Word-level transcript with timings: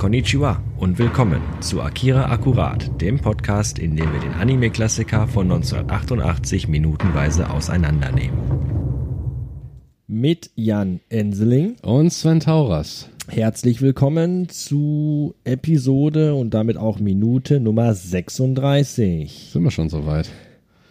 Konnichiwa 0.00 0.62
und 0.78 0.98
willkommen 0.98 1.42
zu 1.60 1.82
Akira 1.82 2.30
Akkurat, 2.30 2.90
dem 3.02 3.18
Podcast, 3.18 3.78
in 3.78 3.96
dem 3.96 4.10
wir 4.10 4.20
den 4.20 4.32
Anime-Klassiker 4.32 5.26
von 5.26 5.52
1988 5.52 6.68
minutenweise 6.68 7.50
auseinandernehmen. 7.50 8.38
Mit 10.06 10.52
Jan 10.54 11.00
Enseling 11.10 11.76
und 11.82 12.14
Sven 12.14 12.40
Tauras. 12.40 13.10
Herzlich 13.28 13.82
willkommen 13.82 14.48
zu 14.48 15.34
Episode 15.44 16.34
und 16.34 16.54
damit 16.54 16.78
auch 16.78 16.98
Minute 16.98 17.60
Nummer 17.60 17.92
36. 17.92 19.50
Sind 19.52 19.62
wir 19.62 19.70
schon 19.70 19.90
soweit? 19.90 20.30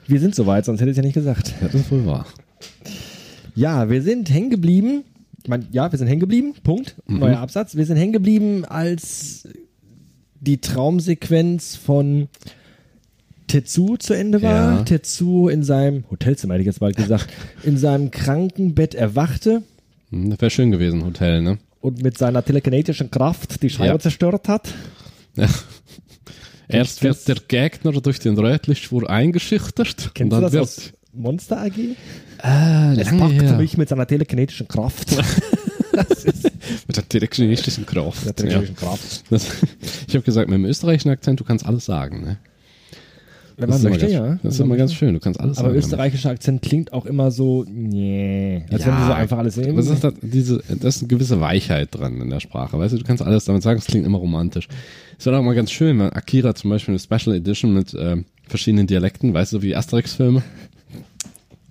Wir 0.06 0.20
sind 0.20 0.36
soweit, 0.36 0.66
sonst 0.66 0.82
hätte 0.82 0.92
ich 0.92 0.98
es 0.98 0.98
ja 0.98 1.04
nicht 1.04 1.16
gesagt. 1.16 1.56
Ja, 1.62 1.66
das 1.66 1.82
ist 1.82 1.92
wohl 1.92 2.06
wahr. 2.06 2.28
Ja, 3.56 3.90
wir 3.90 4.04
sind 4.04 4.30
hängen 4.30 4.52
geblieben 4.52 5.04
meine, 5.50 5.68
ja, 5.72 5.92
wir 5.92 6.00
sind 6.00 6.08
hängen 6.08 6.20
geblieben, 6.20 6.54
Punkt, 6.64 6.96
mhm. 7.08 7.20
neuer 7.20 7.40
Absatz. 7.40 7.76
Wir 7.76 7.86
sind 7.86 7.98
hängen 7.98 8.14
geblieben, 8.14 8.66
als 8.66 9.48
die 10.40 10.62
Traumsequenz 10.62 11.76
von 11.76 12.30
Tetsu 13.48 13.98
zu 13.98 14.14
Ende 14.14 14.42
war. 14.42 14.78
Ja. 14.78 14.84
Tetsu 14.84 15.50
in 15.50 15.64
seinem 15.64 16.06
Hotelzimmer, 16.10 16.54
hätte 16.54 16.62
ich 16.62 16.68
jetzt 16.68 16.80
bald 16.80 16.96
gesagt, 16.96 17.28
in 17.64 17.78
seinem 17.78 18.12
Krankenbett 18.12 18.96
erwachte. 18.96 19.64
Hm, 20.12 20.30
das 20.30 20.40
wäre 20.40 20.52
schön 20.52 20.72
gewesen, 20.72 21.04
Hotel, 21.04 21.42
ne? 21.42 21.58
Und 21.82 22.02
mit 22.04 22.18
seiner 22.18 22.44
telekinetischen 22.44 23.10
Kraft 23.10 23.62
die 23.64 23.70
Scheibe 23.70 23.90
ja. 23.90 24.00
zerstört 24.00 24.48
hat. 24.48 24.74
Ja. 25.36 25.48
Erst 26.68 27.02
wird 27.02 27.28
der 27.28 27.38
Gegner 27.48 27.92
durch 27.94 28.20
den 28.20 28.38
Rötlichtschwur 28.38 29.10
eingeschüchtert. 29.10 30.12
Kennst 30.14 30.20
und 30.22 30.30
dann 30.30 30.52
du 30.52 30.58
das 30.58 30.78
aus 30.78 30.94
Monster 31.14 31.62
AG? 31.62 31.74
Ah, 32.42 32.94
es 32.94 33.10
packt 33.10 33.42
her. 33.42 33.58
mich 33.58 33.78
mit 33.78 33.90
seiner 33.90 34.06
telekinetischen 34.06 34.68
Kraft. 34.68 35.16
mit 36.88 36.98
der 36.98 37.10
telekinetischen 37.10 37.86
Kraft. 37.86 38.26
Der 38.26 38.36
telekinetischen 38.36 38.76
ja. 38.76 38.88
Kraft. 38.88 39.24
Das, 39.30 39.48
ich 40.08 40.16
habe 40.16 40.24
gesagt, 40.24 40.50
mit 40.50 40.58
dem 40.58 40.66
österreichischen 40.66 41.10
Akzent, 41.10 41.40
du 41.40 41.44
kannst 41.44 41.66
alles 41.66 41.86
sagen. 41.86 42.22
Ne? 42.22 42.38
Wenn 43.60 43.70
man 43.70 43.82
möchte, 43.82 44.00
ganz, 44.06 44.14
ja. 44.14 44.40
Das 44.42 44.54
ist 44.54 44.60
immer 44.62 44.78
ganz 44.78 44.94
schön, 44.94 45.14
du 45.14 45.20
kannst 45.20 45.40
alles 45.40 45.58
aber 45.58 45.68
sagen. 45.68 45.70
Aber 45.70 45.78
österreichischer 45.78 46.30
Akzent 46.30 46.62
klingt 46.62 46.94
auch 46.94 47.06
immer 47.06 47.30
so, 47.30 47.66
nee, 47.70 48.64
als 48.72 48.86
ja, 48.86 48.88
wenn 48.88 49.00
du 49.00 49.06
so 49.08 49.14
einfach 49.14 49.38
alles 49.38 49.56
sehen. 49.56 49.76
Das 49.76 49.88
ist, 49.88 50.04
halt 50.04 50.16
diese, 50.22 50.64
das 50.70 50.96
ist 50.96 51.02
eine 51.02 51.10
gewisse 51.10 51.42
Weichheit 51.42 51.90
dran 51.92 52.22
in 52.22 52.30
der 52.30 52.40
Sprache, 52.40 52.80
weißt 52.80 52.94
du, 52.94 53.00
du 53.00 53.04
kannst 53.04 53.22
alles 53.22 53.46
damit 53.46 53.64
sagen, 53.64 53.80
es 53.80 53.86
klingt 53.86 54.06
immer 54.06 54.20
romantisch. 54.20 54.70
Es 55.18 55.26
wäre 55.26 55.38
auch 55.38 55.44
mal 55.44 55.56
ganz 55.56 55.72
schön, 55.72 56.00
wenn 56.00 56.10
Akira 56.12 56.56
zum 56.56 56.70
Beispiel 56.70 56.94
eine 56.94 57.00
Special 57.00 57.36
Edition 57.36 57.74
mit 57.74 57.94
äh, 57.94 58.24
verschiedenen 58.48 58.88
Dialekten, 58.88 59.34
weißt 59.34 59.52
du, 59.52 59.62
wie 59.62 59.76
Asterix-Filme, 59.76 60.42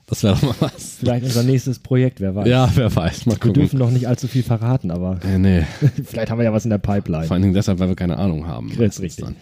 das 0.08 0.22
wäre 0.22 0.34
doch 0.34 0.42
mal 0.42 0.54
was. 0.60 0.96
Vielleicht 0.98 1.24
unser 1.24 1.42
nächstes 1.42 1.78
Projekt, 1.78 2.20
wer 2.20 2.34
weiß. 2.34 2.48
Ja, 2.48 2.70
wer 2.74 2.94
weiß. 2.94 3.26
Mal 3.26 3.34
gucken. 3.34 3.56
Wir 3.56 3.62
dürfen 3.62 3.78
noch 3.78 3.90
nicht 3.90 4.08
allzu 4.08 4.26
viel 4.26 4.42
verraten, 4.42 4.90
aber 4.90 5.20
äh, 5.22 5.38
nee. 5.38 5.62
vielleicht 6.04 6.30
haben 6.30 6.38
wir 6.38 6.44
ja 6.44 6.52
was 6.52 6.64
in 6.64 6.70
der 6.70 6.78
Pipeline. 6.78 7.24
Vor 7.24 7.34
allen 7.34 7.42
Dingen 7.42 7.54
deshalb, 7.54 7.78
weil 7.78 7.88
wir 7.88 7.96
keine 7.96 8.16
Ahnung 8.16 8.46
haben. 8.46 8.70
Das 8.70 8.96
ist 8.96 9.02
richtig. 9.02 9.24
Dann. 9.26 9.36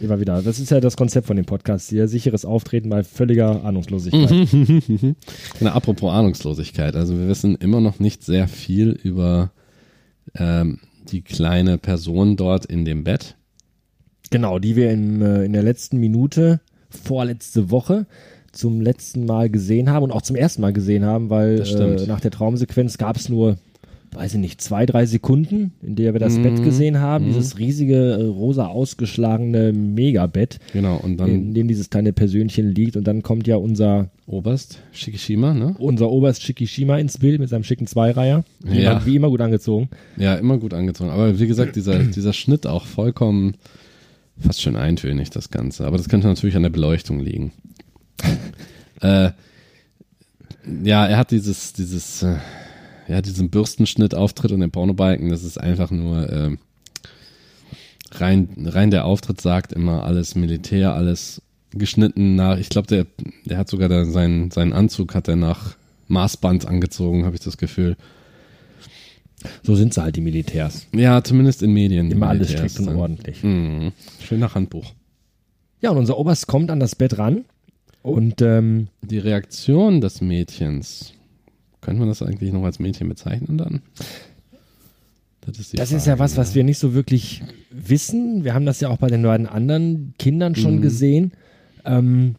Immer 0.00 0.20
wieder. 0.20 0.40
Das 0.42 0.58
ist 0.58 0.70
ja 0.70 0.80
das 0.80 0.96
Konzept 0.96 1.26
von 1.26 1.36
dem 1.36 1.44
Podcast 1.44 1.90
hier. 1.90 2.08
Sicheres 2.08 2.44
Auftreten 2.44 2.88
bei 2.88 3.02
völliger 3.02 3.64
Ahnungslosigkeit. 3.64 4.48
Na, 5.60 5.72
apropos 5.72 6.12
Ahnungslosigkeit. 6.12 6.94
Also 6.96 7.18
wir 7.18 7.28
wissen 7.28 7.56
immer 7.56 7.80
noch 7.80 7.98
nicht 7.98 8.24
sehr 8.24 8.48
viel 8.48 8.90
über 8.90 9.50
ähm, 10.36 10.78
die 11.10 11.22
kleine 11.22 11.78
Person 11.78 12.36
dort 12.36 12.64
in 12.64 12.84
dem 12.84 13.04
Bett. 13.04 13.36
Genau, 14.30 14.58
die 14.58 14.76
wir 14.76 14.90
in, 14.90 15.20
äh, 15.20 15.44
in 15.44 15.52
der 15.52 15.62
letzten 15.62 15.98
Minute, 15.98 16.60
vorletzte 16.90 17.70
Woche, 17.70 18.06
zum 18.58 18.80
letzten 18.80 19.24
Mal 19.24 19.48
gesehen 19.48 19.88
haben 19.88 20.02
und 20.02 20.10
auch 20.10 20.22
zum 20.22 20.34
ersten 20.34 20.62
Mal 20.62 20.72
gesehen 20.72 21.04
haben, 21.04 21.30
weil 21.30 21.60
äh, 21.60 22.06
nach 22.06 22.20
der 22.20 22.32
Traumsequenz 22.32 22.98
gab 22.98 23.16
es 23.16 23.28
nur, 23.28 23.56
weiß 24.12 24.34
ich 24.34 24.40
nicht, 24.40 24.60
zwei, 24.60 24.84
drei 24.84 25.06
Sekunden, 25.06 25.72
in 25.80 25.94
der 25.94 26.12
wir 26.12 26.18
das 26.18 26.36
mhm. 26.36 26.42
Bett 26.42 26.64
gesehen 26.64 26.98
haben. 26.98 27.26
Mhm. 27.26 27.28
Dieses 27.28 27.58
riesige, 27.58 27.94
äh, 27.94 28.24
rosa 28.24 28.66
ausgeschlagene 28.66 29.72
Megabett. 29.72 30.58
Genau, 30.72 30.96
und 30.96 31.18
dann. 31.18 31.28
In 31.28 31.54
dem 31.54 31.68
dieses 31.68 31.88
kleine 31.88 32.12
Persönchen 32.12 32.74
liegt. 32.74 32.96
Und 32.96 33.06
dann 33.06 33.22
kommt 33.22 33.46
ja 33.46 33.56
unser. 33.56 34.10
Oberst 34.26 34.80
Shikishima, 34.92 35.54
ne? 35.54 35.74
Unser 35.78 36.10
Oberst 36.10 36.42
Shikishima 36.42 36.98
ins 36.98 37.16
Bild 37.16 37.40
mit 37.40 37.48
seinem 37.48 37.64
schicken 37.64 37.86
Zweireiher. 37.86 38.44
Wie, 38.62 38.82
ja. 38.82 38.92
immer, 38.92 39.06
wie 39.06 39.16
immer 39.16 39.30
gut 39.30 39.40
angezogen. 39.40 39.88
Ja, 40.16 40.34
immer 40.34 40.58
gut 40.58 40.74
angezogen. 40.74 41.10
Aber 41.10 41.38
wie 41.38 41.46
gesagt, 41.46 41.76
dieser, 41.76 41.98
dieser 42.16 42.32
Schnitt 42.32 42.66
auch 42.66 42.84
vollkommen 42.84 43.54
fast 44.40 44.62
schon 44.62 44.76
eintönig, 44.76 45.30
das 45.30 45.50
Ganze. 45.50 45.86
Aber 45.86 45.96
das 45.96 46.08
könnte 46.08 46.26
natürlich 46.26 46.56
an 46.56 46.62
der 46.62 46.70
Beleuchtung 46.70 47.20
liegen. 47.20 47.52
äh, 49.00 49.30
ja, 50.84 51.06
er 51.06 51.16
hat 51.16 51.30
dieses, 51.30 51.72
dieses, 51.72 52.22
äh, 52.22 52.36
ja, 53.08 53.22
diesen 53.22 53.50
Bürstenschnitt-Auftritt 53.50 54.52
und 54.52 54.60
den 54.60 54.70
Pornobalken, 54.70 55.30
das 55.30 55.44
ist 55.44 55.58
einfach 55.58 55.90
nur 55.90 56.28
äh, 56.28 56.56
rein, 58.12 58.48
rein 58.66 58.90
der 58.90 59.04
Auftritt 59.04 59.40
sagt 59.40 59.72
immer 59.72 60.04
alles 60.04 60.34
Militär, 60.34 60.94
alles 60.94 61.42
geschnitten 61.70 62.34
nach, 62.34 62.58
ich 62.58 62.68
glaube, 62.68 62.86
der, 62.86 63.06
der 63.44 63.58
hat 63.58 63.68
sogar 63.68 63.88
da 63.88 64.04
seinen, 64.04 64.50
seinen 64.50 64.72
Anzug 64.72 65.14
hat 65.14 65.28
er 65.28 65.36
nach 65.36 65.76
Maßband 66.08 66.66
angezogen, 66.66 67.24
habe 67.24 67.36
ich 67.36 67.42
das 67.42 67.58
Gefühl. 67.58 67.96
So 69.62 69.76
sind 69.76 69.94
sie 69.94 70.02
halt 70.02 70.16
die 70.16 70.20
Militärs. 70.20 70.86
Ja, 70.92 71.22
zumindest 71.22 71.62
in 71.62 71.72
Medien. 71.72 72.10
Immer 72.10 72.28
alles 72.28 72.50
strikt 72.50 72.80
und 72.80 72.88
ordentlich. 72.88 73.44
Mhm. 73.44 73.92
Schön 74.20 74.40
nach 74.40 74.54
Handbuch. 74.54 74.94
Ja, 75.80 75.90
und 75.90 75.98
unser 75.98 76.18
Oberst 76.18 76.48
kommt 76.48 76.70
an 76.70 76.80
das 76.80 76.96
Bett 76.96 77.18
ran 77.18 77.44
und 78.02 78.40
ähm, 78.42 78.88
die 79.02 79.18
Reaktion 79.18 80.00
des 80.00 80.20
Mädchens, 80.20 81.14
könnte 81.80 82.00
man 82.00 82.08
das 82.08 82.22
eigentlich 82.22 82.52
noch 82.52 82.64
als 82.64 82.78
Mädchen 82.78 83.08
bezeichnen 83.08 83.58
dann? 83.58 83.82
Das, 85.40 85.58
ist, 85.58 85.78
das 85.78 85.88
Frage, 85.88 85.96
ist, 85.96 86.06
ja 86.06 86.18
was, 86.18 86.36
was 86.36 86.54
wir 86.54 86.64
nicht 86.64 86.78
so 86.78 86.94
wirklich 86.94 87.42
wissen. 87.70 88.44
Wir 88.44 88.54
haben 88.54 88.66
das 88.66 88.80
ja 88.80 88.88
auch 88.88 88.98
bei 88.98 89.08
den 89.08 89.22
beiden 89.22 89.46
anderen 89.46 90.14
Kindern 90.18 90.54
schon 90.54 90.76
mhm. 90.76 90.82
gesehen. 90.82 91.32
Ähm, 91.84 92.36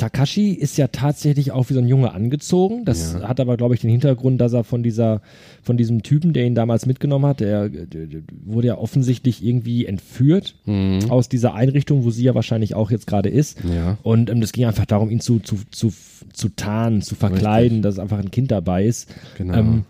Takashi 0.00 0.52
ist 0.52 0.78
ja 0.78 0.88
tatsächlich 0.88 1.52
auch 1.52 1.68
wie 1.68 1.74
so 1.74 1.80
ein 1.80 1.86
Junge 1.86 2.14
angezogen. 2.14 2.86
Das 2.86 3.12
ja. 3.12 3.28
hat 3.28 3.38
aber, 3.38 3.58
glaube 3.58 3.74
ich, 3.74 3.82
den 3.82 3.90
Hintergrund, 3.90 4.40
dass 4.40 4.54
er 4.54 4.64
von 4.64 4.82
dieser, 4.82 5.20
von 5.62 5.76
diesem 5.76 6.02
Typen, 6.02 6.32
der 6.32 6.46
ihn 6.46 6.54
damals 6.54 6.86
mitgenommen 6.86 7.26
hat, 7.26 7.40
der, 7.40 7.68
der, 7.68 8.06
der 8.06 8.22
wurde 8.46 8.68
ja 8.68 8.78
offensichtlich 8.78 9.44
irgendwie 9.44 9.84
entführt 9.84 10.54
mhm. 10.64 11.10
aus 11.10 11.28
dieser 11.28 11.52
Einrichtung, 11.52 12.02
wo 12.02 12.08
sie 12.10 12.24
ja 12.24 12.34
wahrscheinlich 12.34 12.74
auch 12.74 12.90
jetzt 12.90 13.06
gerade 13.06 13.28
ist. 13.28 13.58
Ja. 13.62 13.98
Und 14.02 14.30
ähm, 14.30 14.40
das 14.40 14.52
ging 14.52 14.64
einfach 14.64 14.86
darum, 14.86 15.10
ihn 15.10 15.20
zu, 15.20 15.38
zu, 15.38 15.56
zu, 15.70 15.92
zu 16.32 16.48
tarnen, 16.48 17.02
zu 17.02 17.14
verkleiden, 17.14 17.84
Richtig. 17.84 17.92
dass 17.96 17.98
einfach 17.98 18.20
ein 18.20 18.30
Kind 18.30 18.50
dabei 18.50 18.86
ist. 18.86 19.14
Genau. 19.36 19.58
Ähm, 19.58 19.84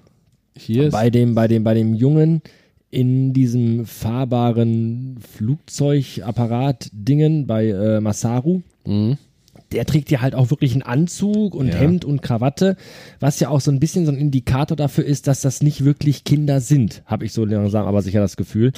Hier 0.56 0.87
ist 0.87 0.93
bei 0.93 1.10
dem, 1.10 1.37
bei 1.37 1.47
dem, 1.47 1.62
bei 1.62 1.75
dem 1.75 1.94
Jungen 1.94 2.43
in 2.91 3.32
diesem 3.32 3.87
fahrbaren 3.87 5.19
Flugzeugapparat-Dingen 5.37 7.47
bei 7.47 7.69
äh, 7.69 8.00
Masaru. 8.00 8.62
Mhm 8.84 9.16
der 9.72 9.86
trägt 9.86 10.10
ja 10.10 10.20
halt 10.20 10.34
auch 10.34 10.50
wirklich 10.50 10.72
einen 10.72 10.82
Anzug 10.82 11.54
und 11.54 11.69
ja. 11.69 11.75
Hemd 11.75 12.04
und 12.04 12.22
Krawatte, 12.22 12.76
was 13.20 13.41
ja 13.41 13.48
auch 13.48 13.60
so 13.60 13.70
ein 13.70 13.81
bisschen 13.81 14.06
so 14.06 14.12
ein 14.12 14.19
Indikator 14.19 14.76
dafür 14.76 15.04
ist, 15.04 15.26
dass 15.26 15.41
das 15.41 15.62
nicht 15.62 15.84
wirklich 15.84 16.25
Kinder 16.25 16.60
sind, 16.60 17.03
habe 17.06 17.25
ich 17.25 17.32
so 17.32 17.44
langsam 17.44 17.86
aber 17.86 18.03
sicher 18.03 18.20
das 18.20 18.36
Gefühl. 18.36 18.72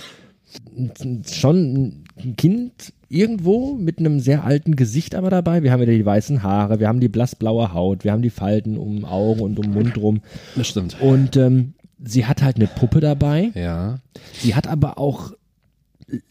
Schon 1.33 2.05
ein 2.19 2.37
Kind 2.37 2.93
irgendwo 3.09 3.75
mit 3.75 3.99
einem 3.99 4.21
sehr 4.21 4.45
alten 4.45 4.77
Gesicht 4.77 5.15
aber 5.15 5.31
dabei. 5.31 5.63
Wir 5.63 5.73
haben 5.73 5.81
wieder 5.81 5.93
die 5.93 6.05
weißen 6.05 6.43
Haare, 6.43 6.81
wir 6.81 6.89
haben 6.89 7.01
die 7.01 7.09
blassblaue 7.09 7.73
Haut, 7.73 8.05
wir 8.05 8.13
haben 8.13 8.23
die 8.23 8.31
Falten 8.31 8.77
um 8.77 9.05
Augen 9.05 9.41
und 9.41 9.59
um 9.59 9.73
Mund 9.73 9.97
rum. 9.99 10.21
Das 10.57 10.69
stimmt. 10.69 11.01
Und 11.01 11.37
ähm, 11.37 11.75
sie 12.03 12.27
hat 12.27 12.43
halt 12.43 12.57
eine 12.57 12.67
Puppe 12.67 13.01
dabei. 13.01 13.51
Ja. 13.55 14.01
Sie 14.33 14.55
hat 14.55 14.67
aber 14.67 14.99
auch 14.99 15.33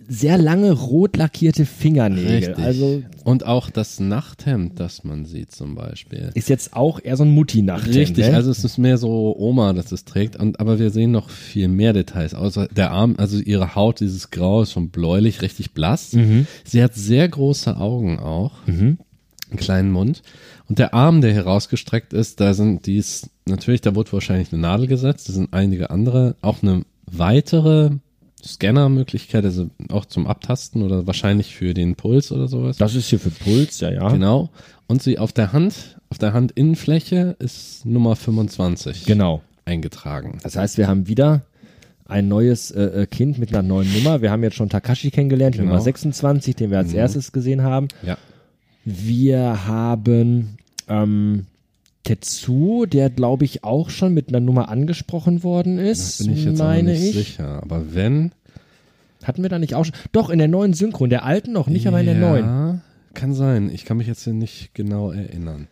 sehr 0.08 0.38
lange 0.38 0.72
rot 0.72 1.18
lackierte 1.18 1.66
Fingernägel. 1.66 2.50
Richtig. 2.50 2.58
Also 2.58 3.04
und 3.24 3.46
auch 3.46 3.70
das 3.70 4.00
Nachthemd, 4.00 4.80
das 4.80 5.04
man 5.04 5.26
sieht 5.26 5.52
zum 5.52 5.76
Beispiel. 5.76 6.32
Ist 6.34 6.50
jetzt 6.50 6.76
auch 6.76 7.00
eher 7.04 7.18
so 7.18 7.24
ein 7.24 7.32
Mutti-Nachthemd. 7.32 7.96
Richtig, 7.96 8.28
ne? 8.28 8.36
also 8.36 8.52
es 8.52 8.64
ist 8.64 8.78
mehr 8.78 8.98
so 8.98 9.36
Oma, 9.38 9.74
das 9.74 9.92
es 9.92 10.06
trägt. 10.06 10.36
Und, 10.36 10.60
aber 10.60 10.80
wir 10.80 10.90
sehen 10.92 11.12
noch 11.12 11.30
viel 11.30 11.68
mehr 11.68 11.94
Details. 11.94 12.34
Außer 12.34 12.68
der 12.68 12.92
Arm, 12.92 13.16
also 13.18 13.40
ihre 13.40 13.76
Haut, 13.76 14.00
dieses 14.00 14.30
Grau 14.30 14.62
ist 14.62 14.74
schon 14.74 14.90
bläulich, 14.90 15.42
richtig 15.42 15.74
blass. 15.74 16.14
Mhm. 16.14 16.48
Sie 16.64 16.84
hat 16.84 16.94
sehr 16.96 17.28
große 17.28 17.78
Augen 17.78 18.20
auch. 18.20 18.66
Mhm. 18.68 18.98
Einen 19.50 19.60
kleinen 19.60 19.92
Mund. 19.92 20.22
Und 20.70 20.80
der 20.80 20.94
Arm, 20.94 21.22
der 21.22 21.34
hier 21.34 21.44
rausgestreckt 21.44 22.14
ist, 22.14 22.40
da 22.40 22.54
sind 22.54 22.86
dies, 22.86 23.30
natürlich, 23.46 23.82
da 23.82 23.96
wurde 23.96 24.14
wahrscheinlich 24.14 24.54
eine 24.54 24.62
Nadel 24.62 24.88
gesetzt. 24.88 25.28
Da 25.28 25.34
sind 25.34 25.54
einige 25.54 25.90
andere, 25.90 26.36
auch 26.42 26.64
eine 26.64 26.84
weitere 27.06 27.92
Scanner-Möglichkeit, 28.44 29.46
also 29.46 29.70
auch 29.90 30.06
zum 30.06 30.28
Abtasten 30.28 30.82
oder 30.84 31.08
wahrscheinlich 31.08 31.56
für 31.56 31.74
den 31.74 31.96
Puls 31.96 32.32
oder 32.32 32.48
sowas. 32.48 32.78
Das 32.78 32.96
ist 32.96 33.08
hier 33.10 33.20
für 33.20 33.30
Puls, 33.30 33.80
ja, 33.80 33.92
ja. 33.92 34.10
Genau. 34.10 34.50
Und 34.88 35.02
sie 35.02 35.20
auf 35.20 35.32
der 35.32 35.54
Hand, 35.54 36.00
auf 36.10 36.18
der 36.18 36.34
Handinnenfläche 36.34 37.36
ist 37.40 37.86
Nummer 37.86 38.16
25. 38.16 39.06
Genau. 39.06 39.42
Eingetragen. 39.66 40.40
Das 40.44 40.56
heißt, 40.56 40.78
wir 40.78 40.88
haben 40.88 41.08
wieder 41.08 41.44
ein 42.06 42.28
neues 42.28 42.72
äh, 42.72 43.04
äh, 43.04 43.06
Kind 43.06 43.38
mit 43.38 43.54
einer 43.54 43.64
neuen 43.64 43.92
Nummer. 43.94 44.22
Wir 44.22 44.32
haben 44.32 44.44
jetzt 44.44 44.58
schon 44.58 44.70
Takashi 44.70 45.12
kennengelernt, 45.12 45.56
genau. 45.56 45.70
Nummer 45.70 45.82
26, 45.82 46.56
den 46.56 46.72
wir 46.72 46.80
als 46.80 46.92
mhm. 46.92 46.98
erstes 46.98 47.32
gesehen 47.32 47.64
haben. 47.64 47.88
Ja. 48.04 48.18
Wir 48.84 49.68
haben 49.68 50.58
ähm, 50.90 51.46
Tetsu, 52.04 52.86
der 52.86 53.10
glaube 53.10 53.46
ich 53.46 53.64
auch 53.64 53.90
schon 53.90 54.14
mit 54.14 54.30
einer 54.30 54.40
Nummer 54.40 54.70
angesprochen 54.70 55.44
worden 55.44 55.78
ist, 55.78 56.20
Da 56.22 56.24
bin 56.26 56.34
ich 56.34 56.46
jetzt 56.46 56.58
meine 56.58 56.92
nicht 56.94 57.04
ich. 57.04 57.14
sicher. 57.16 57.62
Aber 57.62 57.94
wenn. 57.94 58.32
Hatten 59.24 59.44
wir 59.44 59.50
da 59.50 59.60
nicht 59.60 59.76
auch 59.76 59.86
schon? 59.86 59.94
Doch, 60.12 60.30
in 60.32 60.40
der 60.40 60.48
neuen 60.48 60.74
Synchron, 60.74 61.10
der 61.12 61.24
alten 61.26 61.52
noch 61.52 61.68
nicht, 61.68 61.86
aber 61.88 62.00
in 62.00 62.08
der 62.08 62.16
neuen. 62.16 62.46
Ja, 62.46 62.80
kann 63.14 63.34
sein. 63.34 63.70
Ich 63.72 63.86
kann 63.86 63.98
mich 63.98 64.08
jetzt 64.08 64.24
hier 64.24 64.34
nicht 64.34 64.74
genau 64.74 65.12
erinnern. 65.12 65.68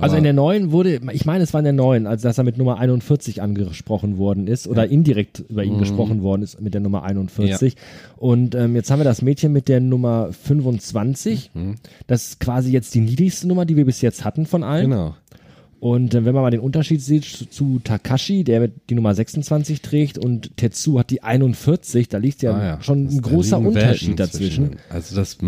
Also 0.00 0.16
in 0.16 0.24
der 0.24 0.32
neuen 0.32 0.70
wurde, 0.72 1.00
ich 1.12 1.24
meine, 1.26 1.44
es 1.44 1.52
war 1.52 1.60
in 1.60 1.64
der 1.64 1.72
neuen, 1.72 2.06
als 2.06 2.22
dass 2.22 2.38
er 2.38 2.44
mit 2.44 2.56
Nummer 2.58 2.78
41 2.78 3.42
angesprochen 3.42 4.18
worden 4.18 4.46
ist 4.46 4.66
oder 4.68 4.88
indirekt 4.88 5.40
über 5.48 5.64
Mhm. 5.64 5.72
ihn 5.72 5.78
gesprochen 5.78 6.22
worden 6.22 6.42
ist 6.42 6.60
mit 6.60 6.74
der 6.74 6.80
Nummer 6.80 7.02
41. 7.02 7.74
Und 8.16 8.54
ähm, 8.54 8.74
jetzt 8.76 8.90
haben 8.90 9.00
wir 9.00 9.04
das 9.04 9.22
Mädchen 9.22 9.52
mit 9.52 9.68
der 9.68 9.80
Nummer 9.80 10.30
25. 10.32 11.50
Mhm. 11.54 11.74
Das 12.06 12.28
ist 12.28 12.40
quasi 12.40 12.70
jetzt 12.72 12.94
die 12.94 13.00
niedrigste 13.00 13.48
Nummer, 13.48 13.64
die 13.64 13.76
wir 13.76 13.84
bis 13.84 14.00
jetzt 14.00 14.24
hatten 14.24 14.46
von 14.46 14.62
allen. 14.62 14.90
Genau. 14.90 15.14
Und 15.80 16.12
äh, 16.12 16.24
wenn 16.24 16.34
man 16.34 16.42
mal 16.42 16.50
den 16.50 16.58
Unterschied 16.60 17.00
sieht 17.00 17.24
zu, 17.24 17.46
zu 17.46 17.80
Takashi, 17.84 18.42
der 18.42 18.66
die 18.68 18.94
Nummer 18.96 19.14
26 19.14 19.80
trägt 19.80 20.18
und 20.18 20.56
Tetsu 20.56 20.98
hat 20.98 21.10
die 21.10 21.22
41, 21.22 22.08
da 22.08 22.18
liegt 22.18 22.42
ja, 22.42 22.52
Ah 22.52 22.64
ja, 22.64 22.82
schon 22.82 23.04
das- 23.04 23.14
ein 23.14 23.22
großer 23.22 23.58
Unterschied 23.60 24.08
Welten 24.08 24.16
dazwischen. 24.16 24.66
zwischen. 24.70 24.80
Also 24.90 25.14
das, 25.14 25.38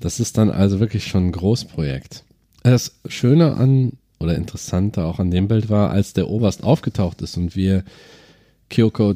das 0.00 0.18
ist 0.18 0.36
dann 0.36 0.50
also 0.50 0.80
wirklich 0.80 1.06
schon 1.06 1.26
ein 1.26 1.32
Großprojekt. 1.32 2.24
Das 2.70 2.98
Schöne 3.06 3.54
an 3.54 3.92
oder 4.20 4.34
Interessante 4.34 5.04
auch 5.04 5.18
an 5.18 5.30
dem 5.30 5.48
Bild 5.48 5.70
war, 5.70 5.90
als 5.90 6.12
der 6.12 6.28
Oberst 6.28 6.64
aufgetaucht 6.64 7.22
ist 7.22 7.36
und 7.36 7.54
wir 7.56 7.84
Kyoko 8.68 9.14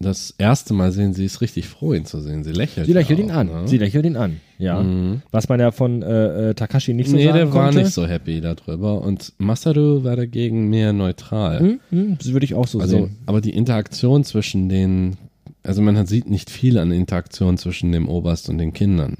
das 0.00 0.34
erste 0.38 0.74
Mal 0.74 0.92
sehen, 0.92 1.14
sie 1.14 1.24
ist 1.24 1.40
richtig 1.40 1.66
froh, 1.66 1.94
ihn 1.94 2.04
zu 2.04 2.20
sehen. 2.20 2.44
Sie 2.44 2.52
lächelt. 2.52 2.86
Sie 2.86 2.92
lächelt 2.92 3.18
ja 3.18 3.24
ihn 3.24 3.30
auch, 3.30 3.36
an. 3.36 3.46
Ne? 3.46 3.68
Sie 3.68 3.78
lächelt 3.78 4.04
ihn 4.04 4.16
an, 4.16 4.40
ja. 4.58 4.84
Was 5.30 5.48
man 5.48 5.60
ja 5.60 5.70
von 5.70 6.02
äh, 6.02 6.50
äh, 6.50 6.54
Takashi 6.54 6.94
nicht 6.94 7.08
so 7.10 7.16
nee, 7.16 7.24
sagen 7.24 7.36
der 7.36 7.54
war 7.54 7.72
nicht 7.72 7.92
so 7.92 8.06
happy 8.06 8.40
darüber. 8.40 9.00
Und 9.02 9.32
Masaru 9.38 10.04
war 10.04 10.16
dagegen 10.16 10.68
mehr 10.68 10.92
neutral. 10.92 11.60
Hm, 11.60 11.80
hm, 11.90 12.18
das 12.18 12.32
würde 12.32 12.44
ich 12.44 12.54
auch 12.54 12.66
so 12.66 12.80
Also, 12.80 12.98
sehen. 12.98 13.16
aber 13.26 13.40
die 13.40 13.54
Interaktion 13.54 14.24
zwischen 14.24 14.68
den, 14.68 15.16
also 15.62 15.80
man 15.80 16.06
sieht 16.06 16.28
nicht 16.28 16.50
viel 16.50 16.78
an 16.78 16.90
Interaktion 16.92 17.56
zwischen 17.56 17.92
dem 17.92 18.08
Oberst 18.08 18.48
und 18.48 18.58
den 18.58 18.72
Kindern. 18.72 19.18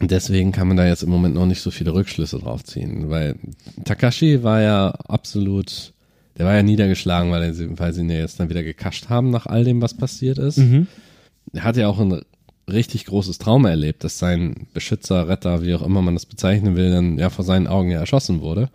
Deswegen 0.00 0.52
kann 0.52 0.68
man 0.68 0.76
da 0.76 0.86
jetzt 0.86 1.02
im 1.02 1.10
Moment 1.10 1.34
noch 1.34 1.46
nicht 1.46 1.60
so 1.60 1.70
viele 1.70 1.92
Rückschlüsse 1.92 2.38
drauf 2.38 2.62
ziehen, 2.64 3.10
weil 3.10 3.34
Takashi 3.84 4.44
war 4.44 4.60
ja 4.62 4.90
absolut, 4.90 5.92
der 6.36 6.46
war 6.46 6.54
ja 6.54 6.62
niedergeschlagen, 6.62 7.32
weil, 7.32 7.42
er, 7.42 7.78
weil 7.78 7.92
sie 7.92 8.02
ihn 8.02 8.10
ja 8.10 8.18
jetzt 8.18 8.38
dann 8.38 8.48
wieder 8.48 8.62
gekascht 8.62 9.08
haben 9.08 9.30
nach 9.30 9.46
all 9.46 9.64
dem, 9.64 9.82
was 9.82 9.94
passiert 9.94 10.38
ist. 10.38 10.58
Er 11.52 11.64
hat 11.64 11.76
ja 11.76 11.88
auch 11.88 11.98
ein 11.98 12.22
richtig 12.70 13.06
großes 13.06 13.38
Trauma 13.38 13.70
erlebt, 13.70 14.04
dass 14.04 14.18
sein 14.18 14.68
Beschützer, 14.72 15.26
Retter, 15.28 15.62
wie 15.62 15.74
auch 15.74 15.82
immer 15.82 16.02
man 16.02 16.14
das 16.14 16.26
bezeichnen 16.26 16.76
will, 16.76 16.90
dann 16.90 17.18
ja 17.18 17.30
vor 17.30 17.44
seinen 17.44 17.66
Augen 17.66 17.90
ja 17.90 17.98
erschossen 17.98 18.40
wurde. 18.40 18.70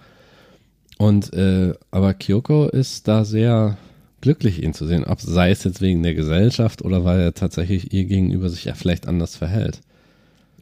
Und 0.98 1.34
äh, 1.34 1.74
aber 1.92 2.14
Kyoko 2.14 2.68
ist 2.68 3.08
da 3.08 3.24
sehr 3.24 3.78
glücklich, 4.22 4.64
ihn 4.64 4.74
zu 4.74 4.86
sehen, 4.86 5.04
ob 5.04 5.22
sei 5.22 5.52
es 5.52 5.64
jetzt 5.64 5.82
wegen 5.82 6.04
der 6.04 6.16
Gesellschaft 6.16 6.82
oder 6.82 7.04
weil 7.06 7.20
er 7.20 7.34
tatsächlich 7.34 7.94
ihr 7.94 8.06
gegenüber 8.06 8.50
sich 8.50 8.66
ja 8.66 8.74
vielleicht 8.74 9.08
anders 9.08 9.36
verhält. 9.36 9.82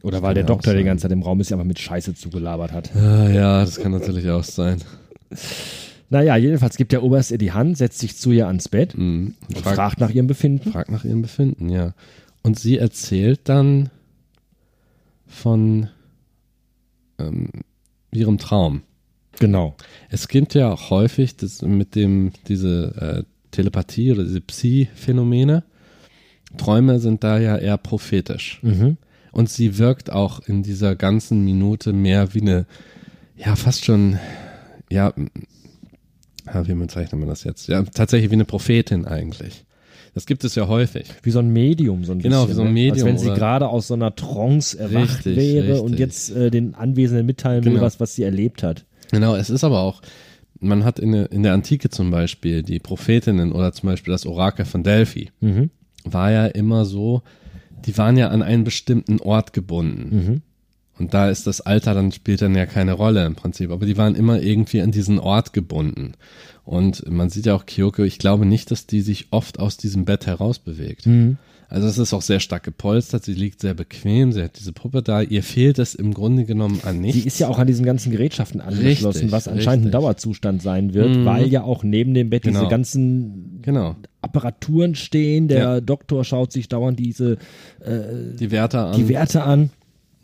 Oder 0.02 0.22
weil 0.22 0.34
der 0.34 0.44
auch 0.44 0.48
Doktor 0.48 0.74
die 0.74 0.84
ganze 0.84 1.02
Zeit 1.02 1.12
im 1.12 1.22
Raum 1.22 1.40
ist, 1.40 1.50
ja 1.50 1.56
einfach 1.56 1.66
mit 1.66 1.78
Scheiße 1.78 2.14
zugelabert 2.14 2.72
hat. 2.72 2.94
Ah, 2.96 3.28
ja, 3.30 3.60
das 3.60 3.76
kann 3.80 3.92
natürlich 3.92 4.28
auch 4.30 4.44
sein. 4.44 4.78
Naja, 6.10 6.36
jedenfalls 6.36 6.76
gibt 6.76 6.92
der 6.92 7.02
Oberst 7.02 7.30
ihr 7.30 7.38
die 7.38 7.52
Hand, 7.52 7.78
setzt 7.78 7.98
sich 8.00 8.16
zu 8.16 8.32
ihr 8.32 8.46
ans 8.46 8.68
Bett 8.68 8.96
Mhm. 8.98 9.34
und 9.48 9.58
Frag, 9.58 9.74
fragt 9.76 10.00
nach 10.00 10.10
ihrem 10.10 10.26
Befinden. 10.26 10.72
fragt 10.72 10.90
nach 10.90 11.04
ihrem 11.04 11.22
Befinden, 11.22 11.68
ja. 11.70 11.94
Und 12.42 12.58
sie 12.58 12.76
erzählt 12.78 13.40
dann 13.44 13.88
von 15.26 15.88
ähm, 17.18 17.48
ihrem 18.12 18.38
Traum. 18.38 18.82
Genau. 19.38 19.74
Es 20.10 20.28
gibt 20.28 20.54
ja 20.54 20.72
auch 20.72 20.90
häufig 20.90 21.36
das 21.36 21.62
mit 21.62 21.94
dem, 21.94 22.32
diese 22.48 23.24
äh, 23.24 23.50
Telepathie 23.50 24.12
oder 24.12 24.24
diese 24.24 24.40
Psi-Phänomene. 24.40 25.64
Träume 26.58 26.98
sind 26.98 27.24
da 27.24 27.38
ja 27.38 27.56
eher 27.56 27.78
prophetisch. 27.78 28.58
Mhm. 28.62 28.98
Und 29.32 29.48
sie 29.50 29.78
wirkt 29.78 30.12
auch 30.12 30.40
in 30.40 30.62
dieser 30.62 30.94
ganzen 30.94 31.42
Minute 31.44 31.92
mehr 31.92 32.34
wie 32.34 32.42
eine, 32.42 32.66
ja, 33.36 33.56
fast 33.56 33.84
schon, 33.84 34.18
ja, 34.90 35.12
wie 36.64 36.74
bezeichnet 36.74 37.18
man 37.18 37.28
das 37.28 37.44
jetzt? 37.44 37.68
Ja, 37.68 37.82
tatsächlich 37.82 38.30
wie 38.30 38.34
eine 38.34 38.44
Prophetin 38.44 39.06
eigentlich. 39.06 39.64
Das 40.14 40.26
gibt 40.26 40.44
es 40.44 40.54
ja 40.54 40.68
häufig. 40.68 41.06
Wie 41.22 41.30
so 41.30 41.38
ein 41.38 41.50
Medium, 41.50 42.04
so 42.04 42.12
ein 42.12 42.18
Genau, 42.18 42.42
bisschen. 42.42 42.50
wie 42.50 42.54
so 42.56 42.62
ein 42.62 42.66
ne? 42.68 42.72
Medium 42.74 42.92
Als 42.92 43.04
wenn 43.06 43.18
sie 43.18 43.34
gerade 43.34 43.68
aus 43.68 43.86
so 43.86 43.94
einer 43.94 44.14
Trance 44.14 44.78
erwacht 44.78 45.24
Richtig, 45.24 45.36
wäre 45.36 45.80
und 45.80 45.92
richtig. 45.92 45.98
jetzt 46.00 46.30
äh, 46.36 46.50
den 46.50 46.74
Anwesenden 46.74 47.24
mitteilen 47.24 47.64
will, 47.64 47.72
Genau. 47.72 47.82
was, 47.84 47.98
was 48.00 48.14
sie 48.14 48.22
erlebt 48.24 48.62
hat. 48.62 48.84
Genau, 49.10 49.34
es 49.36 49.48
ist 49.48 49.64
aber 49.64 49.80
auch, 49.80 50.02
man 50.60 50.84
hat 50.84 50.98
in 50.98 51.12
der, 51.12 51.32
in 51.32 51.42
der 51.42 51.54
Antike 51.54 51.88
zum 51.88 52.10
Beispiel 52.10 52.62
die 52.62 52.78
Prophetinnen 52.78 53.52
oder 53.52 53.72
zum 53.72 53.88
Beispiel 53.88 54.12
das 54.12 54.26
Orakel 54.26 54.66
von 54.66 54.82
Delphi, 54.82 55.30
Mhm. 55.40 55.70
war 56.04 56.30
ja 56.30 56.46
immer 56.46 56.84
so, 56.84 57.22
die 57.86 57.96
waren 57.98 58.16
ja 58.16 58.28
an 58.28 58.42
einen 58.42 58.64
bestimmten 58.64 59.18
Ort 59.20 59.52
gebunden. 59.52 60.16
Mhm. 60.16 60.42
Und 60.98 61.14
da 61.14 61.30
ist 61.30 61.46
das 61.46 61.60
Alter 61.62 61.94
dann 61.94 62.12
spielt 62.12 62.42
dann 62.42 62.54
ja 62.54 62.66
keine 62.66 62.92
Rolle 62.92 63.24
im 63.24 63.34
Prinzip, 63.34 63.70
aber 63.70 63.86
die 63.86 63.96
waren 63.96 64.14
immer 64.14 64.40
irgendwie 64.40 64.82
an 64.82 64.92
diesen 64.92 65.18
Ort 65.18 65.52
gebunden. 65.52 66.12
Und 66.64 67.10
man 67.10 67.28
sieht 67.30 67.46
ja 67.46 67.54
auch 67.54 67.66
Kyoko, 67.66 68.02
ich 68.04 68.18
glaube 68.18 68.46
nicht, 68.46 68.70
dass 68.70 68.86
die 68.86 69.00
sich 69.00 69.28
oft 69.30 69.58
aus 69.58 69.76
diesem 69.78 70.04
Bett 70.04 70.26
herausbewegt. 70.26 71.06
Mhm. 71.06 71.38
Also 71.68 71.88
es 71.88 71.96
ist 71.96 72.12
auch 72.12 72.20
sehr 72.20 72.38
stark 72.38 72.64
gepolstert, 72.64 73.24
sie 73.24 73.32
liegt 73.32 73.62
sehr 73.62 73.72
bequem, 73.72 74.30
sie 74.32 74.42
hat 74.42 74.58
diese 74.58 74.74
Puppe 74.74 75.02
da, 75.02 75.22
ihr 75.22 75.42
fehlt 75.42 75.78
es 75.78 75.94
im 75.94 76.12
Grunde 76.12 76.44
genommen 76.44 76.80
an 76.84 77.00
nichts. 77.00 77.22
Die 77.22 77.26
ist 77.26 77.38
ja 77.40 77.48
auch 77.48 77.58
an 77.58 77.66
diesen 77.66 77.86
ganzen 77.86 78.12
Gerätschaften 78.12 78.60
angeschlossen, 78.60 79.06
Richtig, 79.22 79.32
was 79.32 79.48
anscheinend 79.48 79.84
ein 79.84 79.86
richtig. 79.86 79.92
Dauerzustand 79.92 80.60
sein 80.60 80.92
wird, 80.92 81.16
Mhm. 81.16 81.24
weil 81.24 81.48
ja 81.48 81.62
auch 81.62 81.82
neben 81.82 82.12
dem 82.12 82.28
Bett 82.28 82.44
diese 82.44 82.58
Genau. 82.58 82.68
ganzen 82.68 83.60
Genau, 83.62 83.96
Apparaturen 84.22 84.94
stehen. 84.94 85.48
Der 85.48 85.58
Ja. 85.58 85.80
Doktor 85.80 86.24
schaut 86.24 86.52
sich 86.52 86.68
dauernd 86.68 86.98
diese 86.98 87.36
die 87.84 88.50
Werte 88.50 88.78
an. 88.80 88.96
die 88.96 89.08
Werte 89.08 89.42
an, 89.42 89.70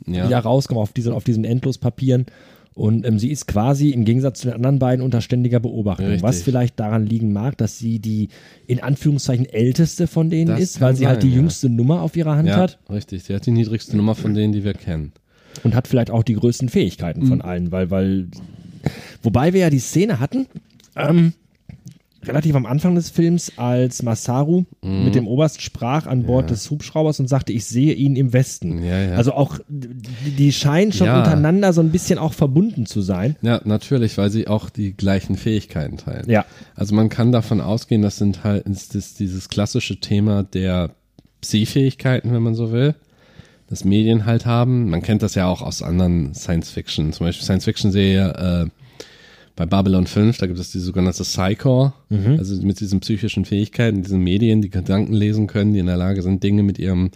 die 0.07 0.13
da 0.15 0.29
ja. 0.29 0.39
rauskommen 0.39 0.81
auf, 0.83 0.93
diese, 0.93 1.15
auf 1.15 1.25
diesen 1.25 1.45
Endlospapieren. 1.45 2.27
Und 2.75 3.05
ähm, 3.05 3.19
sie 3.19 3.33
ist 3.33 3.49
quasi 3.49 3.91
im 3.91 4.05
Gegensatz 4.05 4.39
zu 4.39 4.47
den 4.47 4.55
anderen 4.55 4.79
beiden 4.79 5.05
unter 5.05 5.21
ständiger 5.21 5.59
Beobachtung. 5.59 6.07
Richtig. 6.07 6.23
Was 6.23 6.43
vielleicht 6.43 6.79
daran 6.79 7.05
liegen 7.07 7.33
mag, 7.33 7.59
dass 7.59 7.77
sie 7.77 7.99
die 7.99 8.29
in 8.69 8.81
Anführungszeichen 8.81 9.47
älteste 9.47 10.07
von 10.07 10.31
denen 10.31 10.47
Das 10.53 10.61
ist, 10.61 10.81
weil 10.81 10.95
sie 10.95 11.09
halt 11.09 11.21
sein, 11.23 11.29
die 11.29 11.35
ja. 11.35 11.41
jüngste 11.41 11.69
Nummer 11.69 12.03
auf 12.03 12.15
ihrer 12.17 12.37
Hand 12.37 12.47
ja, 12.49 12.57
hat 12.57 12.79
richtig. 12.89 13.25
Sie 13.25 13.35
hat 13.35 13.45
die 13.47 13.51
niedrigste 13.51 13.97
Nummer 13.97 14.15
von 14.15 14.33
denen, 14.33 14.53
die 14.53 14.63
wir 14.63 14.75
kennen. 14.75 15.11
und 15.65 15.75
hat 15.75 15.89
vielleicht 15.89 16.13
auch 16.13 16.23
die 16.23 16.35
größten 16.35 16.69
Fähigkeiten 16.69 17.23
Mhm. 17.25 17.27
von 17.27 17.41
allen, 17.43 17.73
weil, 17.73 17.91
weil, 17.91 18.29
wobei 19.25 19.53
wir 19.53 19.61
ja 19.63 19.71
die 19.71 19.81
Szene 19.81 20.21
hatten, 20.21 20.47
ähm, 20.95 21.33
relativ 22.29 22.55
am 22.55 22.67
Anfang 22.67 22.95
des 22.95 23.11
Films, 23.11 23.53
als 23.57 24.03
Masaru 24.03 24.65
Mhm. 24.83 25.05
mit 25.05 25.15
dem 25.15 25.27
Oberst 25.27 25.63
sprach 25.63 26.07
an 26.07 26.25
Bord 26.25 26.51
des 26.51 26.71
Hubschraubers 26.71 27.19
und 27.21 27.29
sagte, 27.29 27.53
ich 27.53 27.65
sehe 27.65 27.93
ihn 27.95 28.15
im 28.17 28.33
Westen. 28.33 28.83
Ja, 28.85 29.01
ja. 29.01 29.13
Also 29.17 29.33
auch, 29.33 29.59
die, 29.69 30.31
die 30.31 30.53
scheinen 30.53 30.93
schon 30.93 31.07
Ja. 31.09 31.19
untereinander 31.19 31.73
so 31.73 31.81
ein 31.81 31.91
bisschen 31.91 32.19
auch 32.19 32.33
verbunden 32.35 32.87
zu 32.87 33.01
sein. 33.03 33.37
Ja, 33.43 33.61
natürlich, 33.65 34.17
weil 34.19 34.31
sie 34.31 34.47
auch 34.49 34.71
die 34.71 34.93
gleichen 34.97 35.37
Fähigkeiten 35.37 35.97
teilen. 35.97 36.29
Ja. 36.31 36.45
Also 36.75 36.95
man 36.95 37.09
kann 37.09 37.33
davon 37.33 37.61
ausgehen, 37.61 38.03
das 38.03 38.17
sind 38.19 38.45
halt 38.45 38.67
ist 38.69 38.95
das 38.95 39.15
dieses 39.15 39.49
klassische 39.49 39.99
Thema 40.01 40.43
der 40.43 40.91
Psi-Fähigkeiten, 41.41 42.33
wenn 42.33 42.43
man 42.43 42.55
so 42.55 42.73
will, 42.73 42.95
das 43.71 43.85
Medien 43.85 44.27
halt 44.27 44.47
haben. 44.47 44.91
Man 44.91 45.03
kennt 45.03 45.23
das 45.23 45.35
ja 45.35 45.47
auch 45.47 45.63
aus 45.63 45.83
anderen 45.83 46.35
Science-Fiction, 46.35 47.13
zum 47.13 47.27
Beispiel 47.27 47.45
Science-Fiction-Serie 47.45 48.67
äh, 48.67 48.78
bei 49.59 49.67
Babylon 49.67 50.07
5, 50.07 50.39
da 50.39 50.47
gibt 50.47 50.61
es 50.61 50.71
die 50.71 50.79
sogenannte 50.79 51.25
Psychor, 51.25 51.93
also 52.39 52.63
mit 52.65 52.79
diesen 52.79 53.01
psychischen 53.01 53.45
Fähigkeiten, 53.45 54.03
diesen 54.05 54.23
Medien, 54.23 54.63
die 54.63 54.71
Gedanken 54.71 55.13
lesen 55.13 55.49
können, 55.49 55.73
die 55.73 55.81
in 55.81 55.87
der 55.87 55.97
Lage 55.97 56.23
sind, 56.23 56.45
Dinge 56.45 56.63
mit 56.63 56.79
ihrem 56.79 57.11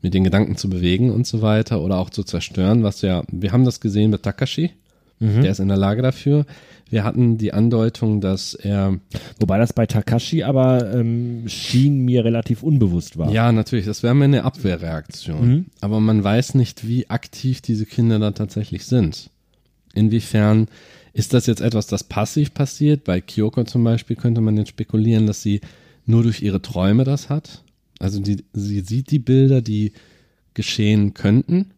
mit 0.00 0.14
den 0.14 0.22
Gedanken 0.22 0.56
zu 0.56 0.70
bewegen 0.70 1.10
und 1.10 1.26
so 1.26 1.42
weiter 1.42 1.80
oder 1.80 1.98
auch 1.98 2.10
zu 2.10 2.22
zerstören, 2.22 2.84
was 2.84 3.02
ja, 3.02 3.24
wir 3.32 3.50
haben 3.50 3.64
das 3.64 3.80
gesehen 3.80 4.10
mit 4.12 4.22
Takashi, 4.22 4.70
der 5.20 5.50
ist 5.50 5.58
in 5.58 5.68
der 5.68 5.76
Lage 5.76 6.02
dafür. 6.02 6.44
Wir 6.90 7.02
hatten 7.02 7.38
die 7.38 7.52
Andeutung, 7.52 8.20
dass 8.20 8.54
er, 8.54 9.00
Wobei 9.40 9.58
das 9.58 9.72
bei 9.72 9.86
Takashi 9.86 10.42
aber 10.44 10.94
ähm, 10.94 11.44
schien 11.48 12.04
mir 12.04 12.24
relativ 12.24 12.62
unbewusst 12.62 13.16
war. 13.18 13.30
ja 13.32 13.50
natürlich, 13.50 13.86
das 13.86 14.02
wäre 14.04 14.14
mir 14.14 14.24
eine 14.24 14.44
Abwehrreaktion, 14.44 15.66
aber 15.80 15.98
man 15.98 16.22
weiß 16.22 16.54
nicht, 16.54 16.86
wie 16.86 17.10
aktiv 17.10 17.62
diese 17.62 17.86
Kinder 17.86 18.20
da 18.20 18.30
tatsächlich 18.30 18.84
sind. 18.84 19.30
Inwiefern 19.94 20.68
ist 21.14 21.32
das 21.32 21.46
jetzt 21.46 21.60
etwas, 21.60 21.86
das 21.86 22.02
passiv 22.02 22.52
passiert? 22.52 23.04
Bei 23.04 23.20
Kyoko 23.20 23.62
zum 23.64 23.84
Beispiel 23.84 24.16
könnte 24.16 24.40
man 24.40 24.56
jetzt 24.56 24.70
spekulieren, 24.70 25.28
dass 25.28 25.42
sie 25.42 25.60
nur 26.06 26.24
durch 26.24 26.42
ihre 26.42 26.60
Träume 26.60 27.04
das 27.04 27.30
hat. 27.30 27.62
Also 28.00 28.20
die, 28.20 28.44
sie 28.52 28.80
sieht 28.80 29.12
die 29.12 29.20
Bilder, 29.20 29.62
die 29.62 29.92
geschehen 30.54 31.14
könnten, 31.14 31.70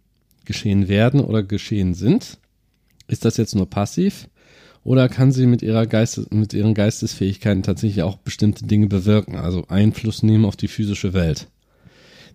geschehen 0.47 0.89
werden 0.89 1.21
oder 1.21 1.43
geschehen 1.43 1.93
sind. 1.93 2.39
Ist 3.09 3.27
das 3.27 3.37
jetzt 3.37 3.55
nur 3.55 3.69
passiv? 3.69 4.29
Oder 4.85 5.09
kann 5.11 5.33
sie 5.33 5.47
mit, 5.47 5.61
ihrer 5.61 5.87
Geistes, 5.87 6.31
mit 6.31 6.55
ihren 6.55 6.73
Geistesfähigkeiten 6.73 7.63
tatsächlich 7.63 8.03
auch 8.03 8.17
bestimmte 8.17 8.65
Dinge 8.65 8.87
bewirken, 8.87 9.37
also 9.37 9.67
Einfluss 9.69 10.23
nehmen 10.23 10.47
auf 10.47 10.57
die 10.57 10.69
physische 10.69 11.13
Welt? 11.13 11.49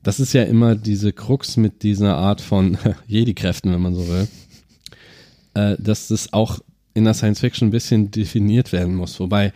Das 0.04 0.20
ist 0.20 0.34
ja 0.34 0.44
immer 0.44 0.76
diese 0.76 1.14
Krux 1.14 1.58
mit 1.58 1.82
dieser 1.82 2.16
Art 2.16 2.42
von 2.42 2.78
Jedi-Kräften, 3.08 3.72
wenn 3.72 3.82
man 3.82 3.96
so 3.96 4.08
will, 4.08 4.28
äh, 5.56 5.78
dass 5.80 6.12
es 6.12 6.34
auch 6.34 6.60
in 6.94 7.04
der 7.04 7.14
Science 7.14 7.40
Fiction 7.40 7.68
ein 7.68 7.72
bisschen 7.72 8.12
definiert 8.12 8.72
werden 8.72 8.96
muss. 8.96 9.20
Wobei 9.20 9.54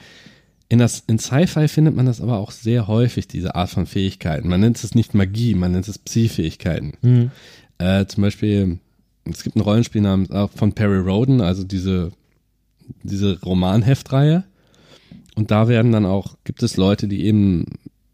in, 0.70 0.80
das, 0.80 1.04
in 1.08 1.20
Sci-Fi 1.20 1.68
findet 1.68 1.96
man 1.96 2.06
das 2.06 2.22
aber 2.22 2.38
auch 2.38 2.52
sehr 2.52 2.88
häufig, 2.88 3.28
diese 3.28 3.56
Art 3.56 3.70
von 3.70 3.86
Fähigkeiten. 3.86 4.50
Man 4.50 4.62
nennt 4.62 4.84
es 4.84 4.96
nicht 4.96 5.14
Magie, 5.14 5.54
man 5.54 5.74
nennt 5.74 5.88
es 5.88 6.00
Psi-Fähigkeiten. 6.00 6.94
Mhm. 7.02 7.32
Äh, 7.78 8.06
zum 8.08 8.24
Beispiel, 8.24 8.80
es 9.26 9.44
gibt 9.44 9.56
ein 9.56 9.62
Rollenspiel 9.62 10.02
namens 10.02 10.32
auch 10.32 10.52
von 10.52 10.74
Perry 10.74 11.00
Roden, 11.00 11.42
also 11.42 11.64
diese, 11.64 12.12
diese 13.04 13.40
Romanheftreihe. 13.42 14.44
Und 15.36 15.52
da 15.52 15.68
werden 15.68 15.92
dann 15.92 16.06
auch, 16.06 16.38
gibt 16.46 16.64
es 16.64 16.78
Leute, 16.78 17.08
die 17.08 17.26
eben 17.26 17.66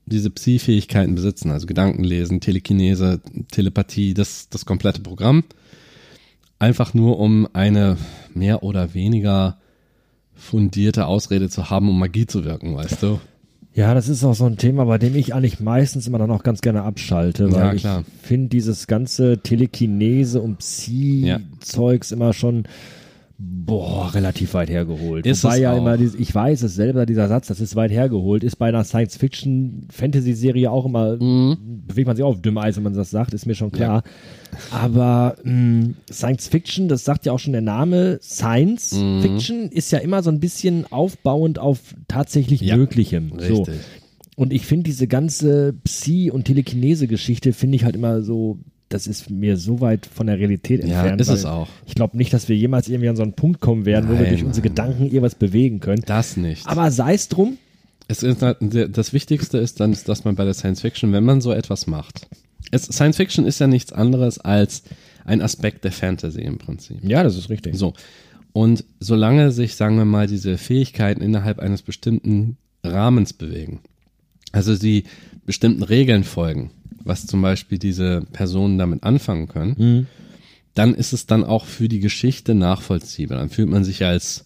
diese 0.06 0.30
Psi-Fähigkeiten 0.30 1.16
besitzen, 1.16 1.52
also 1.52 1.68
Gedankenlesen, 1.68 2.42
Telekinese, 2.42 3.22
Telepathie, 3.52 4.14
das, 4.14 4.50
das 4.50 4.66
komplette 4.66 5.02
Programm. 5.02 5.44
Einfach 6.60 6.94
nur, 6.94 7.18
um 7.20 7.48
eine 7.54 7.98
mehr 8.36 8.64
oder 8.64 8.94
weniger 8.94 9.58
fundierte 10.34 11.06
Ausrede 11.06 11.50
zu 11.50 11.70
haben, 11.70 11.90
um 11.90 12.00
Magie 12.00 12.26
zu 12.26 12.46
wirken, 12.46 12.76
weißt 12.76 13.04
du? 13.04 13.20
Ja, 13.74 13.94
das 13.94 14.10
ist 14.10 14.24
auch 14.26 14.34
so 14.34 14.46
ein 14.46 14.58
Thema, 14.58 14.84
bei 14.86 14.98
dem 14.98 15.16
ich 15.16 15.34
eigentlich 15.34 15.62
meistens 15.62 16.06
immer 16.06 16.18
dann 16.18 16.32
auch 16.32 16.44
ganz 16.44 16.60
gerne 16.62 16.84
abschalte, 16.84 17.52
weil 17.54 17.78
Ja, 17.78 18.00
ich 18.02 18.06
finde 18.22 18.50
dieses 18.50 18.88
ganze 18.88 19.38
Telekinese 19.38 20.42
und 20.42 20.58
Psi-Zeugs 20.58 22.12
immer 22.12 22.34
schon 22.34 22.64
boah, 23.44 24.14
relativ 24.14 24.54
weit 24.54 24.70
hergeholt. 24.70 25.26
Ist 25.26 25.44
Wobei 25.44 25.56
es 25.56 25.62
ja 25.62 25.74
auch. 25.74 25.78
immer, 25.78 26.00
ich 26.00 26.34
weiß 26.36 26.62
es 26.64 26.76
selber, 26.76 27.06
dieser 27.06 27.28
Satz, 27.28 27.48
das 27.48 27.60
ist 27.62 27.76
weit 27.76 27.92
hergeholt, 27.92 28.44
ist 28.44 28.58
bei 28.58 28.68
einer 28.68 28.84
Science-Fiction-Fantasy-Serie 28.84 30.70
auch 30.70 30.86
immer, 30.86 31.16
Mhm. 31.18 31.58
bewegt 31.88 32.08
man 32.08 32.16
sich 32.16 32.24
auch 32.24 32.30
auf 32.32 32.42
dünnem 32.42 32.58
Eis, 32.60 32.76
wenn 32.76 32.84
man 32.84 32.94
das 32.94 33.10
sagt, 33.12 33.34
ist 33.34 33.46
mir 33.46 33.56
schon 33.56 33.72
klar. 33.72 34.04
Aber 34.72 35.36
mh, 35.44 35.92
Science-Fiction, 36.12 36.88
das 36.88 37.04
sagt 37.06 37.26
ja 37.26 37.32
auch 37.32 37.40
schon 37.40 37.54
der 37.54 37.62
Name, 37.62 38.20
Science-Fiction 38.22 39.70
ist 39.70 39.92
ja 39.92 40.00
immer 40.00 40.24
so 40.24 40.30
ein 40.30 40.40
bisschen 40.40 40.86
aufbauend 40.92 41.60
auf 41.60 41.80
tatsächlich 42.08 42.62
Ja, 42.62 42.78
Möglichem. 42.78 43.32
So. 43.38 43.64
Richtig. 43.64 43.80
Und 44.36 44.54
ich 44.54 44.66
finde 44.66 44.84
diese 44.86 45.08
ganze 45.08 45.74
Psi- 45.86 46.32
und 46.32 46.46
Telekinese-Geschichte 46.46 47.54
finde 47.54 47.76
ich 47.76 47.84
halt 47.86 47.96
immer 47.96 48.22
so, 48.22 48.60
das 48.94 49.08
ist 49.08 49.30
mir 49.30 49.58
so 49.58 49.82
weit 49.82 50.06
von 50.06 50.28
der 50.28 50.38
Realität 50.38 50.84
Ja, 50.84 50.98
entfernt. 51.00 51.22
ist 51.22 51.30
es 51.30 51.46
auch. 51.46 51.68
Ich 51.86 51.96
glaube 51.96 52.18
nicht, 52.18 52.34
dass 52.34 52.48
wir 52.50 52.56
jemals 52.56 52.88
irgendwie 52.90 53.10
an 53.10 53.16
so 53.16 53.24
einen 53.24 53.34
Punkt 53.34 53.60
kommen 53.62 53.86
werden, 53.86 54.08
wo 54.10 54.14
wir 54.14 54.22
Nein, 54.22 54.30
durch 54.30 54.44
unsere 54.44 54.66
nein. 54.68 54.76
Gedanken 54.76 55.04
irgendwas 55.06 55.36
bewegen 55.36 55.80
können. 55.80 56.04
Das 56.06 56.38
nicht. 56.38 56.68
Aber 56.68 56.92
sei 56.92 57.14
es 57.14 57.28
drum, 57.30 57.58
Es 58.08 58.24
ist 58.24 58.42
halt, 58.42 58.58
das 58.62 59.14
Wichtigste 59.14 59.58
ist 59.58 59.80
dann, 59.80 59.96
dass 60.06 60.24
man 60.26 60.36
bei 60.36 60.44
der 60.46 60.54
Science 60.54 60.82
Fiction, 60.82 61.12
wenn 61.14 61.24
man 61.24 61.42
so 61.42 61.52
etwas 61.52 61.88
macht, 61.88 62.28
es, 62.72 62.84
Science 62.84 63.18
Fiction 63.18 63.46
ist 63.46 63.60
ja 63.60 63.68
nichts 63.68 63.92
anderes 63.92 64.38
als 64.40 64.84
ein 65.26 65.42
Aspekt 65.42 65.84
der 65.84 65.92
Fantasy 65.92 66.42
im 66.42 66.58
Prinzip. 66.58 66.98
ja, 67.04 67.24
das 67.24 67.38
ist 67.38 67.50
richtig. 67.50 67.76
So. 67.76 67.94
Und 68.54 68.84
solange 69.00 69.52
sich, 69.52 69.76
sagen 69.76 69.98
wir 69.98 70.06
mal, 70.06 70.28
diese 70.28 70.58
Fähigkeiten 70.58 71.22
innerhalb 71.22 71.60
eines 71.60 71.82
bestimmten 71.84 72.58
Rahmens 72.84 73.32
bewegen, 73.34 73.80
also 74.52 74.76
sie 74.76 75.06
bestimmten 75.46 75.84
Regeln 75.84 76.24
folgen, 76.26 76.72
was 77.04 77.26
zum 77.28 77.42
Beispiel 77.42 77.78
diese 77.78 78.22
Personen 78.34 78.78
damit 78.78 79.04
anfangen 79.04 79.48
können, 79.48 79.76
Mhm. 79.78 80.08
dann 80.76 80.94
ist 80.96 81.14
es 81.14 81.26
dann 81.26 81.44
auch 81.44 81.66
für 81.66 81.88
die 81.90 82.00
Geschichte 82.00 82.54
nachvollziehbar. 82.56 83.38
Dann 83.38 83.50
fühlt 83.50 83.70
man 83.70 83.84
sich 83.84 84.04
als 84.06 84.46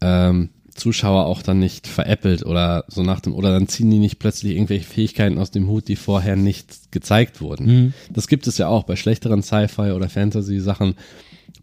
ähm, 0.00 0.48
Zuschauer 0.74 1.26
auch 1.26 1.42
dann 1.42 1.58
nicht 1.58 1.86
veräppelt 1.86 2.46
oder 2.46 2.84
so 2.88 3.02
nach 3.02 3.20
dem, 3.20 3.34
oder 3.34 3.52
dann 3.52 3.68
ziehen 3.68 3.90
die 3.90 3.98
nicht 3.98 4.18
plötzlich 4.18 4.54
irgendwelche 4.54 4.86
Fähigkeiten 4.86 5.38
aus 5.38 5.50
dem 5.50 5.68
Hut, 5.68 5.86
die 5.88 5.96
vorher 5.96 6.34
nicht 6.34 6.90
gezeigt 6.92 7.40
wurden. 7.42 7.66
Mhm. 7.66 7.92
Das 8.10 8.26
gibt 8.26 8.46
es 8.46 8.56
ja 8.58 8.68
auch 8.68 8.84
bei 8.84 8.96
schlechteren 8.96 9.42
Sci-Fi 9.42 9.92
oder 9.92 10.08
Fantasy-Sachen. 10.08 10.94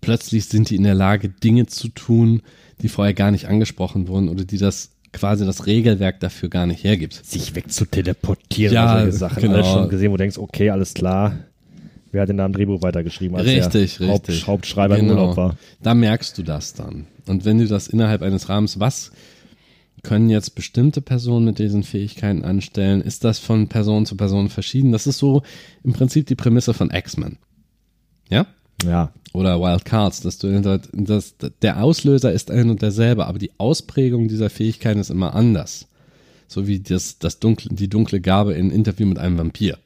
Plötzlich 0.02 0.46
sind 0.46 0.70
die 0.70 0.76
in 0.76 0.84
der 0.84 0.94
Lage, 0.94 1.30
Dinge 1.30 1.66
zu 1.66 1.90
tun, 1.90 2.42
die 2.82 2.88
vorher 2.88 3.14
gar 3.16 3.32
nicht 3.32 3.48
angesprochen 3.48 4.08
wurden 4.08 4.30
oder 4.30 4.46
die 4.46 4.58
das 4.60 4.92
quasi 5.12 5.46
das 5.46 5.66
Regelwerk 5.66 6.20
dafür 6.20 6.50
gar 6.50 6.66
nicht 6.66 6.84
hergibt. 6.84 7.13
Sich 7.25 7.56
wegzuteleportieren 7.56 8.74
Ja, 8.74 8.94
oder 8.94 9.01
solche 9.04 9.18
Sachen. 9.18 9.42
genau. 9.42 9.56
Alles 9.56 9.68
schon 9.68 9.89
gesehen, 9.89 10.12
wo 10.12 10.18
du 10.18 10.24
denkst, 10.24 10.38
okay, 10.38 10.70
alles 10.70 10.94
klar. 10.94 11.38
Wer 12.12 12.24
hat 12.24 12.30
denn 12.30 12.38
da 12.38 12.46
im 12.46 12.54
Drehbuch 12.54 12.82
weitergeschrieben, 12.82 13.38
als 13.38 13.46
Richtig, 13.46 13.98
der 14.00 14.08
Haupt, 14.08 14.28
richtig. 14.30 14.48
Hauptschreiber 14.48 14.98
im 14.98 15.08
Genau. 15.10 15.22
Urlaub 15.22 15.38
war? 15.38 15.58
Da 15.84 15.94
merkst 15.94 16.38
du 16.38 16.44
das 16.44 16.74
dann. 16.74 17.06
Und 17.28 17.46
wenn 17.46 17.60
du 17.60 17.68
das 17.68 17.88
innerhalb 17.88 18.22
eines 18.24 18.50
Rahmens, 18.50 18.80
was 18.80 19.12
können 20.01 20.30
jetzt 20.30 20.56
bestimmte 20.56 21.01
Personen 21.01 21.46
mit 21.46 21.60
diesen 21.60 21.84
Fähigkeiten 21.84 22.44
anstellen? 22.44 23.01
Ist 23.01 23.24
das 23.25 23.38
von 23.38 23.68
Person 23.68 24.06
zu 24.08 24.16
Person 24.16 24.50
verschieden? 24.50 24.92
Das 24.92 25.06
ist 25.06 25.20
so 25.20 25.44
im 25.84 25.94
Prinzip 25.94 26.25
die 26.25 26.36
Prämisse 26.36 26.74
von 26.74 26.89
X-Men. 26.89 27.38
Ja? 28.30 28.48
Ja. 28.86 29.12
Oder 29.34 29.60
Wild 29.60 29.86
Cards, 29.86 30.22
dass 30.22 30.40
du 30.40 30.80
das, 30.92 31.36
der 31.62 31.84
Auslöser 31.84 32.32
ist 32.32 32.50
ein 32.50 32.70
und 32.70 32.82
derselbe, 32.82 33.28
aber 33.28 33.38
die 33.38 33.52
Ausprägung 33.58 34.28
dieser 34.28 34.50
Fähigkeiten 34.50 35.00
ist 35.00 35.12
immer 35.12 35.36
anders. 35.36 35.88
So 36.48 36.68
wie 36.68 36.80
das, 36.80 37.20
das 37.20 37.40
dunkle, 37.40 37.74
die 37.74 37.90
dunkle 37.90 38.22
Gabe 38.22 38.54
in 38.54 38.72
Interview 38.72 39.06
mit 39.06 39.20
einem 39.20 39.38
Vampir. 39.38 39.78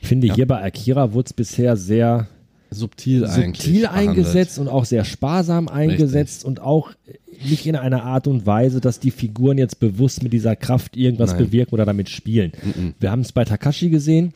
Ich 0.00 0.08
finde, 0.08 0.32
hier 0.32 0.46
bei 0.46 0.62
Akira 0.62 1.12
wurde 1.12 1.26
es 1.26 1.32
bisher 1.34 1.76
sehr 1.76 2.28
Subtil, 2.70 3.26
subtil 3.28 3.86
eingesetzt 3.86 4.58
und 4.58 4.68
auch 4.68 4.84
sehr 4.84 5.04
sparsam 5.04 5.68
eingesetzt 5.68 6.44
und 6.44 6.60
auch 6.60 6.90
nicht 7.48 7.66
in 7.66 7.76
einer 7.76 8.02
Art 8.02 8.26
und 8.26 8.44
Weise, 8.44 8.80
dass 8.80 8.98
die 8.98 9.12
Figuren 9.12 9.56
jetzt 9.56 9.78
bewusst 9.78 10.22
mit 10.22 10.32
dieser 10.32 10.56
Kraft 10.56 10.96
irgendwas 10.96 11.32
Nein. 11.32 11.44
bewirken 11.44 11.74
oder 11.74 11.84
damit 11.84 12.08
spielen. 12.08 12.52
Wir 12.98 13.10
haben 13.10 13.20
es 13.20 13.32
bei 13.32 13.44
Takashi 13.44 13.88
gesehen, 13.88 14.34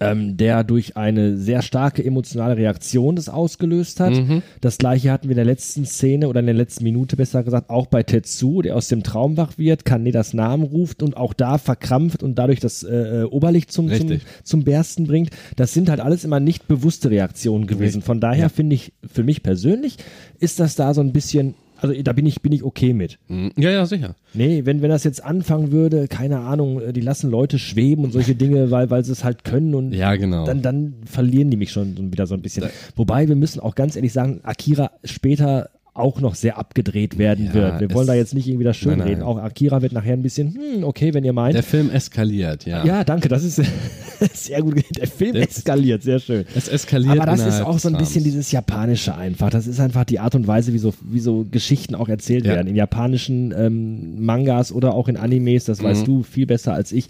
ähm, 0.00 0.36
der 0.36 0.64
durch 0.64 0.96
eine 0.96 1.36
sehr 1.36 1.62
starke 1.62 2.04
emotionale 2.04 2.56
Reaktion 2.56 3.16
das 3.16 3.28
ausgelöst 3.28 4.00
hat. 4.00 4.14
Mhm. 4.14 4.42
Das 4.60 4.78
gleiche 4.78 5.10
hatten 5.12 5.28
wir 5.28 5.32
in 5.32 5.36
der 5.36 5.44
letzten 5.44 5.84
Szene 5.84 6.28
oder 6.28 6.40
in 6.40 6.46
der 6.46 6.54
letzten 6.54 6.84
Minute 6.84 7.16
besser 7.16 7.42
gesagt 7.42 7.70
auch 7.70 7.86
bei 7.86 8.02
Tetsu, 8.02 8.62
der 8.62 8.76
aus 8.76 8.88
dem 8.88 9.02
Traum 9.02 9.36
wach 9.36 9.58
wird, 9.58 9.84
Kanedas 9.84 10.34
Namen 10.34 10.64
ruft 10.64 11.02
und 11.02 11.16
auch 11.16 11.34
da 11.34 11.58
verkrampft 11.58 12.22
und 12.22 12.36
dadurch 12.36 12.60
das 12.60 12.82
äh, 12.82 13.20
äh, 13.20 13.24
Oberlicht 13.24 13.70
zum, 13.70 13.88
zum, 13.88 14.08
Richtig. 14.08 14.22
zum 14.42 14.64
Bersten 14.64 15.06
bringt. 15.06 15.30
Das 15.56 15.74
sind 15.74 15.90
halt 15.90 16.00
alles 16.00 16.24
immer 16.24 16.40
nicht 16.40 16.66
bewusste 16.66 17.10
Reaktionen 17.10 17.66
gewesen. 17.66 18.02
Von 18.02 18.20
daher 18.20 18.48
finde 18.50 18.74
ich, 18.74 18.92
für 19.06 19.22
mich 19.22 19.42
persönlich 19.42 19.98
ist 20.38 20.60
das 20.60 20.76
da 20.76 20.94
so 20.94 21.00
ein 21.00 21.12
bisschen, 21.12 21.54
also 21.82 21.94
da 22.02 22.12
bin 22.12 22.26
ich, 22.26 22.40
bin 22.42 22.52
ich 22.52 22.62
okay 22.62 22.92
mit. 22.92 23.18
Mhm. 23.28 23.50
Ja, 23.56 23.70
ja, 23.70 23.86
sicher. 23.86 24.14
Nee, 24.34 24.64
wenn, 24.64 24.82
wenn 24.82 24.90
das 24.90 25.04
jetzt 25.04 25.24
anfangen 25.24 25.72
würde, 25.72 26.08
keine 26.08 26.40
Ahnung, 26.40 26.80
äh, 26.80 26.92
die 26.92 27.00
lassen 27.00 27.30
Leute 27.30 27.58
schweben 27.58 28.04
und 28.04 28.12
solche 28.12 28.34
Dinge, 28.34 28.70
weil, 28.70 28.90
weil 28.90 29.04
sie 29.04 29.12
es 29.12 29.24
halt 29.24 29.44
können 29.44 29.74
und 29.74 29.92
Ja, 29.92 30.14
genau. 30.16 30.44
dann, 30.46 30.62
dann 30.62 30.94
verlieren 31.04 31.50
die 31.50 31.56
mich 31.56 31.72
schon 31.72 32.12
wieder 32.12 32.26
so 32.26 32.34
ein 32.34 32.42
bisschen. 32.42 32.64
Wobei 32.96 33.28
wir 33.28 33.36
müssen 33.36 33.60
auch 33.60 33.74
ganz 33.74 33.96
ehrlich 33.96 34.12
sagen, 34.12 34.40
Akira 34.42 34.90
später 35.04 35.70
auch 35.94 36.20
noch 36.20 36.34
sehr 36.34 36.56
abgedreht 36.58 37.18
werden 37.18 37.46
Ja, 37.46 37.54
wird. 37.54 37.80
Wir 37.80 37.94
wollen 37.94 38.06
da 38.06 38.14
jetzt 38.14 38.32
nicht 38.34 38.46
irgendwie 38.46 38.64
das 38.64 38.76
schön 38.76 38.90
Nein, 38.90 38.98
nein. 38.98 39.08
reden. 39.08 39.22
Auch 39.22 39.38
Akira 39.38 39.82
wird 39.82 39.92
nachher 39.92 40.12
ein 40.14 40.22
bisschen, 40.22 40.54
hm, 40.54 40.84
okay, 40.84 41.12
wenn 41.14 41.24
ihr 41.24 41.32
meint. 41.32 41.54
Der 41.54 41.62
Film 41.62 41.90
eskaliert, 41.90 42.64
ja. 42.66 42.84
ja, 42.84 43.04
danke, 43.04 43.28
das 43.28 43.42
ist 43.44 43.60
sehr 44.34 44.62
gut. 44.62 44.82
Der 44.96 45.06
Film 45.06 45.34
Das- 45.34 45.56
eskaliert, 45.58 46.02
sehr 46.02 46.18
schön. 46.20 46.44
Es 46.54 46.68
eskaliert. 46.68 47.18
Aber 47.18 47.26
das 47.26 47.44
ist 47.46 47.60
auch 47.62 47.78
so 47.78 47.88
ein 47.88 47.96
bisschen 47.96 48.24
dieses 48.24 48.52
Japanische 48.52 49.14
einfach. 49.16 49.50
Das 49.50 49.66
ist 49.66 49.80
einfach 49.80 50.04
die 50.04 50.18
Art 50.20 50.34
und 50.34 50.46
Weise, 50.46 50.72
wie 50.72 50.78
so, 50.78 50.94
wie 51.02 51.20
so 51.20 51.44
Geschichten 51.50 51.94
auch 51.94 52.08
erzählt 52.08 52.44
Ja. 52.44 52.52
werden. 52.54 52.68
In 52.68 52.76
japanischen 52.76 53.52
ähm, 53.56 54.24
Mangas 54.24 54.72
oder 54.72 54.94
auch 54.94 55.08
in 55.08 55.16
Animes, 55.16 55.64
das 55.64 55.82
weißt 55.82 56.06
du 56.06 56.22
viel 56.22 56.46
besser 56.46 56.72
als 56.74 56.92
ich. 56.92 57.06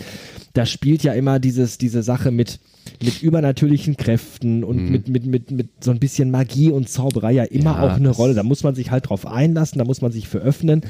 Da 0.54 0.66
spielt 0.66 1.02
ja 1.02 1.12
immer 1.12 1.38
dieses, 1.38 1.78
diese 1.78 2.02
Sache 2.02 2.30
mit, 2.30 2.58
mit 3.02 3.22
übernatürlichen 3.22 3.96
Kräften 3.96 4.64
und 4.64 4.90
mit, 4.90 5.08
mit, 5.08 5.26
mit, 5.26 5.50
mit 5.50 5.68
so 5.84 5.90
ein 5.90 5.98
bisschen 5.98 6.30
Magie 6.30 6.70
und 6.70 6.88
Zauberei 6.88 7.32
ja 7.32 7.44
immer 7.44 7.76
Ja, 7.76 7.82
auch 7.82 7.96
eine 7.96 8.10
Rolle. 8.10 8.34
Da 8.34 8.42
muss 8.42 8.62
man 8.62 8.74
sich 8.74 8.90
halt 8.90 9.08
drauf 9.08 9.26
einlassen, 9.26 9.78
da 9.78 9.84
muss 9.84 10.00
man 10.02 10.12
sich 10.12 10.28
für 10.28 10.38
öffnen. 10.38 10.82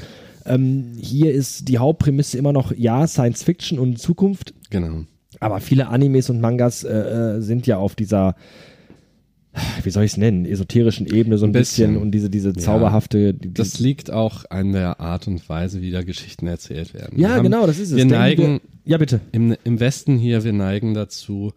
Ähm, 0.45 0.93
hier 0.99 1.31
ist 1.33 1.67
die 1.67 1.77
Hauptprämisse 1.77 2.37
immer 2.37 2.51
noch, 2.53 2.71
ja, 2.75 3.05
Science 3.07 3.43
Fiction 3.43 3.77
und 3.79 3.99
Zukunft, 3.99 4.53
Genau. 4.71 5.03
aber 5.39 5.59
viele 5.59 5.87
Animes 5.89 6.29
und 6.31 6.41
Mangas 6.41 6.83
äh, 6.83 6.91
äh, 7.37 7.41
sind 7.41 7.67
ja 7.67 7.77
auf 7.77 7.95
dieser, 7.95 8.35
wie 9.83 9.89
soll 9.91 10.03
ich 10.05 10.11
es 10.13 10.17
nennen, 10.17 10.45
esoterischen 10.45 11.05
Ebene 11.07 11.37
so 11.37 11.45
ein 11.45 11.49
Ein 11.49 11.53
bisschen. 11.53 11.89
bisschen, 11.91 12.01
und 12.01 12.11
diese, 12.11 12.29
diese 12.29 12.53
zauberhafte. 12.53 13.33
Die, 13.33 13.53
Das 13.53 13.79
liegt 13.79 14.09
auch 14.09 14.45
an 14.49 14.71
der 14.71 14.99
Art 15.01 15.27
und 15.27 15.47
Weise, 15.49 15.81
wie 15.81 15.91
da 15.91 16.01
Geschichten 16.03 16.47
erzählt 16.47 16.93
werden. 16.93 17.19
ja, 17.19 17.27
Wir 17.29 17.35
haben- 17.35 17.43
genau, 17.43 17.67
das 17.67 17.77
ist 17.77 17.91
es. 17.91 17.97
Wir 17.97 18.05
neigen 18.05 18.61
ja, 18.85 18.97
bitte. 18.97 19.19
im, 19.33 19.55
im 19.63 19.79
Westen 19.79 20.17
hier, 20.17 20.43
wir 20.43 20.53
neigen 20.53 20.93
dazu, 20.93 21.51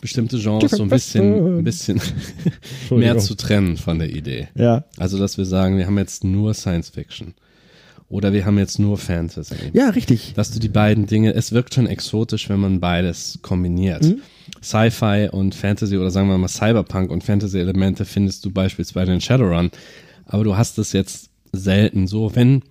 bestimmte 0.00 0.38
Genres 0.38 0.70
so 0.72 0.82
ein 0.82 0.88
bisschen, 0.88 1.58
ein 1.58 1.64
bisschen 1.64 2.00
mehr 2.90 3.18
zu 3.18 3.34
trennen 3.34 3.76
von 3.76 3.98
der 3.98 4.10
Idee. 4.10 4.48
Ja. 4.54 4.84
Also, 4.98 5.18
dass 5.18 5.38
wir 5.38 5.44
sagen, 5.44 5.78
wir 5.78 5.86
haben 5.86 5.98
jetzt 5.98 6.24
nur 6.24 6.54
Science 6.54 6.90
Fiction. 6.90 7.34
Oder 8.08 8.32
wir 8.32 8.46
haben 8.46 8.56
jetzt 8.58 8.78
nur 8.78 8.98
Fantasy. 8.98 9.56
Ja, 9.72 9.90
richtig. 9.90 10.32
dass 10.36 10.52
du 10.52 10.60
die 10.60 10.68
beiden 10.68 11.06
Dinge, 11.06 11.34
es 11.34 11.50
wirkt 11.50 11.74
schon 11.74 11.88
exotisch, 11.88 12.48
wenn 12.48 12.60
man 12.60 12.78
beides 12.78 13.40
kombiniert. 13.42 14.04
Mhm. 14.04 14.20
Sci-Fi 14.62 15.30
und 15.32 15.56
Fantasy 15.56 15.96
oder 15.98 16.10
sagen 16.12 16.28
wir 16.28 16.38
mal 16.38 16.46
Cyberpunk 16.46 17.10
und 17.10 17.24
Fantasy-Elemente 17.24 18.04
findest 18.04 18.44
du 18.44 18.50
beispielsweise 18.52 19.12
in 19.12 19.20
Shadowrun, 19.20 19.70
aber 20.24 20.44
du 20.44 20.56
hast 20.56 20.78
es 20.78 20.92
jetzt 20.92 21.30
selten 21.52 22.06
so, 22.06 22.34
wenn 22.36 22.62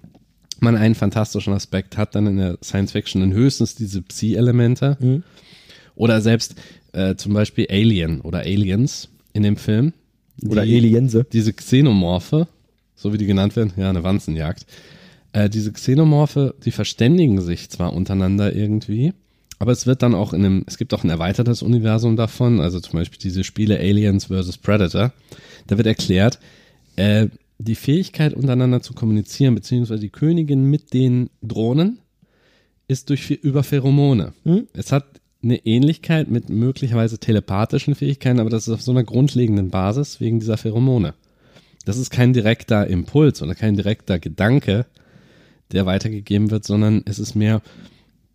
man 0.61 0.77
einen 0.77 0.95
fantastischen 0.95 1.51
Aspekt 1.53 1.97
hat, 1.97 2.15
dann 2.15 2.27
in 2.27 2.37
der 2.37 2.57
Science 2.63 2.93
Fiction 2.93 3.19
dann 3.19 3.33
höchstens 3.33 3.75
diese 3.75 4.01
Psi-Elemente 4.03 4.95
Mhm. 5.01 5.23
oder 5.95 6.21
selbst 6.21 6.55
äh, 6.95 7.15
zum 7.15 7.33
Beispiel 7.33 7.67
Alien 7.69 8.21
oder 8.21 8.39
Aliens 8.39 9.09
in 9.33 9.43
dem 9.43 9.57
Film. 9.57 9.93
Oder 10.47 10.65
Die- 10.65 10.75
Aliense. 10.77 11.25
diese 11.31 11.53
Xenomorphe, 11.53 12.47
so 12.95 13.13
wie 13.13 13.17
die 13.17 13.25
genannt 13.25 13.55
werden, 13.55 13.73
ja, 13.77 13.89
eine 13.89 14.03
Wanzenjagd. 14.03 14.65
Äh, 15.33 15.49
diese 15.49 15.71
Xenomorphe, 15.71 16.55
die 16.65 16.71
verständigen 16.71 17.41
sich 17.41 17.69
zwar 17.69 17.93
untereinander 17.93 18.55
irgendwie, 18.55 19.13
aber 19.59 19.71
es 19.71 19.85
wird 19.87 20.01
dann 20.01 20.13
auch 20.15 20.33
in 20.33 20.43
einem, 20.45 20.63
es 20.67 20.77
gibt 20.77 20.93
auch 20.93 21.03
ein 21.03 21.09
erweitertes 21.09 21.61
Universum 21.61 22.15
davon, 22.17 22.59
also 22.59 22.79
zum 22.79 22.99
Beispiel 22.99 23.19
diese 23.21 23.43
Spiele 23.45 23.77
Aliens 23.79 24.25
vs. 24.25 24.57
Predator. 24.57 25.13
Da 25.67 25.77
wird 25.77 25.87
erklärt, 25.87 26.39
äh, 26.97 27.27
die 27.57 27.75
Fähigkeit 27.75 28.33
untereinander 28.33 28.81
zu 28.81 28.93
kommunizieren, 28.93 29.55
beziehungsweise 29.55 30.01
die 30.01 30.09
Königin 30.09 30.65
mit 30.69 30.93
den 30.93 31.29
Drohnen, 31.41 31.99
ist 32.89 33.09
durch 33.09 33.31
über 33.31 33.63
Pheromone. 33.63 34.33
Hm? 34.43 34.67
Es 34.73 34.91
hat 34.91 35.05
eine 35.45 35.65
Ähnlichkeit 35.65 36.29
mit 36.29 36.49
möglicherweise 36.49 37.19
telepathischen 37.19 37.95
Fähigkeiten, 37.95 38.39
aber 38.39 38.49
das 38.49 38.67
ist 38.67 38.73
auf 38.73 38.81
so 38.81 38.91
einer 38.91 39.03
grundlegenden 39.03 39.69
Basis 39.69 40.19
wegen 40.19 40.39
dieser 40.39 40.57
Pheromone. 40.57 41.13
Das 41.85 41.97
ist 41.97 42.09
kein 42.09 42.33
direkter 42.33 42.87
Impuls 42.87 43.41
oder 43.41 43.55
kein 43.55 43.75
direkter 43.75 44.19
Gedanke, 44.19 44.87
der 45.71 45.85
weitergegeben 45.85 46.51
wird, 46.51 46.65
sondern 46.65 47.03
es 47.05 47.19
ist 47.19 47.35
mehr, 47.35 47.61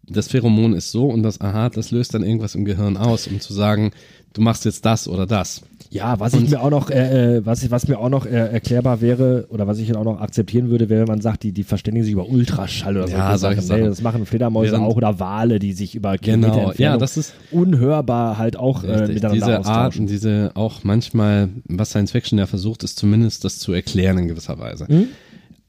das 0.06 0.28
Pheromon 0.28 0.72
ist 0.72 0.92
so 0.92 1.06
und 1.06 1.22
das 1.22 1.40
Aha, 1.40 1.68
das 1.68 1.90
löst 1.90 2.14
dann 2.14 2.22
irgendwas 2.22 2.54
im 2.54 2.64
Gehirn 2.64 2.96
aus, 2.96 3.26
um 3.26 3.40
zu 3.40 3.52
sagen, 3.52 3.90
du 4.32 4.40
machst 4.40 4.64
jetzt 4.64 4.84
das 4.84 5.08
oder 5.08 5.26
das. 5.26 5.62
Ja, 5.92 6.20
was 6.20 6.34
ich 6.34 6.48
mir 6.48 6.60
auch 6.60 6.70
noch, 6.70 6.88
äh, 6.88 7.38
äh, 7.38 7.46
was, 7.46 7.64
ich, 7.64 7.72
was 7.72 7.88
mir 7.88 7.98
auch 7.98 8.08
noch 8.08 8.24
äh, 8.24 8.30
erklärbar 8.30 9.00
wäre 9.00 9.46
oder 9.48 9.66
was 9.66 9.78
ich 9.80 9.94
auch 9.96 10.04
noch 10.04 10.20
akzeptieren 10.20 10.70
würde, 10.70 10.88
wäre, 10.88 11.00
wenn 11.00 11.08
man 11.08 11.20
sagt, 11.20 11.42
die, 11.42 11.50
die 11.50 11.64
verständigen 11.64 12.04
sich 12.04 12.12
über 12.12 12.28
Ultraschall 12.28 12.96
oder 12.96 13.08
Ja, 13.08 13.36
solche 13.36 13.60
Sachen. 13.60 13.78
Nee, 13.78 13.82
Sachen. 13.82 13.90
das 13.90 14.02
machen 14.02 14.24
Fledermäuse 14.26 14.78
auch 14.78 14.94
oder 14.94 15.18
Wale, 15.18 15.58
die 15.58 15.72
sich 15.72 15.96
über 15.96 16.16
Kilometer 16.16 16.52
Genau, 16.52 16.72
ja, 16.76 16.96
das 16.96 17.16
ist 17.16 17.34
unhörbar 17.50 18.38
halt 18.38 18.56
auch 18.56 18.84
äh, 18.84 19.08
miteinander 19.08 19.30
diese 19.30 19.58
austauschen. 19.58 19.66
Arten, 19.66 20.06
diese 20.06 20.52
auch 20.54 20.84
manchmal, 20.84 21.48
was 21.64 21.90
Science 21.90 22.12
Fiction 22.12 22.38
ja 22.38 22.46
versucht, 22.46 22.84
ist 22.84 22.96
zumindest 22.96 23.44
das 23.44 23.58
zu 23.58 23.72
erklären 23.72 24.16
in 24.18 24.28
gewisser 24.28 24.60
Weise. 24.60 24.86
Hm? 24.86 25.08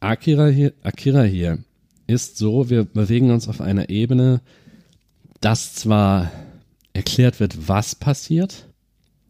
Akira 0.01 0.47
hier, 0.49 0.73
Akira 0.83 1.23
hier 1.23 1.57
ist 2.05 2.37
so, 2.37 2.69
wir 2.69 2.83
bewegen 2.83 3.31
uns 3.31 3.47
auf 3.47 3.59
einer 3.59 3.89
Ebene, 3.89 4.41
dass 5.39 5.73
zwar 5.73 6.29
erklärt 6.93 7.39
wird, 7.39 7.67
was 7.67 7.95
passiert, 7.95 8.67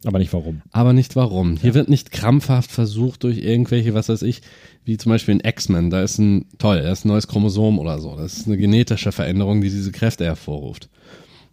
Aber 0.03 0.17
nicht 0.17 0.33
warum. 0.33 0.61
aber 0.71 0.93
nicht 0.93 1.15
warum. 1.15 1.57
Hier 1.57 1.75
wird 1.75 1.89
nicht 1.89 2.11
krampfhaft 2.11 2.71
versucht 2.71 3.23
durch 3.23 3.37
irgendwelche, 3.37 3.93
was 3.93 4.09
weiß 4.09 4.23
ich, 4.23 4.41
wie 4.83 4.97
zum 4.97 5.11
Beispiel 5.11 5.35
in 5.35 5.41
X-Men, 5.41 5.91
da 5.91 6.01
ist 6.01 6.17
ein, 6.17 6.45
toll, 6.57 6.81
da 6.81 6.91
ist 6.91 7.05
ein 7.05 7.09
neues 7.09 7.27
Chromosom 7.27 7.77
oder 7.77 7.99
so. 7.99 8.15
Das 8.15 8.37
ist 8.37 8.47
eine 8.47 8.57
genetische 8.57 9.11
Veränderung, 9.11 9.61
die 9.61 9.69
diese 9.69 9.91
Kräfte 9.91 10.25
hervorruft. 10.25 10.89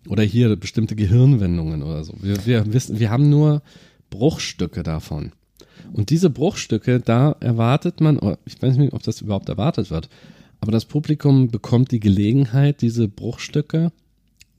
Oder 0.09 0.23
hier 0.23 0.57
bestimmte 0.57 0.97
Gehirnwendungen 0.97 1.83
oder 1.83 2.05
so. 2.05 2.15
Wir, 2.23 2.47
wir 2.47 2.73
wissen, 2.73 2.99
wir 2.99 3.11
haben 3.11 3.29
nur 3.29 3.63
Bruchstücke 4.09 4.83
davon. 4.83 5.33
Und 5.93 6.09
diese 6.09 6.31
Bruchstücke, 6.31 7.01
da 7.01 7.37
erwartet 7.41 8.01
man, 8.01 8.19
ich 8.47 8.61
weiß 8.61 8.77
nicht, 8.77 8.95
ob 8.95 9.03
das 9.03 9.21
überhaupt 9.21 9.49
erwartet 9.49 9.91
wird, 9.91 10.09
aber 10.61 10.73
das 10.73 10.87
Publikum 10.87 11.49
bekommt 11.49 11.93
die 11.93 12.01
Gelegenheit, 12.01 12.81
diese 12.81 13.09
Bruchstücke 13.09 13.93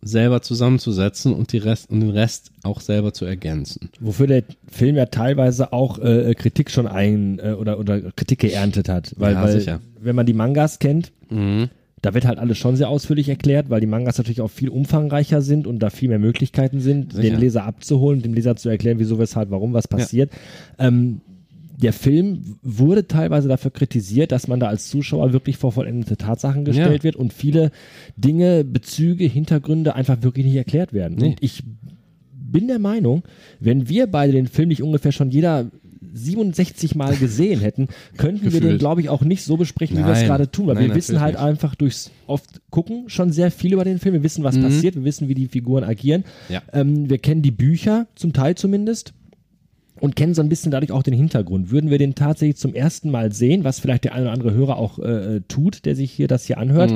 selber 0.01 0.41
zusammenzusetzen 0.41 1.34
und, 1.34 1.51
die 1.51 1.58
Rest, 1.58 1.89
und 1.89 2.00
den 2.00 2.10
Rest 2.12 2.51
auch 2.63 2.82
selber 2.82 3.13
zu 3.13 3.25
ergänzen. 3.25 3.89
Wofür 4.00 4.27
der 4.27 4.44
Film 4.72 4.96
ja 4.96 5.06
teilweise 5.08 5.74
auch 5.74 6.00
äh, 6.00 6.34
Kritik 6.36 6.72
schon 6.72 6.88
ein 6.88 7.39
äh, 7.39 7.51
oder, 7.53 7.79
oder 7.79 8.00
Kritik 8.13 8.39
geerntet 8.39 8.88
hat. 8.89 9.13
Weil, 9.18 9.34
Ja, 9.34 9.44
weil 9.44 9.60
sicher. 9.60 9.82
wenn 10.00 10.15
man 10.15 10.25
die 10.25 10.34
Mangas 10.34 10.79
kennt, 10.79 11.12
Mhm. 11.29 11.70
da 12.01 12.13
wird 12.13 12.25
halt 12.25 12.39
alles 12.39 12.58
schon 12.58 12.75
sehr 12.77 12.89
ausführlich 12.89 13.27
erklärt, 13.29 13.70
weil 13.70 13.82
die 13.82 13.88
Mangas 13.88 14.18
natürlich 14.18 14.41
auch 14.41 14.50
viel 14.50 14.70
umfangreicher 14.70 15.41
sind 15.41 15.68
und 15.68 15.79
da 15.79 15.89
viel 15.89 16.08
mehr 16.10 16.18
Möglichkeiten 16.18 16.79
sind, 16.79 17.12
Sicher. 17.13 17.29
den 17.32 17.39
Leser 17.39 17.65
abzuholen, 17.65 18.22
dem 18.22 18.34
Leser 18.34 18.56
zu 18.56 18.70
erklären, 18.70 19.00
wieso, 19.00 19.20
weshalb, 19.20 19.51
warum, 19.51 19.74
was 19.74 19.88
passiert. 19.88 20.32
Ähm, 20.79 21.22
der 21.81 21.93
Film 21.93 22.57
wurde 22.62 23.07
teilweise 23.07 23.48
dafür 23.48 23.71
kritisiert, 23.71 24.31
dass 24.31 24.48
man 24.48 24.59
da 24.59 24.67
als 24.67 24.89
Zuschauer 24.89 25.31
wirklich 25.33 25.57
vor 25.57 25.71
vollendete 25.71 26.17
Tatsachen 26.17 26.65
gestellt 26.65 26.98
Ja. 27.00 27.03
wird 27.03 27.15
und 27.15 27.31
viele 27.33 27.71
Dinge, 28.17 28.63
Bezüge, 28.65 29.25
Hintergründe 29.25 29.95
einfach 29.95 30.21
wirklich 30.21 30.45
nicht 30.45 30.55
erklärt 30.57 30.91
werden. 30.93 31.17
Nee. 31.19 31.27
Und 31.29 31.37
ich 31.42 31.63
bin 32.33 32.68
der 32.68 32.79
Meinung, 32.79 33.24
wenn 33.59 33.87
wir 33.89 34.07
beide 34.07 34.33
den 34.33 34.48
Film 34.48 34.70
nicht 34.70 34.83
ungefähr 34.83 35.11
schon 35.11 35.31
jeder 35.31 35.70
67 36.11 36.96
Mal 36.96 37.15
gesehen 37.15 37.59
hätten, 37.59 37.87
könnten 38.18 38.44
wir 38.46 38.51
den, 38.51 38.61
Gefühlt. 38.61 38.79
glaube 38.79 39.01
ich, 39.01 39.09
auch 39.09 39.22
nicht 39.22 39.44
so 39.44 39.57
besprechen, 39.57 39.98
wie 39.98 40.01
wir 40.03 40.11
es 40.13 40.20
Nein. 40.20 40.27
gerade 40.27 40.50
tun, 40.51 40.68
weil 40.68 40.75
Nein, 40.75 40.87
wir 40.87 40.96
wissen 40.96 41.20
halt 41.20 41.35
nicht. 41.35 41.44
einfach 41.44 41.75
durchs 41.75 42.09
oft 42.25 42.61
gucken 42.72 43.03
schon 43.09 43.31
sehr 43.31 43.51
viel 43.51 43.74
über 43.74 43.83
den 43.83 44.00
Film. 44.00 44.13
Wir 44.15 44.24
wissen, 44.24 44.44
was 44.44 44.55
Mhm. 44.57 44.63
passiert, 44.63 44.96
wir 44.96 45.03
wissen, 45.03 45.27
wie 45.27 45.35
die 45.35 45.48
Figuren 45.48 45.83
agieren. 45.83 46.24
Ja. 46.50 46.61
Ähm, 46.74 47.09
wir 47.09 47.20
kennen 47.20 47.42
die 47.42 47.51
Bücher, 47.51 48.07
zum 48.15 48.33
Teil 48.33 48.55
zumindest. 48.55 49.13
Und 50.01 50.16
kennen 50.16 50.33
so 50.33 50.42
ein 50.42 50.50
bisschen 50.50 50.72
dadurch 50.72 50.92
auch 50.92 51.03
den 51.03 51.14
Hintergrund. 51.14 51.72
Würden 51.72 51.90
wir 51.90 51.98
den 51.98 52.16
tatsächlich 52.16 52.57
zum 52.57 52.74
ersten 52.74 53.12
Mal 53.12 53.31
sehen, 53.33 53.64
was 53.64 53.79
vielleicht 53.79 54.03
der 54.05 54.14
eine 54.14 54.24
oder 54.25 54.33
andere 54.33 54.53
Hörer 54.53 54.77
auch 54.77 55.00
äh, 55.00 55.42
tut, 55.48 55.85
der 55.85 55.96
sich 55.96 56.12
hier 56.12 56.27
das 56.27 56.46
hier 56.46 56.57
anhört, 56.57 56.94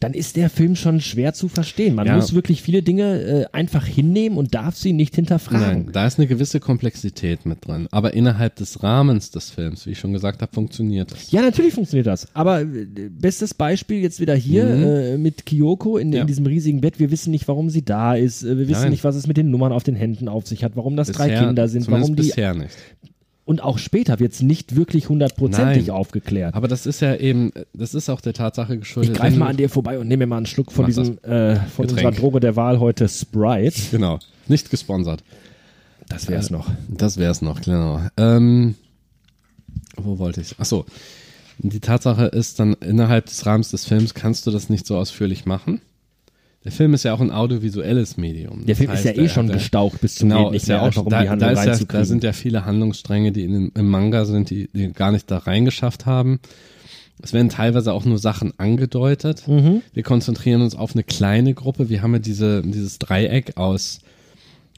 dann 0.00 0.14
ist 0.14 0.36
der 0.36 0.50
Film 0.50 0.76
schon 0.76 1.00
schwer 1.00 1.34
zu 1.34 1.48
verstehen. 1.48 1.94
Man 1.94 2.04
Mhm. 2.06 2.10
Ja. 2.10 2.16
muss 2.16 2.34
wirklich 2.34 2.62
viele 2.62 2.82
Dinge 2.82 3.20
äh, 3.22 3.44
einfach 3.52 3.84
hinnehmen 3.86 4.38
und 4.38 4.54
darf 4.54 4.76
sie 4.76 4.92
nicht 4.92 5.14
hinterfragen. 5.14 5.84
Nein, 5.84 5.88
da 5.92 6.06
ist 6.06 6.18
eine 6.18 6.26
gewisse 6.28 6.60
Komplexität 6.60 7.44
mit 7.46 7.66
drin. 7.66 7.88
Aber 7.90 8.14
innerhalb 8.14 8.56
des 8.56 8.82
Rahmens 8.82 9.30
des 9.30 9.50
Films, 9.50 9.86
wie 9.86 9.90
ich 9.90 9.98
schon 9.98 10.12
gesagt 10.12 10.40
habe, 10.42 10.52
funktioniert 10.52 11.12
es. 11.12 11.30
Ja, 11.32 11.42
natürlich 11.42 11.74
funktioniert 11.74 12.06
das. 12.06 12.28
Aber 12.34 12.60
äh, 12.62 12.66
bestes 13.10 13.54
Beispiel 13.54 14.00
jetzt 14.00 14.20
wieder 14.20 14.34
hier 14.34 14.64
äh, 14.68 15.18
mit 15.18 15.46
Kyoko 15.46 15.96
in, 15.98 16.08
Mhm. 16.08 16.12
Ja. 16.14 16.20
in 16.22 16.26
diesem 16.26 16.46
riesigen 16.46 16.80
Bett. 16.80 16.98
Wir 17.00 17.10
wissen 17.10 17.30
nicht, 17.32 17.48
warum 17.48 17.70
sie 17.70 17.84
da 17.84 18.14
ist. 18.14 18.42
Äh, 18.44 18.56
Wir 18.58 18.68
wissen 18.68 18.82
Nein. 18.82 18.90
nicht, 18.92 19.04
was 19.04 19.16
es 19.16 19.26
mit 19.26 19.36
den 19.36 19.50
Nummern 19.50 19.72
auf 19.72 19.82
den 19.82 19.96
Händen 19.96 20.28
auf 20.28 20.46
sich 20.46 20.62
hat. 20.64 20.72
Warum 20.76 20.96
das 20.96 21.10
drei 21.10 21.28
Kinder 21.30 21.68
sind. 21.68 21.90
Warum 21.90 22.14
die. 22.14 22.22
bisher 22.22 22.45
nicht. 22.54 22.76
Und 23.44 23.62
auch 23.62 23.78
später 23.78 24.18
wird 24.18 24.32
es 24.32 24.42
nicht 24.42 24.74
wirklich 24.74 25.08
hundertprozentig 25.08 25.86
Nein. 25.86 25.96
aufgeklärt. 25.96 26.54
Aber 26.56 26.66
das 26.66 26.84
ist 26.84 27.00
ja 27.00 27.14
eben, 27.14 27.52
das 27.72 27.94
ist 27.94 28.08
auch 28.08 28.20
der 28.20 28.34
Tatsache 28.34 28.76
geschuldet. 28.76 29.12
ich 29.12 29.18
greife 29.18 29.38
mal 29.38 29.46
an 29.46 29.56
dir 29.56 29.68
vorbei 29.68 30.00
und 30.00 30.08
nehme 30.08 30.26
mir 30.26 30.30
mal 30.30 30.38
einen 30.38 30.46
Schluck 30.46 30.72
von 30.72 30.82
Mach 30.82 30.88
diesem 30.88 31.18
äh, 31.22 31.54
von 31.56 31.86
Getränk. 31.86 32.06
unserer 32.06 32.10
Droge 32.10 32.40
der 32.40 32.56
Wahl 32.56 32.80
heute 32.80 33.08
Sprite. 33.08 33.80
Genau, 33.92 34.18
nicht 34.48 34.68
gesponsert. 34.68 35.22
Das 36.08 36.28
wäre 36.28 36.40
es 36.40 36.50
noch. 36.50 36.68
Das 36.88 37.18
wäre 37.18 37.30
es 37.30 37.40
noch, 37.40 37.60
genau. 37.60 38.00
Ähm, 38.16 38.74
wo 39.96 40.18
wollte 40.18 40.40
ich? 40.40 40.56
Ach 40.58 40.64
so. 40.64 40.84
Die 41.58 41.80
Tatsache 41.80 42.26
ist 42.26 42.58
dann, 42.60 42.74
innerhalb 42.74 43.26
des 43.26 43.46
Rahmens 43.46 43.70
des 43.70 43.86
Films 43.86 44.12
kannst 44.14 44.46
du 44.46 44.50
das 44.50 44.68
nicht 44.68 44.86
so 44.86 44.96
ausführlich 44.96 45.46
machen. 45.46 45.80
Der 46.66 46.72
Film 46.72 46.94
ist 46.94 47.04
ja 47.04 47.14
auch 47.14 47.20
ein 47.20 47.30
audiovisuelles 47.30 48.16
Medium. 48.16 48.66
Der 48.66 48.74
Film 48.74 48.90
ist 48.90 49.04
heißt, 49.04 49.16
ja 49.16 49.22
eh 49.22 49.28
schon 49.28 49.46
der- 49.46 49.56
gestaucht 49.56 50.00
bis 50.00 50.16
zum 50.16 50.28
Genau, 50.30 50.50
ist 50.50 50.66
ja 50.66 50.82
auch 50.82 50.96
um 50.96 51.08
da, 51.08 51.22
die 51.22 51.28
Handlung 51.28 51.54
da, 51.54 51.62
ist 51.62 51.80
ja, 51.80 51.86
da 51.86 52.04
sind 52.04 52.24
ja 52.24 52.32
viele 52.32 52.64
Handlungsstränge, 52.64 53.30
die 53.30 53.44
in, 53.44 53.52
dem- 53.52 53.72
im 53.76 53.88
Manga 53.88 54.24
sind, 54.24 54.50
die, 54.50 54.68
die 54.72 54.92
gar 54.92 55.12
nicht 55.12 55.30
da 55.30 55.38
reingeschafft 55.38 56.06
haben. 56.06 56.40
Es 57.22 57.32
werden 57.32 57.48
teilweise 57.50 57.92
auch 57.92 58.04
nur 58.04 58.18
Sachen 58.18 58.52
angedeutet. 58.58 59.46
Mhm. 59.46 59.82
Wir 59.94 60.02
konzentrieren 60.02 60.60
uns 60.60 60.74
auf 60.74 60.94
eine 60.94 61.04
kleine 61.04 61.54
Gruppe. 61.54 61.88
Wir 61.88 62.02
haben 62.02 62.12
ja 62.14 62.18
diese, 62.18 62.62
dieses 62.62 62.98
Dreieck 62.98 63.56
aus 63.56 64.00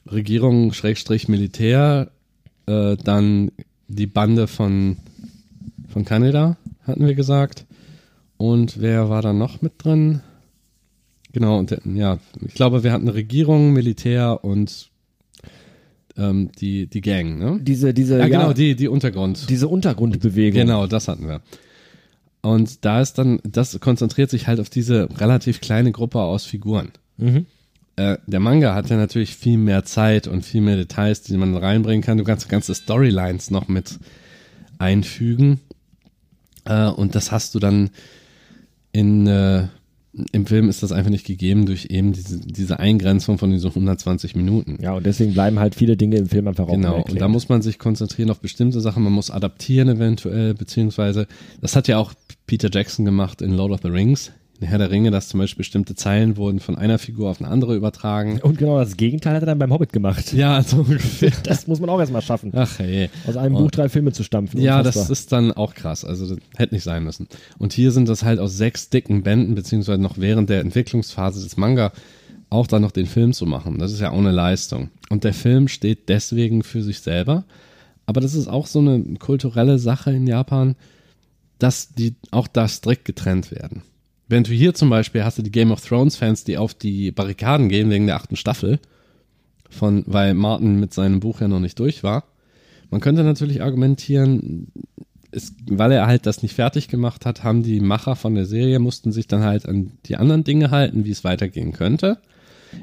Regierung, 0.09 0.71
Schrägstrich, 0.73 1.27
Militär, 1.27 2.11
äh, 2.67 2.95
dann 3.03 3.51
die 3.87 4.07
Bande 4.07 4.47
von, 4.47 4.97
von 5.87 6.05
Kanada, 6.05 6.55
hatten 6.85 7.05
wir 7.05 7.15
gesagt. 7.15 7.65
Und 8.37 8.79
wer 8.79 9.09
war 9.09 9.21
da 9.23 9.33
noch 9.33 9.61
mit 9.63 9.73
drin? 9.83 10.21
Genau, 11.31 11.59
und 11.59 11.71
der, 11.71 11.79
ja, 11.85 12.17
ich 12.45 12.53
glaube, 12.53 12.83
wir 12.83 12.91
hatten 12.91 13.07
Regierung, 13.07 13.71
Militär 13.73 14.43
und 14.43 14.89
ähm, 16.17 16.51
die, 16.59 16.87
die 16.87 17.01
Gang, 17.01 17.37
ne? 17.39 17.59
diese, 17.61 17.93
diese, 17.93 18.15
Ja, 18.15 18.25
ja, 18.25 18.27
genau, 18.27 18.53
die, 18.53 18.75
die 18.75 18.87
Untergrund. 18.87 19.49
diese 19.49 19.67
Untergrundbewegung. 19.67 20.59
Genau, 20.59 20.87
das 20.87 21.07
hatten 21.07 21.27
wir. 21.27 21.41
Und 22.41 22.85
da 22.85 23.01
ist 23.01 23.17
dann, 23.17 23.39
das 23.43 23.79
konzentriert 23.79 24.29
sich 24.29 24.47
halt 24.47 24.59
auf 24.59 24.69
diese 24.69 25.09
relativ 25.19 25.61
kleine 25.61 25.91
Gruppe 25.91 26.19
aus 26.19 26.45
Figuren. 26.45 26.91
Mhm. 27.17 27.45
Äh, 27.95 28.17
der 28.27 28.39
Manga 28.39 28.73
hat 28.75 28.89
ja 28.89 28.95
natürlich 28.95 29.35
viel 29.35 29.57
mehr 29.57 29.83
Zeit 29.83 30.27
und 30.27 30.45
viel 30.45 30.61
mehr 30.61 30.77
Details, 30.77 31.21
die 31.21 31.35
man 31.35 31.55
reinbringen 31.55 32.01
kann. 32.01 32.17
Du 32.17 32.23
kannst 32.23 32.47
ganze 32.47 32.73
Storylines 32.73 33.51
noch 33.51 33.67
mit 33.67 33.99
einfügen. 34.77 35.59
Äh, 36.65 36.87
und 36.87 37.15
das 37.15 37.31
hast 37.31 37.55
du 37.55 37.59
dann 37.59 37.89
in, 38.93 39.27
äh, 39.27 39.67
im 40.31 40.45
Film 40.45 40.69
ist 40.69 40.81
das 40.81 40.91
einfach 40.91 41.11
nicht 41.11 41.25
gegeben 41.25 41.65
durch 41.65 41.85
eben 41.89 42.13
diese, 42.13 42.39
diese 42.39 42.79
Eingrenzung 42.79 43.37
von 43.37 43.51
diesen 43.51 43.69
120 43.69 44.35
Minuten. 44.35 44.77
Ja, 44.81 44.93
und 44.93 45.05
deswegen 45.05 45.33
bleiben 45.33 45.59
halt 45.59 45.75
viele 45.75 45.97
Dinge 45.97 46.17
im 46.17 46.27
Film 46.27 46.47
einfach 46.47 46.67
auch 46.67 46.73
Genau, 46.73 47.03
und 47.03 47.21
da 47.21 47.27
muss 47.27 47.47
man 47.47 47.61
sich 47.61 47.77
konzentrieren 47.77 48.31
auf 48.31 48.39
bestimmte 48.39 48.81
Sachen, 48.81 49.03
man 49.03 49.13
muss 49.13 49.29
adaptieren 49.29 49.87
eventuell, 49.87 50.55
beziehungsweise, 50.55 51.27
das 51.61 51.75
hat 51.75 51.87
ja 51.87 51.99
auch 51.99 52.13
Peter 52.47 52.69
Jackson 52.71 53.05
gemacht 53.05 53.41
in 53.41 53.51
Lord 53.51 53.71
of 53.71 53.81
the 53.83 53.89
Rings, 53.89 54.31
in 54.59 54.67
Herr 54.67 54.77
der 54.77 54.91
Ringe, 54.91 55.09
dass 55.11 55.29
zum 55.29 55.39
Beispiel 55.39 55.59
bestimmte 55.59 55.95
Zeilen 55.95 56.35
wurden 56.37 56.59
von 56.59 56.75
einer 56.75 56.99
Figur 56.99 57.29
auf 57.29 57.39
eine 57.41 57.49
andere 57.49 57.75
übertragen. 57.75 58.39
Und 58.41 58.57
genau 58.57 58.77
das 58.77 58.97
Gegenteil 58.97 59.35
hat 59.35 59.43
er 59.43 59.45
dann 59.47 59.59
beim 59.59 59.71
Hobbit 59.71 59.93
gemacht. 59.93 60.33
Ja, 60.33 60.61
so 60.63 60.77
ungefähr. 60.81 61.31
Das 61.43 61.67
muss 61.67 61.79
man 61.79 61.89
auch 61.89 61.99
erstmal 61.99 62.21
schaffen. 62.21 62.51
Ach 62.55 62.79
hey. 62.79 63.09
Aus 63.27 63.37
einem 63.37 63.55
Buch 63.55 63.71
drei 63.71 63.87
Filme 63.89 64.11
zu 64.11 64.23
stampfen. 64.23 64.59
Ja, 64.59 64.79
Unfassbar. 64.79 65.03
das 65.03 65.09
ist 65.09 65.31
dann 65.31 65.51
auch 65.53 65.73
krass. 65.75 66.03
Also 66.03 66.27
das 66.27 66.37
hätte 66.57 66.75
nicht 66.75 66.83
sein 66.83 67.03
müssen. 67.03 67.27
Und 67.57 67.73
hier 67.73 67.91
sind 67.91 68.09
das 68.09 68.23
halt 68.23 68.39
aus 68.39 68.57
sechs 68.57 68.89
dicken 68.89 69.23
Bänden, 69.23 69.55
beziehungsweise 69.55 70.01
noch 70.01 70.17
während 70.17 70.49
der 70.49 70.59
Entwicklungsphase 70.61 71.41
des 71.41 71.55
Manga 71.57 71.91
auch 72.49 72.67
dann 72.67 72.81
noch 72.81 72.91
den 72.91 73.05
Film 73.05 73.31
zu 73.33 73.45
machen. 73.45 73.77
Das 73.77 73.91
ist 73.93 74.01
ja 74.01 74.11
auch 74.11 74.17
eine 74.17 74.31
Leistung. 74.31 74.89
Und 75.09 75.23
der 75.23 75.33
Film 75.33 75.67
steht 75.67 76.09
deswegen 76.09 76.63
für 76.63 76.81
sich 76.81 76.99
selber. 76.99 77.45
Aber 78.07 78.21
das 78.21 78.33
ist 78.33 78.47
auch 78.47 78.65
so 78.65 78.79
eine 78.79 79.01
kulturelle 79.19 79.77
Sache 79.79 80.11
in 80.11 80.25
Japan. 80.27 80.75
dass 81.59 81.93
die 81.93 82.15
auch 82.31 82.47
da 82.47 82.67
strikt 82.67 83.05
getrennt 83.05 83.51
werden. 83.51 83.83
Während 84.29 84.47
du 84.47 84.53
hier 84.53 84.75
zum 84.75 84.89
Beispiel 84.91 85.23
hast 85.23 85.39
du 85.39 85.41
die 85.41 85.51
Game 85.51 85.71
of 85.71 85.85
Thrones 85.85 86.15
Fans, 86.15 86.43
die 86.43 86.57
auf 86.57 86.75
die 86.75 87.11
Barrikaden 87.11 87.67
gehen 87.67 87.89
wegen 87.89 88.05
der 88.05 88.15
achten 88.15 88.35
Staffel, 88.35 88.79
von, 89.69 90.03
weil 90.05 90.35
Martin 90.35 90.79
mit 90.79 90.93
seinem 90.93 91.19
Buch 91.19 91.41
ja 91.41 91.47
noch 91.47 91.59
nicht 91.59 91.79
durch 91.79 92.03
war. 92.03 92.23
Man 92.91 93.01
könnte 93.01 93.23
natürlich 93.23 93.61
argumentieren, 93.61 94.71
es, 95.31 95.53
weil 95.67 95.91
er 95.91 96.07
halt 96.07 96.25
das 96.25 96.43
nicht 96.43 96.55
fertig 96.55 96.87
gemacht 96.87 97.25
hat, 97.25 97.43
haben 97.43 97.63
die 97.63 97.79
Macher 97.79 98.15
von 98.15 98.35
der 98.35 98.45
Serie, 98.45 98.79
mussten 98.79 99.11
sich 99.11 99.27
dann 99.27 99.43
halt 99.43 99.67
an 99.67 99.91
die 100.05 100.15
anderen 100.15 100.43
Dinge 100.43 100.71
halten, 100.71 101.05
wie 101.05 101.11
es 101.11 101.23
weitergehen 101.23 101.71
könnte. 101.71 102.19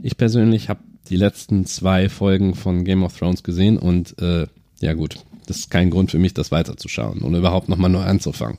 Ich 0.03 0.17
persönlich 0.17 0.69
habe 0.69 0.81
die 1.09 1.17
letzten 1.17 1.65
zwei 1.65 2.09
Folgen 2.09 2.55
von 2.55 2.85
Game 2.85 3.05
of 3.05 3.17
Thrones 3.17 3.45
gesehen 3.45 3.79
und 3.79 4.21
äh, 4.21 4.47
ja 4.81 4.95
gut, 4.95 5.19
das 5.47 5.59
ist 5.59 5.71
kein 5.71 5.91
Grund 5.91 6.11
für 6.11 6.19
mich, 6.19 6.35
das 6.35 6.51
weiterzuschauen 6.51 7.21
und 7.21 7.35
überhaupt 7.35 7.69
nochmal 7.69 7.91
neu 7.91 8.03
anzufangen. 8.03 8.59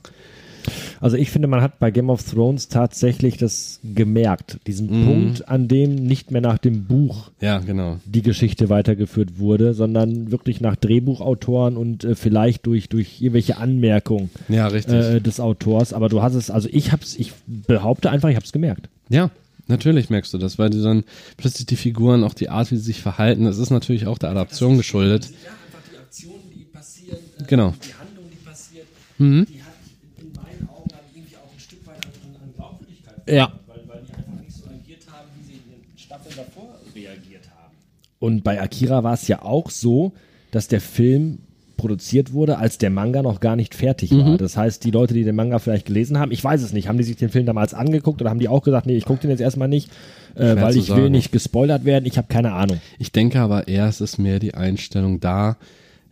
Also 1.00 1.16
ich 1.16 1.30
finde, 1.30 1.48
man 1.48 1.60
hat 1.62 1.78
bei 1.78 1.90
Game 1.90 2.10
of 2.10 2.22
Thrones 2.22 2.68
tatsächlich 2.68 3.36
das 3.36 3.80
gemerkt, 3.82 4.58
diesen 4.66 4.86
Mhm. 5.02 5.04
Punkt, 5.06 5.48
an 5.48 5.68
dem 5.68 5.94
nicht 5.94 6.30
mehr 6.30 6.40
nach 6.40 6.58
dem 6.58 6.84
Buch 6.84 7.30
Ja, 7.40 7.58
genau. 7.58 7.98
die 8.04 8.22
Geschichte 8.22 8.68
weitergeführt 8.68 9.38
wurde, 9.38 9.74
sondern 9.74 10.30
wirklich 10.30 10.60
nach 10.60 10.76
Drehbuchautoren 10.76 11.76
und 11.76 12.04
äh, 12.04 12.14
vielleicht 12.14 12.66
durch, 12.66 12.88
durch 12.88 13.20
irgendwelche 13.20 13.56
Anmerkungen 13.58 14.30
Ja, 14.48 14.66
richtig. 14.68 14.94
äh, 14.94 15.20
des 15.20 15.40
Autors. 15.40 15.92
Aber 15.92 16.08
du 16.08 16.22
hast 16.22 16.34
es, 16.34 16.50
also 16.50 16.68
ich 16.70 16.92
hab's, 16.92 17.14
ich 17.16 17.32
behaupte 17.46 18.10
einfach, 18.10 18.28
ich 18.28 18.36
hab's 18.36 18.52
gemerkt. 18.52 18.88
Ja, 19.08 19.30
natürlich 19.66 20.10
merkst 20.10 20.32
du 20.34 20.38
das, 20.38 20.58
weil 20.58 20.70
du 20.70 20.82
dann 20.82 21.04
plötzlich 21.36 21.66
die 21.66 21.76
Figuren, 21.76 22.24
auch 22.24 22.34
die 22.34 22.48
Art, 22.48 22.70
wie 22.70 22.76
sie 22.76 22.82
sich 22.82 23.00
verhalten, 23.00 23.44
das 23.44 23.58
ist 23.58 23.70
natürlich 23.70 24.06
auch 24.06 24.18
der 24.18 24.30
Adaption 24.30 24.76
geschuldet. 24.76 25.24
Ja, 25.26 25.50
einfach 25.50 25.80
die 25.92 25.98
Aktionen, 25.98 26.42
die 26.54 26.64
passieren, 26.64 27.18
Genau. 27.46 27.74
die 27.84 27.94
Handlung, 27.94 28.24
die 28.32 28.44
passiert, 28.48 28.86
Mhm. 29.18 29.46
die 29.46 29.62
hat 29.62 29.72
in 30.20 30.32
meinen 30.32 30.68
Augen 30.68 30.88
dann 30.90 31.00
irgendwie 31.14 31.36
auch 31.36 31.52
ein 31.52 31.57
Stück 31.68 31.86
weit 31.86 32.04
an, 32.04 32.42
an 32.42 32.54
Glaubwürdigkeit. 32.56 33.14
Ja. 33.28 33.52
Weil, 33.66 33.76
weil 33.86 34.02
die 34.02 34.14
einfach 34.14 34.42
nicht 34.42 34.56
so 34.56 34.64
agiert 34.64 35.02
haben, 35.12 35.28
wie 35.38 35.44
sie 35.44 35.52
in 35.52 35.70
den 35.70 35.98
Staffeln 35.98 36.34
davor 36.34 36.74
reagiert 36.94 37.44
haben. 37.50 37.74
Und 38.18 38.42
bei 38.42 38.60
Akira 38.60 39.04
war 39.04 39.14
es 39.14 39.28
ja 39.28 39.42
auch 39.42 39.70
so, 39.70 40.12
dass 40.50 40.68
der 40.68 40.80
Film 40.80 41.40
produziert 41.76 42.32
wurde, 42.32 42.58
als 42.58 42.78
der 42.78 42.90
Manga 42.90 43.22
noch 43.22 43.38
gar 43.38 43.54
nicht 43.54 43.74
fertig 43.74 44.10
war. 44.10 44.36
Das 44.36 44.56
heißt, 44.56 44.82
die 44.82 44.90
Leute, 44.90 45.14
die 45.14 45.22
den 45.22 45.36
Manga 45.36 45.60
vielleicht 45.60 45.86
gelesen 45.86 46.18
haben, 46.18 46.32
ich 46.32 46.42
weiß 46.42 46.60
es 46.62 46.72
nicht, 46.72 46.88
haben 46.88 46.98
die 46.98 47.04
sich 47.04 47.16
den 47.16 47.28
Film 47.28 47.46
damals 47.46 47.72
angeguckt 47.72 48.20
oder 48.20 48.30
haben 48.30 48.40
die 48.40 48.48
auch 48.48 48.62
gesagt, 48.62 48.86
nee, 48.86 48.96
ich 48.96 49.04
gucke 49.04 49.20
den 49.20 49.30
jetzt 49.30 49.40
erstmal 49.40 49.68
nicht, 49.68 49.90
äh, 50.34 50.56
weil 50.56 50.76
ich 50.76 50.88
will 50.88 50.96
sagen. 50.96 51.12
nicht 51.12 51.30
gespoilert 51.30 51.84
werden, 51.84 52.04
ich 52.04 52.18
habe 52.18 52.26
keine 52.28 52.52
Ahnung. 52.52 52.80
Ich 52.98 53.12
denke 53.12 53.40
aber 53.40 53.68
eher, 53.68 53.86
es 53.86 54.00
ist 54.00 54.18
mehr 54.18 54.40
die 54.40 54.54
Einstellung 54.54 55.20
da. 55.20 55.56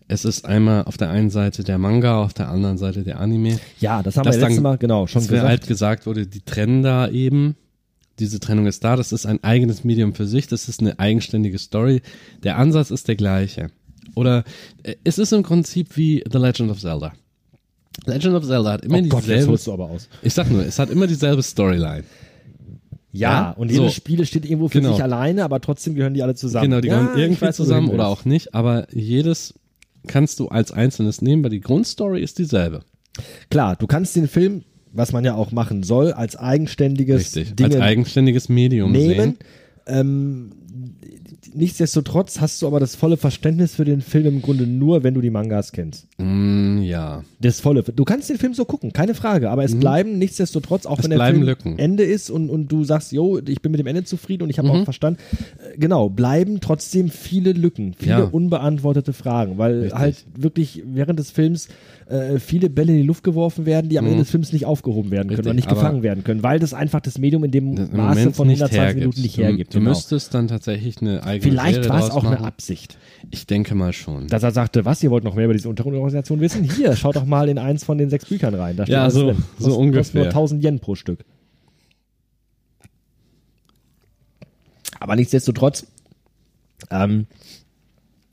Es 0.09 0.25
ist 0.25 0.45
einmal 0.45 0.85
auf 0.85 0.97
der 0.97 1.11
einen 1.11 1.31
Seite 1.31 1.65
der 1.65 1.79
Manga, 1.79 2.23
auf 2.23 2.33
der 2.33 2.49
anderen 2.49 2.79
Seite 2.79 3.03
der 3.03 3.19
Anime. 3.19 3.59
Ja, 3.81 4.03
das 4.03 4.17
haben 4.17 4.25
Das 4.25 4.37
wir 4.37 4.41
letztes 4.43 4.57
dann- 4.57 4.63
Mal 4.63 4.79
genau 4.79 5.07
schon 5.07 5.21
Dass 5.23 5.31
mir 5.31 5.37
gesagt. 5.37 5.49
halt 5.51 5.67
gesagt 5.67 6.07
wurde, 6.07 6.27
die 6.27 6.41
trennen 6.41 6.83
da 6.83 7.09
eben. 7.09 7.57
Diese 8.19 8.41
Trennung 8.41 8.67
ist 8.67 8.83
da, 8.85 8.97
das 8.97 9.13
ist 9.13 9.27
ein 9.27 9.43
eigenes 9.45 9.85
Medium 9.85 10.15
für 10.15 10.27
sich, 10.27 10.47
das 10.47 10.69
ist 10.69 10.81
eine 10.81 10.99
eigenständige 10.99 11.59
Story. 11.59 12.01
Der 12.45 12.57
Ansatz 12.57 12.91
ist 12.91 13.09
der 13.09 13.17
gleiche. 13.17 13.69
Oder 14.15 14.45
äh, 14.85 14.95
es 15.05 15.19
ist 15.19 15.33
im 15.33 15.43
Prinzip 15.43 15.97
wie 15.97 16.25
The 16.31 16.39
Legend 16.39 16.71
of 16.71 16.81
Zelda. 16.81 17.13
Legend 18.07 18.35
of 18.37 18.47
Zelda 18.47 18.73
hat 18.73 18.85
immer 18.85 18.99
oh 18.99 19.03
Gott, 19.03 19.13
jetzt 19.21 19.25
dieselbe. 19.29 19.49
holst 19.51 19.67
du 19.67 19.73
aber 19.73 19.91
aus. 19.91 20.09
ich 20.23 20.33
sag 20.33 20.51
nur, 20.51 20.65
es 20.65 20.79
hat 20.79 20.89
immer 20.91 21.07
dieselbe 21.07 21.43
Storyline. 21.43 22.05
Ja, 23.13 23.31
Ja, 23.31 23.51
und 23.53 23.71
jedes 23.71 23.85
so. 23.87 23.91
Spiel 23.91 24.25
steht 24.25 24.45
irgendwo 24.45 24.69
für 24.69 24.81
Genau. 24.81 24.93
sich 24.95 25.03
alleine, 25.03 25.43
aber 25.45 25.61
trotzdem 25.61 25.95
gehören 25.95 26.15
die 26.15 26.23
alle 26.23 26.35
zusammen. 26.35 26.71
Genau, 26.71 26.81
die 26.81 26.89
ja, 26.89 27.01
gehören 27.01 27.19
irgendwie 27.19 27.43
weiß, 27.43 27.57
zusammen 27.57 27.89
oder 27.89 28.07
auch 28.09 28.25
nicht, 28.25 28.55
aber 28.55 28.87
jedes 28.95 29.55
kannst 30.07 30.41
du 30.41 30.49
als 30.49 30.73
einzelnes 30.73 31.23
nehmen, 31.23 31.43
weil 31.43 31.51
die 31.51 31.61
Grundstory 31.61 32.23
ist 32.23 32.39
dieselbe. 32.39 32.81
Klar, 33.51 33.77
du 33.77 33.87
kannst 33.87 34.17
den 34.17 34.29
Film, 34.29 34.63
was 34.93 35.13
man 35.13 35.25
ja 35.25 35.35
auch 35.35 35.53
machen 35.53 35.83
soll, 35.83 36.13
als 36.13 36.37
eigenständiges 36.37 37.37
Richtig. 37.37 37.65
Als 37.65 37.77
eigenständiges 37.77 38.49
Medium 38.49 38.93
nehmen. 38.93 39.15
sehen. 39.15 39.39
Ähm, 39.87 40.53
nichtsdestotrotz 41.55 42.41
hast 42.41 42.63
du 42.63 42.67
aber 42.67 42.81
das 42.81 42.97
volle 42.97 43.17
Verständnis 43.17 43.75
für 43.75 43.85
den 43.85 44.01
Film 44.01 44.27
im 44.27 44.43
Grunde 44.43 44.67
nur, 44.67 45.03
wenn 45.03 45.15
du 45.15 45.21
die 45.21 45.31
Mangas 45.31 45.73
kennst. 45.73 46.07
Mm, 46.19 46.79
ja. 46.83 47.23
Das 47.41 47.61
volle. 47.61 47.83
Du 47.83 48.05
kannst 48.05 48.31
den 48.31 48.39
Film 48.39 48.55
so 48.55 48.65
gucken, 48.65 48.93
keine 48.93 49.15
Frage, 49.15 49.51
aber 49.51 49.65
es 49.65 49.79
bleiben 49.79 50.19
nichtsdestotrotz, 50.19 50.87
auch 50.87 50.99
Mhm. 50.99 51.05
Es 51.05 51.11
wenn 51.11 51.19
der 51.19 51.27
Film 51.29 51.43
Lücken. 51.43 51.79
Ende 51.79 52.05
ist 52.05 52.31
und, 52.31 52.51
und 52.51 52.73
du 52.73 52.85
sagst, 52.85 53.13
jo, 53.13 53.39
ich 53.39 53.63
bin 53.63 53.73
mit 53.73 53.79
dem 53.81 53.87
Ende 53.87 54.05
zufrieden 54.05 54.43
und 54.45 54.51
ich 54.51 54.57
Mhm. 54.63 54.69
habe 54.69 54.79
auch 54.81 54.85
verstanden, 54.85 55.21
äh, 55.75 55.79
genau, 55.79 56.09
bleiben 56.09 56.61
trotzdem 56.61 57.11
viele 57.11 57.53
Lücken, 57.53 57.95
viele 57.99 58.11
Ja. 58.19 58.25
unbeantwortete 58.25 59.13
Fragen, 59.13 59.59
weil 59.59 59.81
Richtig. 59.83 59.99
halt 59.99 60.25
wirklich 60.37 60.83
während 60.87 61.19
des 61.19 61.31
Films 61.31 61.69
äh, 62.09 62.39
viele 62.39 62.71
Bälle 62.71 62.93
in 62.93 62.99
die 62.99 63.07
Luft 63.07 63.25
geworfen 63.25 63.67
werden, 63.67 63.89
die 63.91 63.99
am 63.99 64.07
Ende 64.07 64.19
des 64.19 64.31
Films 64.31 64.53
nicht 64.53 64.65
aufgehoben 64.65 65.11
werden 65.11 65.29
können 65.29 65.41
Mhm. 65.41 65.47
Oder 65.47 65.55
nicht 65.55 65.69
gefangen 65.69 66.03
werden 66.05 66.23
können, 66.23 66.43
weil 66.43 66.59
das 66.61 66.73
einfach 66.73 67.01
das 67.01 67.19
Medium 67.19 67.43
in 67.45 67.51
dem 67.51 67.75
Maße 67.75 67.91
Moment 67.97 68.37
von 68.37 68.47
nicht 68.47 68.63
120 68.63 68.79
hergibt. 68.79 68.99
Minuten 69.01 69.23
nicht 69.23 69.39
hergibt. 69.39 69.75
Du 69.75 69.79
genau. 69.81 69.91
müsstest 69.91 70.33
dann 70.33 70.47
tatsächlich 70.47 71.01
eine 71.01 71.23
eigene 71.25 71.43
Vielleicht 71.51 71.89
war 71.89 71.99
es 72.05 72.11
auch 72.11 72.23
eine 72.25 72.35
machen. 72.37 72.45
Absicht. 72.47 72.97
Ich 73.33 73.47
denke 73.47 73.75
mal 73.75 73.93
schon. 73.93 74.29
Dass 74.29 74.43
er 74.45 74.53
sagte, 74.53 74.85
was, 74.85 75.03
ihr 75.03 75.11
wollt 75.11 75.25
noch 75.25 75.35
mehr 75.35 75.47
über 75.47 75.55
diese 75.55 75.69
Untergrundorganisation 75.69 76.41
wissen? 76.41 76.63
Hier, 76.65 76.95
schaut 76.95 77.17
doch 77.17 77.25
mal 77.27 77.49
in 77.49 77.59
eins 77.59 77.83
von 77.83 77.99
den 77.99 78.09
sechs 78.09 78.27
Büchern 78.27 78.55
rein. 78.55 78.77
Da 78.77 78.85
steht 78.85 78.93
Ja, 78.95 79.11
so- 79.11 79.33
drin. 79.33 79.37
so 79.37 79.43
Kostet- 79.43 79.65
Kostet 79.65 79.79
ungefähr. 79.81 80.21
nur 80.23 80.31
1000 80.31 80.65
Yen 80.65 80.79
pro 80.79 80.95
Stück. 80.95 81.25
Aber 85.01 85.17
nichtsdestotrotz 85.17 85.87
ähm, 86.91 87.27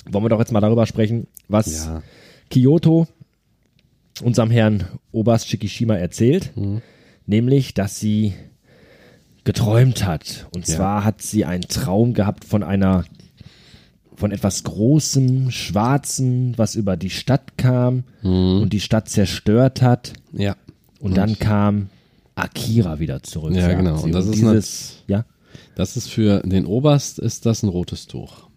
wollen 0.10 0.26
wir 0.26 0.30
doch 0.30 0.40
jetzt 0.40 0.52
mal 0.52 0.62
darüber 0.62 0.86
sprechen, 0.86 1.28
was 1.48 1.86
Ja. 1.86 2.04
Kyoto 2.52 3.08
unserem 4.22 4.52
Herrn 4.52 4.86
Oberst 5.12 5.48
Shikishima 5.50 5.96
erzählt, 5.96 6.52
Mhm. 6.56 6.82
nämlich, 7.26 7.74
dass 7.74 8.00
sie 8.00 8.34
geträumt 9.44 10.06
hat. 10.06 10.48
Und 10.56 10.68
Ja. 10.68 10.76
zwar 10.76 11.04
hat 11.04 11.22
sie 11.22 11.46
einen 11.46 11.64
Traum 11.64 12.14
gehabt 12.14 12.46
von 12.46 12.64
einer, 12.64 13.06
von 14.16 14.32
etwas 14.32 14.64
Großem, 14.64 15.52
Schwarzen, 15.52 16.54
was 16.58 16.76
über 16.76 16.96
die 16.96 17.10
Stadt 17.10 17.58
kam 17.58 18.04
Mhm. 18.22 18.62
und 18.62 18.74
die 18.74 18.80
Stadt 18.80 19.10
zerstört 19.10 19.82
hat. 19.82 20.14
Ja. 20.32 20.56
Und 21.00 21.18
dann 21.18 21.38
kam 21.40 21.90
Akira 22.36 23.00
wieder 23.00 23.22
zurück. 23.24 23.54
Ja, 23.54 23.74
genau. 23.74 23.98
Sie. 23.98 24.04
Und 24.06 24.12
das 24.14 24.26
ist 24.28 24.36
dieses, 24.36 25.04
ja, 25.08 25.26
Das 25.76 25.98
ist 25.98 26.10
für 26.10 26.40
den 26.42 26.66
Oberst 26.68 27.18
ist 27.20 27.46
das 27.48 27.64
ein 27.64 27.70
rotes 27.70 28.06
Tuch. 28.08 28.48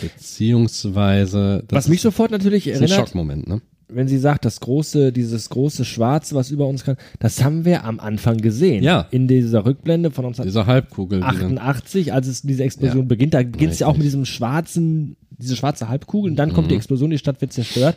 Beziehungsweise 0.00 1.64
das 1.68 1.76
was 1.76 1.88
mich 1.88 2.00
sofort 2.00 2.30
natürlich 2.30 2.66
ist 2.68 2.76
ein 2.78 2.82
erinnert, 2.84 2.98
Schockmoment, 3.08 3.48
ne? 3.48 3.60
Wenn 3.92 4.08
sie 4.08 4.18
sagt, 4.18 4.44
das 4.44 4.60
große, 4.60 5.12
dieses 5.12 5.48
große 5.50 5.84
Schwarze, 5.84 6.34
was 6.34 6.50
über 6.50 6.66
uns 6.66 6.84
kam, 6.84 6.96
das 7.18 7.42
haben 7.44 7.64
wir 7.64 7.84
am 7.84 8.00
Anfang 8.00 8.38
gesehen. 8.38 8.82
Ja. 8.82 9.06
In 9.10 9.28
dieser 9.28 9.64
Rückblende 9.64 10.10
von 10.10 10.32
Diese 10.32 10.66
Halbkugel. 10.66 11.18
die 11.20 11.22
dann- 11.24 11.30
1988, 11.36 12.12
als 12.12 12.26
es 12.26 12.42
diese 12.42 12.64
Explosion 12.64 13.02
Ja. 13.02 13.08
beginnt, 13.08 13.34
da 13.34 13.38
beginnt 13.42 13.72
es 13.72 13.78
ja 13.80 13.86
auch 13.86 13.96
mit 13.96 14.04
diesem 14.04 14.24
schwarzen, 14.24 15.16
diese 15.38 15.56
schwarze 15.56 15.88
Halbkugel 15.88 16.30
und 16.30 16.36
dann 16.36 16.50
Mhm. 16.50 16.54
kommt 16.54 16.70
die 16.70 16.74
Explosion, 16.76 17.10
die 17.10 17.18
Stadt 17.18 17.40
wird 17.40 17.52
zerstört. 17.52 17.96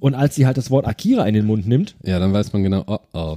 Und 0.00 0.14
als 0.14 0.36
sie 0.36 0.46
halt 0.46 0.56
das 0.56 0.70
Wort 0.70 0.86
Akira 0.86 1.26
in 1.26 1.34
den 1.34 1.44
Mund 1.44 1.66
nimmt, 1.66 1.96
Ja, 2.04 2.18
dann 2.20 2.32
weiß 2.32 2.52
man 2.52 2.62
genau, 2.62 2.84
oh, 2.86 2.98
oh. 3.14 3.36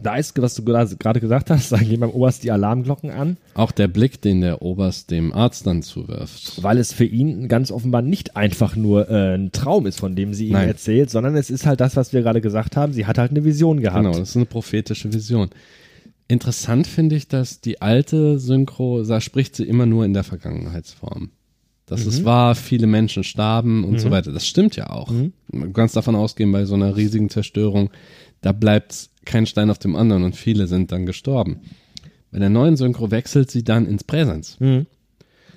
Da 0.00 0.16
ist, 0.16 0.40
was 0.40 0.54
du 0.54 0.64
gerade 0.64 1.20
gesagt 1.20 1.50
hast, 1.50 1.70
da 1.72 1.76
gehen 1.78 2.00
beim 2.00 2.10
Oberst 2.10 2.42
die 2.44 2.50
Alarmglocken 2.50 3.10
an, 3.10 3.36
Auch 3.54 3.72
der 3.72 3.88
Blick, 3.88 4.20
den 4.22 4.40
der 4.40 4.62
Oberst 4.62 5.10
dem 5.10 5.32
Arzt 5.32 5.66
dann 5.66 5.82
zuwirft. 5.82 6.62
weil 6.62 6.78
es 6.78 6.92
für 6.92 7.04
ihn 7.04 7.48
ganz 7.48 7.70
offenbar 7.70 8.02
nicht 8.02 8.36
einfach 8.36 8.74
nur 8.74 9.08
äh, 9.10 9.34
ein 9.34 9.52
Traum 9.52 9.86
ist, 9.86 9.98
von 10.00 10.16
dem 10.16 10.32
sie 10.34 10.46
ihm 10.46 10.52
Nein. 10.54 10.68
erzählt, 10.68 11.10
sondern 11.10 11.36
es 11.36 11.50
ist 11.50 11.66
halt 11.66 11.80
das, 11.80 11.94
was 11.96 12.12
wir 12.12 12.22
gerade 12.22 12.40
gesagt 12.40 12.76
haben. 12.76 12.92
Sie 12.92 13.06
hat 13.06 13.18
halt 13.18 13.30
eine 13.32 13.44
Vision 13.44 13.80
gehabt. 13.80 14.04
Genau, 14.04 14.18
das 14.18 14.30
ist 14.30 14.36
eine 14.36 14.46
prophetische 14.46 15.12
Vision. 15.12 15.50
Interessant 16.28 16.86
finde 16.86 17.16
ich, 17.16 17.28
dass 17.28 17.60
die 17.60 17.82
alte 17.82 18.38
Synchro, 18.38 19.02
da 19.02 19.20
spricht 19.20 19.56
sie 19.56 19.64
immer 19.64 19.84
nur 19.86 20.04
in 20.04 20.14
der 20.14 20.24
Vergangenheitsform. 20.24 21.30
Dass 21.84 22.04
Mhm. 22.04 22.08
es 22.08 22.24
war, 22.24 22.54
viele 22.54 22.86
Menschen 22.86 23.22
starben 23.24 23.84
und 23.84 24.00
so 24.00 24.10
weiter. 24.10 24.32
Das 24.32 24.46
stimmt 24.46 24.76
ja 24.76 24.88
auch. 24.88 25.10
Mhm. 25.10 25.32
Man 25.52 25.72
kann 25.74 25.90
davon 25.92 26.14
ausgehen, 26.14 26.50
bei 26.50 26.64
so 26.64 26.74
einer 26.74 26.96
riesigen 26.96 27.28
Zerstörung, 27.28 27.90
da 28.40 28.52
bleibt 28.52 29.10
kein 29.24 29.46
Stein 29.46 29.70
auf 29.70 29.78
dem 29.78 29.96
anderen 29.96 30.24
und 30.24 30.36
viele 30.36 30.66
sind 30.66 30.92
dann 30.92 31.06
gestorben. 31.06 31.60
Bei 32.30 32.38
der 32.38 32.48
neuen 32.50 32.76
Synchro 32.76 33.10
wechselt 33.10 33.50
sie 33.50 33.62
dann 33.62 33.86
ins 33.86 34.04
Präsens. 34.04 34.56
Mhm. 34.60 34.86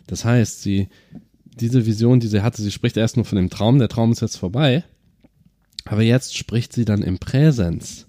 Das 0.08 0.26
heißt, 0.26 0.62
sie, 0.62 0.88
diese 1.60 1.86
Vision, 1.86 2.20
die 2.20 2.28
sie 2.28 2.44
hatte, 2.44 2.62
sie 2.62 2.72
spricht 2.72 2.98
erst 2.98 3.16
nur 3.16 3.26
von 3.26 3.38
dem 3.38 3.50
Traum, 3.50 3.80
der 3.80 3.88
Traum 3.90 4.12
ist 4.12 4.22
jetzt 4.22 4.36
vorbei, 4.38 4.84
aber 5.86 6.02
jetzt 6.02 6.36
spricht 6.38 6.74
sie 6.74 6.86
dann 6.86 7.02
im 7.02 7.18
Präsens, 7.18 8.08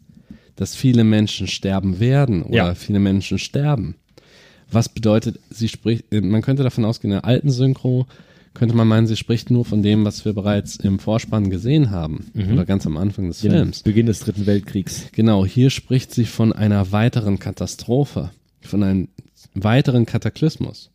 dass 0.57 0.75
viele 0.75 1.05
Menschen 1.05 1.47
sterben 1.47 2.01
werden 2.01 2.43
oder 2.43 2.57
Ja. 2.57 2.75
viele 2.75 2.99
Menschen 2.99 3.39
sterben. 3.39 3.97
Was 4.71 4.89
bedeutet, 4.89 5.39
sie 5.51 5.69
spricht, 5.69 6.05
man 6.13 6.43
könnte 6.43 6.65
davon 6.65 6.85
ausgehen, 6.85 7.13
in 7.13 7.19
der 7.19 7.25
alten 7.25 7.51
Synchro 7.51 8.07
könnte 8.57 8.75
man 8.75 8.89
meinen, 8.89 9.07
sie 9.07 9.17
spricht 9.17 9.51
nur 9.51 9.65
von 9.65 9.83
dem, 9.83 10.05
was 10.05 10.25
wir 10.25 10.33
bereits 10.33 10.77
im 10.77 10.99
Vorspann 10.99 11.51
gesehen 11.51 11.91
haben 11.91 12.27
oder 12.53 12.65
ganz 12.65 12.87
am 12.87 12.97
Anfang 12.97 13.29
des 13.29 13.41
Den 13.41 13.53
Films. 13.53 13.83
Beginn 13.83 14.07
des 14.07 14.21
Dritten 14.21 14.47
Weltkriegs. 14.47 15.07
Genau, 15.13 15.47
hier 15.47 15.71
spricht 15.71 16.13
sie 16.15 16.25
von 16.25 16.53
einer 16.53 16.93
weiteren 16.93 17.39
Katastrophe, 17.39 18.31
von 18.63 18.83
einem 18.83 19.09
weiteren 19.55 20.07
Kataklysmus. 20.07 20.91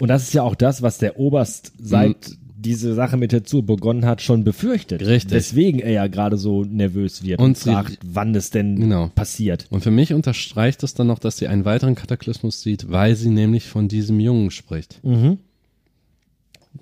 Und 0.00 0.08
das 0.08 0.22
ist 0.24 0.34
ja 0.34 0.42
auch 0.42 0.54
das, 0.54 0.82
was 0.82 0.98
der 0.98 1.18
Oberst 1.18 1.72
seit 1.78 2.16
diese 2.56 2.94
Sache 2.94 3.16
mit 3.16 3.30
Tetsuo 3.32 3.62
begonnen 3.62 4.06
hat, 4.06 4.22
schon 4.22 4.44
befürchtet. 4.44 5.04
Richtig. 5.04 5.32
Deswegen 5.32 5.80
er 5.80 5.90
ja 5.92 6.06
gerade 6.06 6.36
so 6.36 6.64
nervös 6.64 7.24
wird 7.24 7.40
Und 7.40 7.44
und, 7.46 7.58
fragt, 7.58 7.98
wann 8.04 8.34
es 8.34 8.50
denn 8.50 8.78
Genau. 8.78 9.10
passiert. 9.14 9.66
Und 9.70 9.82
für 9.82 9.90
mich 9.90 10.12
unterstreicht 10.14 10.82
es 10.84 10.94
dann 10.94 11.08
noch, 11.08 11.18
dass 11.18 11.38
sie 11.38 11.48
einen 11.48 11.64
weiteren 11.64 11.94
Kataklysmus 11.96 12.62
sieht, 12.62 12.90
weil 12.90 13.16
sie 13.16 13.30
nämlich 13.30 13.66
von 13.66 13.88
diesem 13.88 14.20
Jungen 14.20 14.50
spricht. 14.50 15.00
Mhm. 15.02 15.38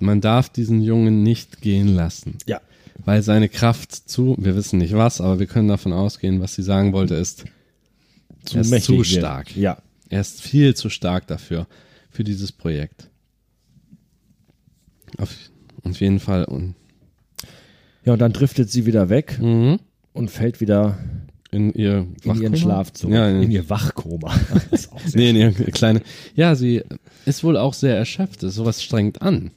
Man 0.01 0.21
darf 0.21 0.49
diesen 0.49 0.81
Jungen 0.81 1.23
nicht 1.23 1.61
gehen 1.61 1.95
lassen, 1.95 2.39
Ja. 2.47 2.61
weil 3.05 3.23
seine 3.23 3.49
Kraft 3.49 3.95
zu, 3.95 4.35
wir 4.39 4.57
wissen 4.57 4.79
nicht 4.79 4.95
was, 4.95 5.21
aber 5.21 5.39
wir 5.39 5.47
können 5.47 5.69
davon 5.69 5.93
ausgehen, 5.93 6.41
was 6.41 6.55
sie 6.55 6.63
sagen 6.63 6.93
wollte, 6.93 7.15
ist, 7.15 7.45
Zu 8.45 8.57
er 8.57 8.61
ist 8.63 8.85
zu 8.85 9.05
stark. 9.05 9.55
Ja. 9.57 9.79
Er 10.09 10.21
ist 10.21 10.41
viel 10.43 10.75
zu 10.75 10.91
stark 10.91 11.27
dafür, 11.27 11.67
für 12.11 12.25
dieses 12.25 12.51
Projekt. 12.53 13.09
Auf, 15.19 15.35
auf 15.83 16.01
jeden 16.01 16.21
Fall. 16.21 16.45
Und, 16.45 16.75
Ja, 18.05 18.15
und 18.15 18.19
dann 18.19 18.33
driftet 18.33 18.71
sie 18.71 18.87
wieder 18.87 19.09
weg 19.09 19.39
mhm. 19.41 19.79
und 20.13 20.31
fällt 20.31 20.61
wieder 20.61 20.99
In 21.51 21.73
ihr 21.75 22.07
in 22.23 22.41
ihren? 22.41 22.57
Schlaf 22.57 22.93
zurück. 22.93 23.15
Ja, 23.15 23.29
in, 23.29 23.43
in 23.43 23.51
ihr 23.51 23.69
Wachkoma. 23.69 24.33
Nee, 25.15 25.31
in 25.31 25.37
ihr 25.37 25.53
kleine. 25.53 26.01
Ja, 26.35 26.55
sie 26.55 26.83
ist 27.27 27.43
wohl 27.45 27.57
auch 27.57 27.75
sehr 27.75 27.97
erschöpft. 27.97 28.41
Sowas 28.41 28.83
strengt 28.83 29.21
an. 29.23 29.51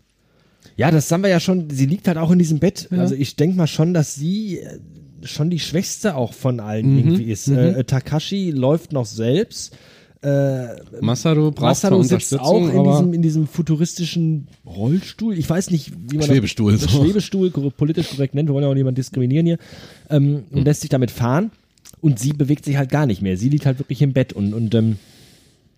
Ja, 0.77 0.91
das 0.91 1.11
haben 1.11 1.23
wir 1.23 1.29
ja 1.29 1.39
schon. 1.39 1.69
Sie 1.69 1.85
liegt 1.85 2.07
halt 2.07 2.17
auch 2.17 2.31
in 2.31 2.39
diesem 2.39 2.59
Bett. 2.59 2.87
Ja. 2.91 2.99
Also 2.99 3.15
ich 3.15 3.35
denke 3.35 3.57
mal 3.57 3.67
schon, 3.67 3.93
dass 3.93 4.15
sie 4.15 4.59
äh, 4.59 4.79
schon 5.23 5.49
die 5.49 5.59
Schwächste 5.59 6.15
auch 6.15 6.33
von 6.33 6.59
allen 6.59 6.91
Mhm, 6.91 6.97
irgendwie 6.97 7.31
ist. 7.31 7.47
Äh, 7.47 7.83
Takashi 7.83 8.51
läuft 8.51 8.91
noch 8.91 9.05
selbst. 9.05 9.75
Äh, 10.21 10.67
Masaru 11.01 11.51
braucht 11.51 11.83
Masaru 11.83 12.01
sitzt 12.01 12.39
auch 12.39 12.69
in 12.69 12.83
diesem, 12.85 13.13
in 13.13 13.21
diesem 13.21 13.45
futuristischen 13.45 14.47
Rollstuhl. 14.65 15.37
Ich 15.37 15.49
weiß 15.49 15.69
nicht, 15.69 15.91
wie 16.09 16.17
man 16.17 16.27
Schwebestuhl, 16.27 16.71
das, 16.71 16.81
das 16.83 16.91
so. 16.91 17.03
Schwebestuhl 17.03 17.51
politisch 17.51 18.09
korrekt 18.09 18.33
nennt. 18.33 18.47
Wir 18.47 18.53
wollen 18.53 18.63
ja 18.63 18.69
auch 18.69 18.73
niemanden 18.73 18.95
diskriminieren 18.95 19.45
hier. 19.45 19.57
Ähm, 20.09 20.23
Hm. 20.23 20.43
Und 20.51 20.63
lässt 20.65 20.81
sich 20.81 20.89
damit 20.89 21.11
fahren. 21.11 21.51
Und 21.99 22.19
sie 22.19 22.31
bewegt 22.31 22.63
sich 22.65 22.77
halt 22.77 22.89
gar 22.89 23.05
nicht 23.05 23.21
mehr. 23.21 23.35
Sie 23.37 23.49
liegt 23.49 23.65
halt 23.65 23.79
wirklich 23.79 24.01
im 24.01 24.13
Bett. 24.13 24.31
Und, 24.33 24.53
und 24.53 24.73
ähm, 24.75 24.97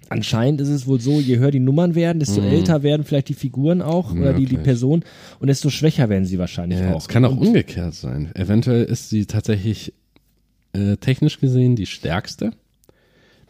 anscheinend 0.10 0.62
ist 0.62 0.70
es 0.70 0.88
wohl 0.88 1.00
so, 1.00 1.20
je 1.20 1.38
höher 1.38 1.52
die 1.52 1.60
Nummern 1.60 1.96
werden, 1.96 2.20
desto 2.20 2.42
älter 2.42 2.84
werden 2.84 3.04
vielleicht 3.04 3.30
die 3.30 3.34
Figuren 3.34 3.82
auch 3.82 4.14
oder 4.14 4.34
die, 4.34 4.46
die. 4.46 4.58
Person. 4.58 5.04
Und 5.40 5.48
desto 5.48 5.70
schwächer 5.70 6.10
werden 6.10 6.26
sie 6.26 6.40
wahrscheinlich 6.40 6.80
ja, 6.80 6.94
auch. 6.94 7.02
es 7.02 7.08
kann 7.08 7.26
auch 7.26 7.36
umgekehrt 7.36 7.94
sein. 7.94 8.32
Eventuell 8.36 8.84
ist 8.86 9.10
sie 9.10 9.26
tatsächlich 9.26 9.94
äh, 10.74 10.98
technisch 10.98 11.40
gesehen 11.40 11.76
die 11.76 11.86
stärkste, 11.86 12.52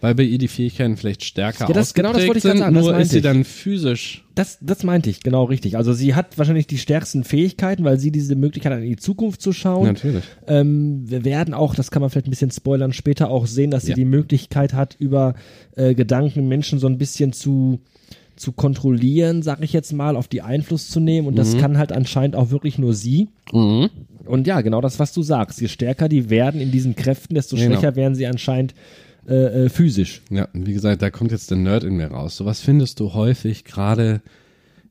weil 0.02 0.14
bei 0.16 0.24
ihr 0.24 0.38
die 0.38 0.48
Fähigkeiten 0.48 0.98
vielleicht 0.98 1.24
stärker 1.24 1.68
Ja, 1.68 1.74
das- 1.74 1.94
genau 1.94 2.10
das 2.10 2.18
ausgeprägt 2.24 2.28
wollte 2.28 2.38
ich 2.40 2.44
sind, 2.54 2.58
sagen, 2.60 2.76
das 2.76 2.84
nur 2.84 2.98
ist 3.00 3.10
sie 3.12 3.18
ich. 3.18 3.24
dann 3.24 3.44
physisch 3.44 4.24
Das, 4.36 4.58
das 4.62 4.84
meinte 4.84 5.10
ich, 5.10 5.22
genau 5.22 5.46
richtig. 5.46 5.78
Also 5.78 5.94
sie 5.94 6.14
hat 6.16 6.38
wahrscheinlich 6.38 6.68
die 6.68 6.78
stärksten 6.78 7.24
Fähigkeiten, 7.24 7.84
weil 7.86 7.98
sie 8.00 8.12
diese 8.12 8.36
Möglichkeit 8.36 8.74
hat, 8.74 8.80
in 8.82 8.90
die 8.90 8.98
Zukunft 8.98 9.42
zu 9.42 9.54
schauen. 9.54 9.88
natürlich. 9.88 10.24
Ähm, 10.48 11.04
wir 11.10 11.24
werden 11.24 11.54
auch, 11.54 11.74
das 11.76 11.90
kann 11.92 12.02
man 12.02 12.10
vielleicht 12.10 12.28
ein 12.28 12.32
bisschen 12.32 12.52
spoilern, 12.52 12.92
später 12.94 13.30
auch 13.30 13.48
sehen, 13.48 13.72
dass 13.72 13.84
sie 13.84 13.92
Ja. 13.92 13.96
die 13.96 14.06
Möglichkeit 14.06 14.74
hat, 14.74 14.96
über 15.00 15.36
äh, 15.78 15.96
Gedanken 15.96 16.48
Menschen 16.48 16.80
so 16.80 16.88
ein 16.88 16.98
bisschen 16.98 17.32
zu 17.34 17.80
zu 18.38 18.52
kontrollieren, 18.52 19.44
sag 19.44 19.64
ich 19.64 19.72
jetzt 19.72 19.94
mal, 19.94 20.18
auf 20.18 20.28
die 20.28 20.42
Einfluss 20.42 20.90
zu 20.90 21.00
nehmen. 21.00 21.26
Und 21.26 21.38
das 21.38 21.58
kann 21.58 21.78
halt 21.78 21.94
anscheinend 21.94 22.36
auch 22.36 22.50
wirklich 22.52 22.78
nur 22.78 22.94
sie. 22.94 23.30
Mhm. 23.54 23.90
Und 24.26 24.46
ja, 24.46 24.60
genau 24.60 24.82
das, 24.82 25.00
was 25.00 25.14
du 25.14 25.22
sagst. 25.24 25.62
Je 25.62 25.70
stärker 25.70 26.10
die 26.10 26.30
werden 26.30 26.60
in 26.60 26.70
diesen 26.70 26.98
Kräften, 26.98 27.34
desto 27.36 27.56
Genau. 27.56 27.68
schwächer 27.78 27.96
werden 27.96 28.14
sie 28.14 28.26
anscheinend 28.28 28.74
äh, 29.28 29.66
äh, 29.66 29.70
physisch. 29.70 30.22
Ja, 30.30 30.48
wie 30.54 30.74
gesagt, 30.74 31.02
da 31.02 31.10
kommt 31.10 31.32
jetzt 31.32 31.50
der 31.50 31.58
Nerd 31.58 31.84
in 31.84 31.96
mir 31.96 32.08
raus. 32.08 32.38
Sowas 32.38 32.62
findest 32.62 33.00
du 33.00 33.14
häufig 33.14 33.64
gerade 33.64 34.22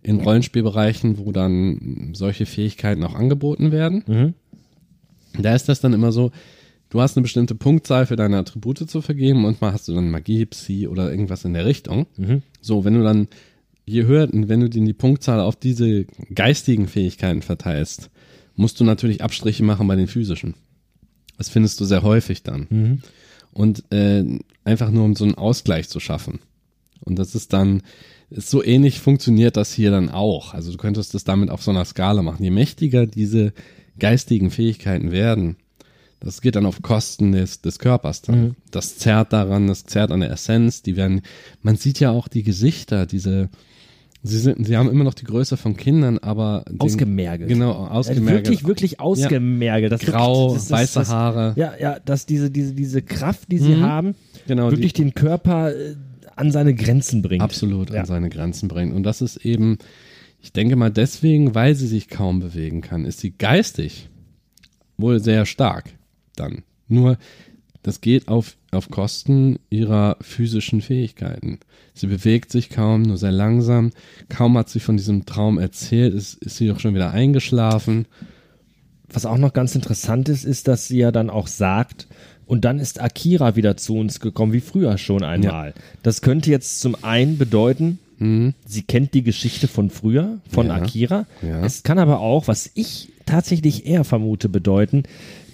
in 0.02 0.20
Rollenspielbereichen, 0.20 1.18
wo 1.18 1.32
dann 1.32 2.10
solche 2.14 2.46
Fähigkeiten 2.46 3.02
auch 3.04 3.14
angeboten 3.14 3.72
werden. 3.72 4.04
Mhm. 4.06 4.34
Da 5.42 5.54
ist 5.54 5.68
das 5.68 5.80
dann 5.80 5.92
immer 5.92 6.12
so, 6.12 6.30
du 6.90 7.00
hast 7.00 7.16
eine 7.16 7.22
bestimmte 7.22 7.54
Punktzahl 7.54 8.06
für 8.06 8.16
deine 8.16 8.38
Attribute 8.38 8.88
zu 8.88 9.00
vergeben 9.00 9.44
und 9.44 9.60
mal 9.60 9.72
hast 9.72 9.88
du 9.88 9.94
dann 9.94 10.10
Magie, 10.10 10.46
Psi 10.46 10.88
oder 10.88 11.10
irgendwas 11.10 11.44
in 11.44 11.54
der 11.54 11.64
Richtung. 11.64 12.06
Mhm. 12.16 12.42
So, 12.60 12.84
wenn 12.84 12.94
du 12.94 13.02
dann, 13.02 13.28
je 13.86 14.04
höher, 14.04 14.28
wenn 14.30 14.60
du 14.60 14.68
die 14.68 14.92
Punktzahl 14.92 15.40
auf 15.40 15.56
diese 15.56 16.04
geistigen 16.34 16.86
Fähigkeiten 16.86 17.42
verteilst, 17.42 18.10
musst 18.56 18.78
du 18.78 18.84
natürlich 18.84 19.22
Abstriche 19.24 19.64
machen 19.64 19.88
bei 19.88 19.96
den 19.96 20.06
physischen. 20.06 20.54
Das 21.38 21.48
findest 21.48 21.80
du 21.80 21.84
sehr 21.84 22.02
häufig 22.02 22.42
dann 22.42 22.66
Mhm. 22.70 23.02
Und 23.54 23.90
äh, 23.92 24.24
einfach 24.64 24.90
nur 24.90 25.04
um 25.04 25.16
so 25.16 25.24
einen 25.24 25.36
Ausgleich 25.36 25.88
zu 25.88 26.00
schaffen. 26.00 26.40
Und 27.00 27.18
das 27.18 27.34
ist 27.34 27.52
dann, 27.52 27.82
ist 28.30 28.50
so 28.50 28.62
ähnlich 28.62 29.00
funktioniert 29.00 29.56
das 29.56 29.72
hier 29.72 29.90
dann 29.90 30.10
auch. 30.10 30.54
Also 30.54 30.72
du 30.72 30.78
könntest 30.78 31.14
das 31.14 31.24
damit 31.24 31.50
auf 31.50 31.62
so 31.62 31.70
einer 31.70 31.84
Skala 31.84 32.22
machen. 32.22 32.42
Je 32.42 32.50
mächtiger 32.50 33.06
diese 33.06 33.52
geistigen 33.98 34.50
Fähigkeiten 34.50 35.12
werden, 35.12 35.56
das 36.20 36.40
geht 36.40 36.56
dann 36.56 36.66
auf 36.66 36.80
Kosten 36.80 37.32
des, 37.32 37.60
des 37.60 37.78
Körpers 37.78 38.22
dann. 38.22 38.56
Das 38.70 38.96
zerrt 38.96 39.32
daran, 39.32 39.66
das 39.66 39.84
zerrt 39.84 40.10
an 40.10 40.20
der 40.20 40.30
Essenz. 40.30 40.82
Die 40.82 40.96
werden, 40.96 41.20
man 41.62 41.76
sieht 41.76 42.00
ja 42.00 42.10
auch 42.10 42.28
die 42.28 42.42
Gesichter, 42.42 43.04
diese, 43.04 43.50
sie 44.24 44.38
sind, 44.38 44.66
sie 44.66 44.76
haben 44.76 44.90
immer 44.90 45.04
noch 45.04 45.14
die 45.14 45.24
Größe 45.26 45.56
von 45.56 45.76
Kindern, 45.76 46.18
aber 46.18 46.64
den- 46.68 46.80
Ausgemergelt. 46.80 47.48
Genau, 47.48 47.72
ausgemergelt. 47.72 48.46
Wirklich, 48.46 48.66
wirklich 48.66 48.98
ausgemergelt. 49.00 49.92
Das 49.92 50.00
Grau, 50.00 50.54
das, 50.54 50.64
das, 50.68 50.70
weiße 50.72 50.98
das, 51.00 51.10
Haare. 51.10 51.52
Ja, 51.56 51.74
ja, 51.78 51.98
dass 52.00 52.26
diese, 52.26 52.50
diese, 52.50 52.72
diese 52.74 53.02
Kraft, 53.02 53.52
die 53.52 53.58
sie 53.58 53.76
Mhm. 53.76 53.82
haben, 53.82 54.14
genau, 54.48 54.70
die- 54.70 54.78
wirklich 54.78 54.94
den 54.94 55.14
Körper 55.14 55.72
äh, 55.72 55.94
an 56.37 56.50
seine 56.50 56.74
Grenzen 56.74 57.22
bringt. 57.22 57.42
absolut 57.42 57.90
Ja. 57.90 58.00
an 58.00 58.06
seine 58.06 58.28
Grenzen 58.30 58.66
bringt. 58.68 58.92
Und 58.94 59.04
das 59.04 59.20
ist 59.22 59.37
eben, 59.44 59.78
ich 60.40 60.52
denke 60.52 60.74
mal 60.74 60.90
deswegen, 60.90 61.54
weil 61.54 61.74
sie 61.76 61.87
sich 61.87 62.08
kaum 62.08 62.40
bewegen 62.40 62.80
kann, 62.80 63.04
ist 63.04 63.20
sie 63.20 63.30
geistig 63.30 64.08
wohl 64.96 65.20
sehr 65.20 65.44
stark 65.46 65.90
dann. 66.37 66.62
Nur, 66.88 67.18
das 67.84 68.00
geht 68.00 68.26
auf, 68.28 68.56
auf 68.72 68.90
Kosten 68.90 69.60
ihrer 69.70 70.16
physischen 70.20 70.80
Fähigkeiten. 70.80 71.60
Sie 71.92 72.08
bewegt 72.08 72.50
sich 72.50 72.70
kaum, 72.70 73.02
nur 73.02 73.18
sehr 73.18 73.30
langsam. 73.30 73.92
Kaum 74.28 74.58
hat 74.58 74.68
sie 74.68 74.80
von 74.80 74.96
diesem 74.96 75.26
Traum 75.26 75.58
erzählt, 75.58 76.12
ist, 76.14 76.34
ist 76.42 76.56
sie 76.56 76.66
doch 76.66 76.80
schon 76.80 76.94
wieder 76.94 77.12
eingeschlafen. 77.12 78.06
Was 79.08 79.26
auch 79.26 79.38
noch 79.38 79.52
ganz 79.52 79.74
interessant 79.76 80.28
ist, 80.28 80.44
ist, 80.44 80.66
dass 80.66 80.88
sie 80.88 80.98
ja 80.98 81.12
dann 81.12 81.30
auch 81.30 81.46
sagt, 81.46 82.08
und 82.46 82.64
dann 82.64 82.78
ist 82.78 83.00
Akira 83.00 83.54
wieder 83.54 83.76
zu 83.76 83.96
uns 83.96 84.18
gekommen, 84.18 84.52
wie 84.52 84.60
früher 84.60 84.98
schon 84.98 85.22
einmal. 85.22 85.74
Das 86.02 86.20
könnte 86.20 86.50
jetzt 86.50 86.80
zum 86.80 86.96
einen 87.04 87.38
bedeuten, 87.38 87.98
sie 88.18 88.82
kennt 88.82 89.12
die 89.12 89.22
Geschichte 89.22 89.68
von 89.68 89.90
früher, 89.90 90.38
von 90.48 90.68
Ja. 90.68 90.76
Akira. 90.76 91.26
Ja. 91.42 91.62
Es 91.64 91.82
kann 91.82 91.98
aber 91.98 92.20
auch, 92.20 92.48
was 92.48 92.70
ich 92.74 93.12
tatsächlich 93.26 93.86
eher 93.86 94.04
vermute, 94.04 94.48
bedeuten, 94.48 95.02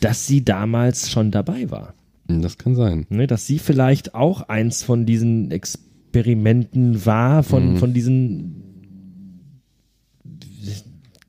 dass 0.00 0.28
sie 0.28 0.44
damals 0.44 1.10
schon 1.10 1.32
dabei 1.32 1.70
war. 1.70 1.94
Hm, 2.34 2.42
Das 2.42 2.58
kann 2.58 2.74
sein. 2.74 3.06
Ne, 3.10 3.26
dass 3.26 3.46
sie 3.46 3.58
vielleicht 3.58 4.14
auch 4.14 4.42
eins 4.48 4.82
von 4.82 5.06
diesen 5.06 5.50
Experimenten 5.50 7.04
war, 7.06 7.42
von, 7.42 7.76
von 7.76 7.92
diesen 7.94 8.56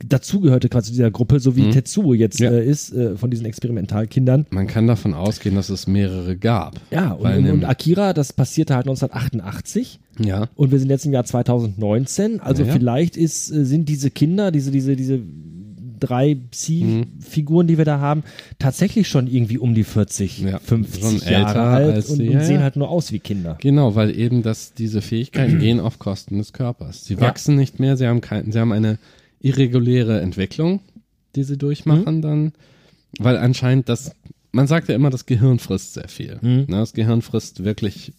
dazugehörte 0.04 0.68
quasi 0.68 0.86
zu 0.86 0.92
dieser 0.92 1.10
Gruppe, 1.10 1.38
so 1.40 1.56
wie 1.56 1.70
Tetsuo 1.70 2.12
jetzt 2.12 2.40
Ja. 2.40 2.50
äh, 2.50 2.66
ist, 2.66 2.92
äh, 2.92 3.16
von 3.16 3.30
diesen 3.30 3.46
Experimentalkindern. 3.46 4.46
Man 4.50 4.66
kann 4.66 4.86
davon 4.86 5.14
ausgehen, 5.14 5.54
dass 5.54 5.70
es 5.70 5.86
mehrere 5.86 6.36
gab. 6.36 6.74
Ja, 6.90 7.12
und, 7.12 7.48
und, 7.48 7.64
Akira, 7.64 8.12
das 8.12 8.32
passierte 8.32 8.74
halt 8.74 8.86
1988 8.88 10.00
Ja. 10.18 10.48
und 10.56 10.72
wir 10.72 10.78
sind 10.80 10.90
jetzt 10.90 11.06
im 11.06 11.12
Jahr 11.12 11.24
2019. 11.24 12.40
Also 12.40 12.62
Ja, 12.62 12.68
ja. 12.68 12.74
vielleicht 12.74 13.16
ist, 13.16 13.50
äh, 13.52 13.64
sind 13.64 13.88
diese 13.88 14.10
Kinder, 14.10 14.50
diese, 14.50 14.70
diese, 14.72 14.96
diese 14.96 15.20
drei 16.02 16.36
Psi-Figuren, 16.50 17.66
die 17.66 17.78
wir 17.78 17.84
da 17.84 18.00
haben, 18.00 18.22
tatsächlich 18.58 19.08
schon 19.08 19.26
irgendwie 19.26 19.58
um 19.58 19.74
die 19.74 19.84
40, 19.84 20.40
Ja, 20.40 20.58
50 20.58 21.02
schon 21.02 21.18
Jahre 21.32 21.60
alt 21.62 21.96
und, 22.08 22.16
sie, 22.16 22.28
und 22.28 22.34
ja, 22.34 22.40
sehen 22.44 22.56
ja. 22.56 22.62
halt 22.62 22.76
nur 22.76 22.88
aus 22.90 23.12
wie 23.12 23.18
Kinder. 23.18 23.56
Genau, 23.60 23.94
weil 23.94 24.16
eben 24.18 24.42
das, 24.42 24.74
diese 24.74 25.00
Fähigkeiten 25.02 25.58
gehen 25.58 25.80
auf 25.80 25.98
Kosten 25.98 26.38
des 26.38 26.52
Körpers. 26.52 27.04
Sie 27.04 27.14
Ja. 27.14 27.20
wachsen 27.20 27.56
nicht 27.56 27.80
mehr, 27.80 27.96
sie 27.96 28.06
haben 28.06 28.20
kein, 28.20 28.50
sie 28.52 28.58
haben 28.58 28.72
eine 28.72 28.98
irreguläre 29.40 30.20
Entwicklung, 30.20 30.80
die 31.36 31.44
sie 31.44 31.56
durchmachen 31.56 32.16
Mhm. 32.16 32.22
dann, 32.22 32.52
weil 33.18 33.36
anscheinend 33.36 33.88
das, 33.88 34.14
man 34.52 34.66
sagt 34.66 34.88
ja 34.88 34.94
immer, 34.94 35.10
das 35.10 35.26
Gehirn 35.26 35.58
frisst 35.58 35.94
sehr 35.94 36.08
viel. 36.08 36.38
Mhm. 36.40 36.64
Ne, 36.68 36.76
das 36.76 36.92
Gehirn 36.92 37.22
frisst 37.22 37.64
wirklich, 37.64 38.12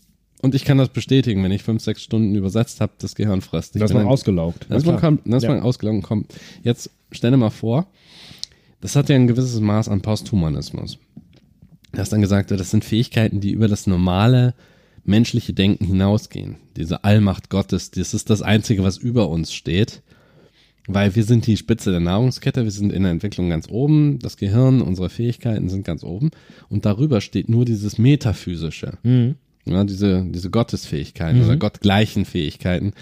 und 0.44 0.54
ich 0.54 0.66
kann 0.66 0.78
das 0.78 0.90
bestätigen, 0.90 1.44
wenn 1.44 1.52
ich 1.52 1.64
fünf, 1.64 1.82
sechs 1.82 2.04
Stunden 2.04 2.36
übersetzt 2.36 2.82
habe, 2.82 2.94
das 3.00 3.16
Gehirn 3.16 3.42
frisst. 3.42 3.76
Ich 3.76 3.82
Das 3.82 3.92
ist 3.92 3.96
man 3.96 4.06
ausgelaugt. 4.06 4.68
dass 4.70 4.84
Na 4.86 5.00
man, 5.02 5.22
Ja. 5.42 5.62
ausgelangt 5.62 6.04
kommt. 6.04 6.34
Jetzt 6.64 6.90
stell 7.12 7.32
dir 7.32 7.38
mal 7.38 7.50
vor, 7.50 7.88
das 8.82 8.96
hat 8.96 9.10
ja 9.10 9.16
ein 9.16 9.28
gewisses 9.28 9.60
Maß 9.60 9.88
an 9.88 10.02
Posthumanismus. 10.02 11.00
Dass 11.94 12.10
dann 12.10 12.22
gesagt 12.22 12.50
wird, 12.50 12.60
das 12.60 12.72
sind 12.72 12.84
Fähigkeiten, 12.84 13.40
die 13.40 13.52
über 13.52 13.68
das 13.68 13.88
normale 13.88 14.54
menschliche 15.06 15.54
Denken 15.54 15.86
hinausgehen. 15.86 16.58
Diese 16.76 17.04
Allmacht 17.04 17.50
Gottes, 17.50 17.92
das 17.92 18.14
ist 18.14 18.30
das 18.30 18.42
Einzige, 18.42 18.84
was 18.84 18.98
über 18.98 19.30
uns 19.30 19.54
steht. 19.54 20.02
Weil 20.88 21.16
wir 21.16 21.24
sind 21.24 21.48
die 21.48 21.56
Spitze 21.56 21.92
der 21.92 22.02
Nahrungskette, 22.02 22.66
wir 22.66 22.72
sind 22.72 22.92
in 22.92 23.04
der 23.04 23.14
Entwicklung 23.14 23.48
ganz 23.48 23.70
oben, 23.70 24.20
das 24.20 24.36
Gehirn, 24.36 24.82
unsere 24.82 25.10
Fähigkeiten 25.10 25.70
sind 25.70 25.86
ganz 25.86 26.04
oben 26.04 26.32
und 26.68 26.86
darüber 26.86 27.22
steht 27.22 27.48
nur 27.48 27.64
dieses 27.64 27.98
Metaphysische. 27.98 28.98
Mhm. 29.04 29.36
Ja, 29.66 29.84
diese, 29.84 30.26
diese 30.26 30.50
Gottesfähigkeiten 30.50 31.44
oder 31.44 31.56
gottgleichen 31.56 32.26
Fähigkeiten. 32.26 32.94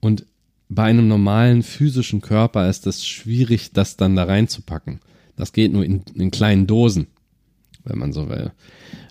Und 0.00 0.24
bei 0.68 0.84
einem 0.84 1.08
normalen 1.08 1.62
physischen 1.62 2.20
Körper 2.20 2.68
ist 2.68 2.86
es 2.86 3.06
schwierig, 3.06 3.72
das 3.72 3.96
dann 3.96 4.16
da 4.16 4.24
reinzupacken. 4.24 5.00
Das 5.36 5.52
geht 5.52 5.72
nur 5.72 5.84
in, 5.84 6.02
in 6.14 6.30
kleinen 6.30 6.66
Dosen, 6.66 7.06
wenn 7.84 7.98
man 7.98 8.12
so 8.12 8.28
will. 8.28 8.52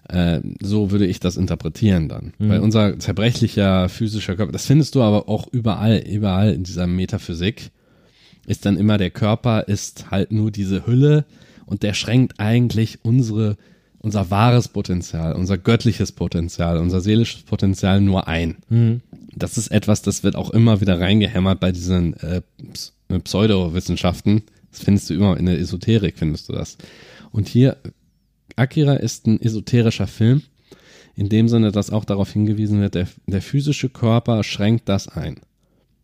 Äh, 0.10 0.42
so 0.62 0.92
würde 0.92 1.06
ich 1.06 1.20
das 1.20 1.38
interpretieren 1.38 2.10
dann. 2.10 2.34
Mhm. 2.38 2.50
Weil 2.50 2.60
unser 2.60 3.00
zerbrechlicher 3.00 3.90
physischer 3.90 4.36
Körper, 4.36 4.52
das 4.52 4.66
findest 4.66 4.96
du 4.96 5.02
aber 5.02 5.30
auch 5.30 5.48
überall, 5.52 6.00
überall 6.00 6.54
in 6.54 6.64
dieser 6.64 6.88
Metaphysik, 6.88 7.72
ist 8.46 8.66
dann 8.66 8.78
immer 8.78 8.98
der 8.98 9.12
Körper 9.12 9.68
ist 9.68 10.12
halt 10.12 10.32
nur 10.32 10.52
diese 10.52 10.86
Hülle 10.86 11.26
und 11.66 11.84
der 11.84 11.94
schränkt 11.94 12.40
eigentlich 12.40 13.00
unsere, 13.04 13.58
unser 14.06 14.30
wahres 14.30 14.68
Potenzial, 14.68 15.34
unser 15.34 15.58
göttliches 15.58 16.12
Potenzial, 16.12 16.78
unser 16.78 17.02
seelisches 17.02 17.42
Potenzial 17.42 18.00
nur 18.02 18.28
ein. 18.28 18.58
Das 19.36 19.58
ist 19.58 19.70
etwas, 19.70 20.04
das 20.04 20.24
wird 20.24 20.36
auch 20.36 20.52
immer 20.52 20.80
wieder 20.80 21.00
reingehämmert 21.00 21.60
bei 21.60 21.72
diesen 21.72 22.14
äh, 22.18 22.44
äh, 23.10 23.20
Pseudowissenschaften. 23.20 24.44
Das 24.72 24.84
findest 24.84 25.10
du 25.10 25.16
immer 25.16 25.36
in 25.38 25.48
der 25.48 25.58
Esoterik, 25.58 26.20
findest 26.20 26.48
du 26.48 26.54
das. 26.54 26.78
Und 27.32 27.48
hier, 27.48 27.78
Akira 28.56 28.94
ist 28.94 29.26
ein 29.26 29.42
esoterischer 29.42 30.08
Film, 30.08 30.44
in 31.16 31.28
dem 31.28 31.50
Sinne, 31.50 31.72
dass 31.72 31.90
auch 31.90 32.06
darauf 32.06 32.32
hingewiesen 32.32 32.82
wird, 32.82 32.94
der, 32.94 33.08
der 33.26 33.42
physische 33.42 33.90
Körper 33.90 34.44
schränkt 34.44 34.88
das 34.88 35.08
ein. 35.08 35.38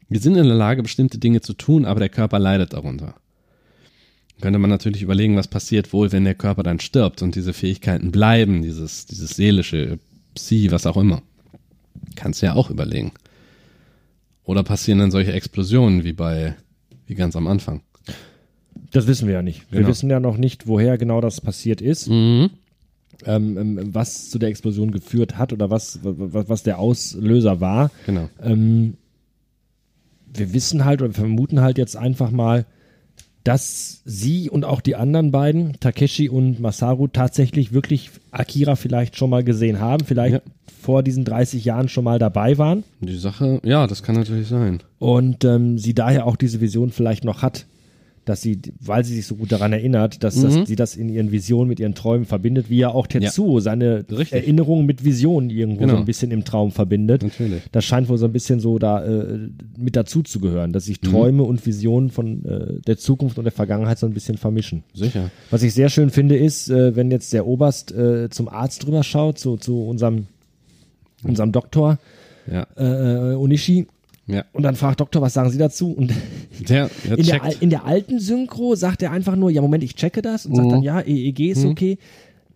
Wir 0.09 0.19
sind 0.19 0.37
in 0.37 0.45
der 0.45 0.55
Lage, 0.55 0.81
bestimmte 0.81 1.19
Dinge 1.19 1.41
zu 1.41 1.53
tun, 1.53 1.85
aber 1.85 1.99
der 1.99 2.09
Körper 2.09 2.39
leidet 2.39 2.73
darunter. 2.73 3.13
Könnte 4.41 4.59
man 4.59 4.69
natürlich 4.69 5.01
überlegen, 5.01 5.35
was 5.35 5.47
passiert 5.47 5.93
wohl, 5.93 6.11
wenn 6.11 6.23
der 6.23 6.35
Körper 6.35 6.63
dann 6.63 6.79
stirbt 6.79 7.21
und 7.21 7.35
diese 7.35 7.53
Fähigkeiten 7.53 8.11
bleiben, 8.11 8.61
dieses, 8.63 9.05
dieses 9.05 9.31
seelische, 9.31 9.99
Psi, 10.35 10.69
was 10.71 10.85
auch 10.85 10.97
immer. 10.97 11.21
Kannst 12.15 12.41
du 12.41 12.47
ja 12.47 12.53
auch 12.55 12.69
überlegen. 12.69 13.11
Oder 14.43 14.63
passieren 14.63 14.99
dann 14.99 15.11
solche 15.11 15.33
Explosionen 15.33 16.03
wie 16.03 16.13
bei, 16.13 16.55
wie 17.05 17.15
ganz 17.15 17.35
am 17.35 17.47
Anfang. 17.47 17.81
Das 18.91 19.07
wissen 19.07 19.27
wir 19.27 19.35
ja 19.35 19.41
nicht. 19.41 19.71
Wir 19.71 19.79
Genau. 19.79 19.89
wissen 19.89 20.09
ja 20.09 20.19
noch 20.19 20.37
nicht, 20.37 20.67
woher 20.67 20.97
genau 20.97 21.21
das 21.21 21.39
passiert 21.41 21.81
ist, 21.81 22.09
Mhm. 22.09 22.49
ähm, 23.25 23.57
ähm, 23.57 23.79
was 23.93 24.29
zu 24.29 24.39
der 24.39 24.49
Explosion 24.49 24.91
geführt 24.91 25.37
hat 25.37 25.53
oder 25.53 25.69
was, 25.69 25.99
was, 26.01 26.49
was 26.49 26.63
der 26.63 26.79
Auslöser 26.79 27.61
war. 27.61 27.91
Genau. 28.05 28.29
Ähm, 28.41 28.95
wir 30.33 30.53
wissen 30.53 30.85
halt 30.85 31.01
oder 31.01 31.13
vermuten 31.13 31.61
halt 31.61 31.77
jetzt 31.77 31.95
einfach 31.97 32.31
mal, 32.31 32.65
dass 33.43 34.01
sie 34.05 34.49
und 34.49 34.65
auch 34.65 34.81
die 34.81 34.95
anderen 34.95 35.31
beiden, 35.31 35.79
Takeshi 35.79 36.29
und 36.29 36.59
Masaru, 36.59 37.07
tatsächlich 37.07 37.73
wirklich 37.73 38.11
Akira 38.31 38.75
vielleicht 38.75 39.15
schon 39.17 39.29
mal 39.29 39.43
gesehen 39.43 39.79
haben, 39.79 40.05
vielleicht 40.05 40.33
Ja. 40.35 40.41
vor 40.81 41.03
diesen 41.03 41.25
30 41.25 41.65
Jahren 41.65 41.89
schon 41.89 42.03
mal 42.03 42.19
dabei 42.19 42.57
waren 42.57 42.83
Die 43.01 43.17
Sache, 43.17 43.59
ja, 43.63 43.87
das 43.87 44.03
kann 44.03 44.15
natürlich 44.15 44.47
sein. 44.47 44.81
und 44.99 45.43
ähm, 45.45 45.77
sie 45.77 45.93
daher 45.93 46.25
auch 46.25 46.35
diese 46.35 46.61
Vision 46.61 46.91
vielleicht 46.91 47.23
noch 47.23 47.41
hat, 47.41 47.65
dass 48.25 48.41
sie, 48.41 48.59
weil 48.79 49.03
sie 49.03 49.15
sich 49.15 49.25
so 49.25 49.35
gut 49.35 49.51
daran 49.51 49.73
erinnert, 49.73 50.23
dass, 50.23 50.35
Mhm. 50.35 50.41
dass 50.59 50.67
sie 50.67 50.75
das 50.75 50.95
in 50.95 51.09
ihren 51.09 51.31
Visionen 51.31 51.67
mit 51.67 51.79
ihren 51.79 51.95
Träumen 51.95 52.25
verbindet, 52.25 52.69
wie 52.69 52.77
ja 52.77 52.89
auch 52.89 53.07
Tetsuo 53.07 53.59
seine 53.61 54.05
Richtig. 54.11 54.33
Erinnerungen 54.33 54.85
mit 54.85 55.03
Visionen 55.03 55.49
irgendwo 55.49 55.81
Genau. 55.81 55.93
so 55.93 55.99
ein 55.99 56.05
bisschen 56.05 56.29
im 56.29 56.45
Traum 56.45 56.71
verbindet. 56.71 57.23
Natürlich. 57.23 57.63
Das 57.71 57.83
scheint 57.83 58.09
wohl 58.09 58.19
so 58.19 58.25
ein 58.25 58.31
bisschen 58.31 58.59
so 58.59 58.77
da 58.77 59.03
äh, 59.03 59.49
mit 59.75 59.95
dazu 59.95 60.21
zu 60.21 60.39
gehören, 60.39 60.71
dass 60.71 60.83
Mhm. 60.85 60.87
sich 60.87 60.99
Träume 61.01 61.41
und 61.43 61.65
Visionen 61.65 62.09
von 62.11 62.45
äh, 62.45 62.79
der 62.85 62.97
Zukunft 62.97 63.39
und 63.39 63.43
der 63.45 63.51
Vergangenheit 63.51 63.97
so 63.97 64.05
ein 64.05 64.13
bisschen 64.13 64.37
vermischen. 64.37 64.83
Sicher. 64.93 65.31
Was 65.49 65.63
ich 65.63 65.73
sehr 65.73 65.89
schön 65.89 66.11
finde, 66.11 66.37
ist, 66.37 66.69
äh, 66.69 66.95
wenn 66.95 67.09
jetzt 67.09 67.33
der 67.33 67.47
Oberst 67.47 67.91
äh, 67.91 68.29
zum 68.29 68.49
Arzt 68.49 68.85
drüber 68.85 69.01
schaut, 69.03 69.39
zu, 69.39 69.57
zu 69.57 69.83
unserem, 69.83 70.27
unserem 71.23 71.51
Doktor 71.51 71.97
Ja. 72.51 72.67
äh, 72.75 73.35
Onishi, 73.35 73.87
Ja. 74.27 74.45
und 74.53 74.63
dann 74.63 74.75
fragt 74.75 74.99
Doktor, 75.01 75.21
was 75.21 75.33
sagen 75.33 75.49
Sie 75.49 75.57
dazu? 75.57 75.91
Und 75.91 76.11
der 76.69 76.89
in 77.05 77.25
der, 77.25 77.61
in 77.61 77.69
der 77.69 77.85
alten 77.85 78.19
Synchro 78.19 78.75
sagt 78.75 79.01
er 79.03 79.11
einfach 79.11 79.35
nur, 79.35 79.49
ja 79.49 79.61
Moment, 79.61 79.83
ich 79.83 79.95
checke 79.95 80.21
das 80.21 80.45
und 80.45 80.55
sagt 80.55 80.67
Mhm. 80.67 80.71
dann, 80.71 80.83
ja, 80.83 81.01
EEG 81.01 81.39
ist 81.51 81.65
okay. 81.65 81.97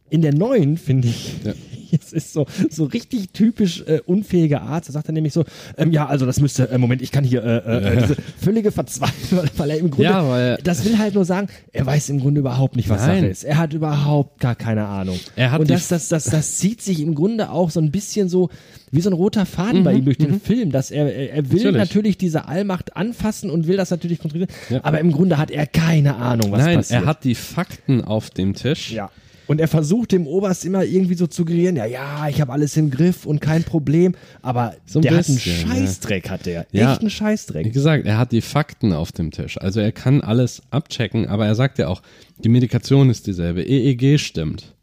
In 0.10 0.22
der 0.22 0.34
neuen, 0.34 0.78
finde 0.78 1.08
ich, 1.08 1.34
Ja. 1.44 1.54
es 1.92 2.12
ist 2.14 2.34
so, 2.34 2.46
so 2.70 2.86
richtig 2.86 3.30
typisch 3.32 3.82
äh, 3.88 4.02
unfähiger 4.06 4.62
Arzt. 4.64 4.90
Da 4.90 4.94
sagt 4.94 5.08
er 5.08 5.14
nämlich 5.14 5.34
so, 5.34 5.46
ähm, 5.78 5.92
ja, 5.92 6.06
also 6.08 6.26
das 6.26 6.40
müsste, 6.42 6.70
äh, 6.70 6.78
Moment, 6.78 7.02
ich 7.02 7.12
kann 7.12 7.24
hier 7.24 7.44
äh, 7.44 7.58
äh, 7.94 8.02
diese 8.02 8.16
völlige 8.40 8.72
Verzweiflung, 8.72 9.46
weil 9.58 9.70
er 9.72 9.78
im 9.78 9.90
Grunde, 9.90 10.04
Ja, 10.04 10.28
weil- 10.30 10.58
das 10.64 10.84
will 10.86 10.98
halt 10.98 11.14
nur 11.16 11.26
sagen, 11.26 11.48
er 11.72 11.86
weiß 11.86 12.10
im 12.10 12.20
Grunde 12.20 12.40
überhaupt 12.42 12.76
nicht, 12.76 12.90
was 12.90 13.02
Nein. 13.02 13.22
Sache 13.22 13.32
ist. 13.32 13.44
Er 13.46 13.58
hat 13.58 13.74
überhaupt 13.74 14.40
gar 14.42 14.56
keine 14.56 14.86
Ahnung. 14.86 15.18
Er 15.36 15.52
hat 15.52 15.60
und 15.62 15.70
das, 15.70 15.88
das, 15.88 16.10
das, 16.10 16.26
das 16.26 16.58
zieht 16.58 16.82
sich 16.82 17.00
im 17.02 17.16
Grunde 17.16 17.50
auch 17.50 17.70
so 17.72 17.80
ein 17.80 17.92
bisschen 17.92 18.30
so 18.30 18.50
wie 18.92 19.02
so 19.02 19.10
ein 19.10 19.14
roter 19.14 19.46
Faden 19.46 19.84
bei 19.84 19.94
ihm 19.94 20.06
durch 20.06 20.18
den 20.18 20.40
Film, 20.42 20.72
dass 20.72 20.92
er, 20.92 21.14
er, 21.14 21.50
will 21.50 21.60
Mhm, 21.60 21.64
Natürlich. 21.66 21.78
natürlich. 21.78 22.18
diese 22.18 22.48
Allmacht 22.48 22.96
anfassen 22.96 23.50
und 23.50 23.68
will 23.68 23.78
das 23.78 23.90
natürlich 23.90 24.20
kontrollieren, 24.20 24.50
Ja. 24.70 24.82
aber 24.84 25.00
im 25.00 25.12
Grunde 25.12 25.38
hat 25.38 25.50
er 25.52 25.66
keine 25.66 26.16
Ahnung, 26.16 26.52
was 26.52 26.60
Nein, 26.64 26.78
passiert. 26.78 27.02
er 27.04 27.06
hat 27.08 27.24
die 27.24 27.36
Fakten 27.36 28.04
auf 28.04 28.30
dem 28.30 28.54
Tisch. 28.54 28.92
ja. 28.92 29.10
Und 29.48 29.62
er 29.62 29.68
versucht 29.68 30.12
dem 30.12 30.28
Oberst 30.28 30.66
immer 30.66 30.84
irgendwie 30.84 31.16
so 31.16 31.28
zu 31.28 31.42
suggerieren, 31.44 31.76
ja, 31.76 31.86
ja, 31.86 32.28
ich 32.30 32.42
habe 32.42 32.52
alles 32.52 32.76
im 32.78 32.90
Griff 32.90 33.26
und 33.26 33.42
kein 33.42 33.64
Problem, 33.64 34.16
aber 34.42 34.74
So 34.86 35.00
ein 35.00 35.04
der 35.04 35.18
hat 35.18 35.28
einen 35.28 35.36
bisschen, 35.36 35.68
Scheißdreck, 35.68 36.30
hat 36.30 36.46
der. 36.46 36.66
Ja. 36.72 36.92
Echt 36.92 37.02
einen 37.02 37.10
Wie 37.10 37.14
Scheißdreck. 37.14 37.74
gesagt, 37.74 38.06
er 38.06 38.18
hat 38.18 38.32
die 38.32 38.42
Fakten 38.42 38.94
auf 38.94 39.12
dem 39.12 39.32
Tisch. 39.32 39.58
Also 39.60 39.80
er 39.80 39.92
kann 39.92 40.22
alles 40.22 40.62
abchecken, 40.72 41.28
aber 41.28 41.46
er 41.46 41.56
sagt 41.56 41.78
ja 41.78 41.88
auch, 41.88 42.02
die 42.44 42.50
Medikation 42.50 43.10
ist 43.10 43.28
dieselbe, 43.28 43.64
EEG 43.64 44.20
stimmt. 44.20 44.74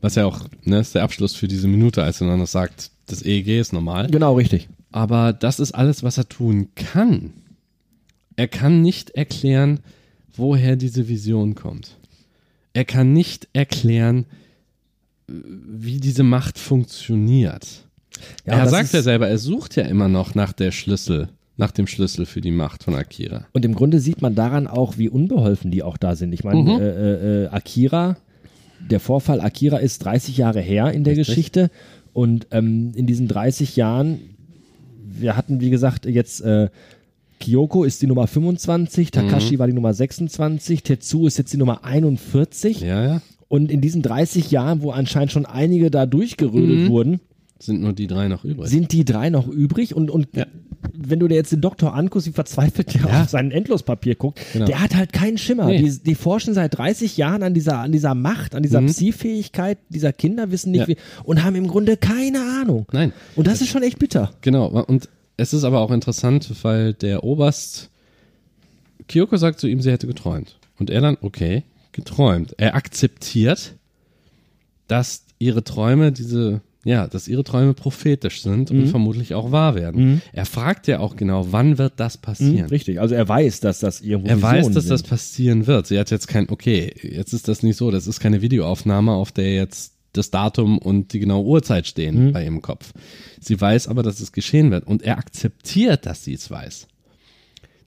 Was 0.00 0.16
ja 0.16 0.26
auch, 0.26 0.40
ne, 0.64 0.80
ist 0.80 0.94
der 0.94 1.02
Abschluss 1.02 1.34
für 1.34 1.48
diese 1.48 1.68
Minute, 1.68 2.02
als 2.02 2.20
er 2.20 2.26
dann 2.26 2.38
noch 2.40 2.46
sagt, 2.46 2.90
das 3.06 3.22
EEG 3.24 3.60
ist 3.60 3.72
normal. 3.72 4.08
Genau, 4.10 4.34
richtig. 4.34 4.68
Aber 4.92 5.32
das 5.32 5.60
ist 5.60 5.72
alles, 5.72 6.02
was 6.02 6.18
er 6.18 6.28
tun 6.28 6.68
kann. 6.74 7.32
Er 8.36 8.48
kann 8.48 8.82
nicht 8.82 9.10
erklären, 9.10 9.80
woher 10.36 10.76
diese 10.76 11.08
Vision 11.08 11.54
kommt. 11.54 11.96
Er 12.74 12.84
kann 12.84 13.12
nicht 13.12 13.48
erklären, 13.54 14.26
wie 15.26 16.00
diese 16.00 16.22
Macht 16.22 16.58
funktioniert. 16.58 17.66
Ja, 18.46 18.58
er 18.58 18.68
sagt 18.68 18.92
ja 18.92 19.02
selber, 19.02 19.28
er 19.28 19.38
sucht 19.38 19.76
ja 19.76 19.84
immer 19.84 20.08
noch 20.08 20.34
nach 20.34 20.52
der 20.52 20.70
Schlüssel, 20.70 21.28
nach 21.56 21.70
dem 21.70 21.86
Schlüssel 21.86 22.26
für 22.26 22.40
die 22.40 22.50
Macht 22.50 22.84
von 22.84 22.94
Akira. 22.94 23.46
Und 23.52 23.64
im 23.64 23.74
Grunde 23.74 24.00
sieht 24.00 24.20
man 24.22 24.34
daran 24.34 24.66
auch, 24.66 24.98
wie 24.98 25.08
unbeholfen 25.08 25.70
die 25.70 25.82
auch 25.82 25.96
da 25.96 26.14
sind. 26.14 26.32
Ich 26.32 26.44
meine, 26.44 26.62
Mhm. 26.62 26.68
äh, 26.80 27.44
äh, 27.44 27.46
Akira, 27.48 28.16
der 28.90 29.00
Vorfall 29.00 29.40
Akira 29.40 29.78
ist 29.78 30.04
30 30.04 30.36
Jahre 30.36 30.60
her 30.60 30.92
in 30.92 31.04
der 31.04 31.12
Richtig. 31.16 31.28
Geschichte. 31.28 31.70
Und 32.12 32.46
ähm, 32.50 32.92
in 32.94 33.06
diesen 33.06 33.28
30 33.28 33.76
Jahren, 33.76 34.20
wir 35.04 35.36
hatten, 35.36 35.60
wie 35.60 35.70
gesagt, 35.70 36.06
jetzt 36.06 36.40
äh, 36.42 36.68
Kyoko 37.44 37.84
ist 37.84 38.00
die 38.02 38.06
Nummer 38.06 38.26
25, 38.26 39.08
Mhm. 39.08 39.10
Takashi 39.10 39.58
war 39.58 39.66
die 39.66 39.72
Nummer 39.72 39.92
26, 39.94 40.82
Tetsu 40.82 41.26
ist 41.26 41.38
jetzt 41.38 41.52
die 41.52 41.56
Nummer 41.58 41.84
41. 41.84 42.80
Ja, 42.80 43.04
ja. 43.04 43.22
Und 43.48 43.70
in 43.70 43.80
diesen 43.80 44.02
30 44.02 44.50
Jahren, 44.50 44.82
wo 44.82 44.90
anscheinend 44.90 45.30
schon 45.32 45.46
einige 45.46 45.90
da 45.90 46.06
durchgerödelt 46.06 46.84
Mhm. 46.84 46.88
wurden, 46.88 47.20
Sind 47.60 47.80
nur 47.82 47.92
die 47.92 48.06
drei 48.06 48.28
noch 48.28 48.44
übrig. 48.44 48.68
sind 48.68 48.92
die 48.92 49.04
drei 49.04 49.30
noch 49.30 49.46
übrig. 49.46 49.94
Und, 49.94 50.10
und 50.10 50.28
Ja. 50.34 50.46
wenn 50.92 51.18
du 51.20 51.28
dir 51.28 51.36
jetzt 51.36 51.52
den 51.52 51.60
Doktor 51.60 51.94
anguckst, 51.94 52.26
wie 52.26 52.32
verzweifelt 52.32 52.94
der 52.94 53.02
Ja. 53.02 53.22
auf 53.22 53.28
sein 53.28 53.50
Endlospapier 53.52 54.16
guckt, 54.16 54.40
Genau. 54.52 54.66
der 54.66 54.80
hat 54.80 54.94
halt 54.96 55.12
keinen 55.12 55.38
Schimmer. 55.38 55.66
Nee. 55.66 55.82
Die, 55.82 55.98
die 56.02 56.14
forschen 56.14 56.52
seit 56.54 56.76
30 56.76 57.16
Jahren 57.16 57.42
an 57.42 57.54
dieser, 57.54 57.78
an 57.78 57.92
dieser 57.92 58.14
Macht, 58.14 58.54
an 58.54 58.62
dieser 58.62 58.80
Mhm. 58.80 58.86
Psi-Fähigkeit 58.86 59.78
dieser 59.88 60.12
Kinder, 60.12 60.50
wissen 60.50 60.72
nicht 60.72 60.80
Ja. 60.80 60.88
wie, 60.88 60.96
und 61.24 61.44
haben 61.44 61.54
im 61.56 61.68
Grunde 61.68 61.96
keine 61.96 62.40
Ahnung. 62.60 62.86
Nein. 62.92 63.12
Und 63.36 63.46
das 63.46 63.60
ist 63.60 63.68
schon 63.68 63.82
echt 63.82 63.98
bitter. 63.98 64.32
Genau, 64.40 64.66
und 64.84 65.08
es 65.36 65.52
ist 65.52 65.64
aber 65.64 65.80
auch 65.80 65.90
interessant, 65.90 66.50
weil 66.62 66.92
der 66.94 67.24
Oberst, 67.24 67.90
Kyoko 69.08 69.36
sagt 69.36 69.60
zu 69.60 69.66
ihm, 69.68 69.80
sie 69.80 69.90
hätte 69.90 70.06
geträumt. 70.06 70.58
Und 70.78 70.90
er 70.90 71.00
dann, 71.00 71.16
okay, 71.20 71.62
geträumt. 71.92 72.54
Er 72.58 72.74
akzeptiert, 72.74 73.74
dass 74.88 75.24
ihre 75.38 75.62
Träume 75.64 76.12
diese, 76.12 76.60
ja, 76.84 77.06
dass 77.06 77.28
ihre 77.28 77.44
Träume 77.44 77.74
prophetisch 77.74 78.42
sind 78.42 78.70
Mhm. 78.70 78.80
und 78.80 78.86
vermutlich 78.88 79.34
auch 79.34 79.52
wahr 79.52 79.74
werden. 79.74 80.20
Er 80.32 80.44
fragt 80.46 80.86
ja 80.86 80.98
auch 81.00 81.16
genau, 81.16 81.46
wann 81.52 81.78
wird 81.78 81.94
das 81.96 82.16
passieren? 82.18 82.68
Richtig. 82.68 83.00
Also 83.00 83.14
er 83.14 83.28
weiß, 83.28 83.60
dass 83.60 83.80
das 83.80 84.00
irgendwo 84.00 84.28
Er 84.30 84.42
weiß, 84.42 84.56
Visionen 84.58 84.74
dass 84.74 84.86
das 84.86 85.00
sind. 85.00 85.08
passieren 85.08 85.66
wird. 85.66 85.86
Sie 85.86 85.98
hat 85.98 86.10
jetzt 86.10 86.28
kein, 86.28 86.48
okay, 86.50 86.92
jetzt 87.02 87.32
ist 87.32 87.48
das 87.48 87.62
nicht 87.62 87.76
so, 87.76 87.90
das 87.90 88.06
ist 88.06 88.20
keine 88.20 88.42
Videoaufnahme, 88.42 89.12
auf 89.12 89.32
der 89.32 89.54
jetzt 89.54 89.93
das 90.16 90.30
Datum 90.30 90.78
und 90.78 91.12
die 91.12 91.18
genaue 91.20 91.44
Uhrzeit 91.44 91.86
stehen 91.86 92.26
Mhm. 92.28 92.32
bei 92.32 92.44
ihrem 92.44 92.62
Kopf. 92.62 92.92
Sie 93.40 93.60
weiß 93.60 93.88
aber, 93.88 94.02
dass 94.02 94.20
es 94.20 94.32
geschehen 94.32 94.70
wird 94.70 94.86
und 94.86 95.02
er 95.02 95.18
akzeptiert, 95.18 96.06
dass 96.06 96.24
sie 96.24 96.34
es 96.34 96.50
weiß. 96.50 96.86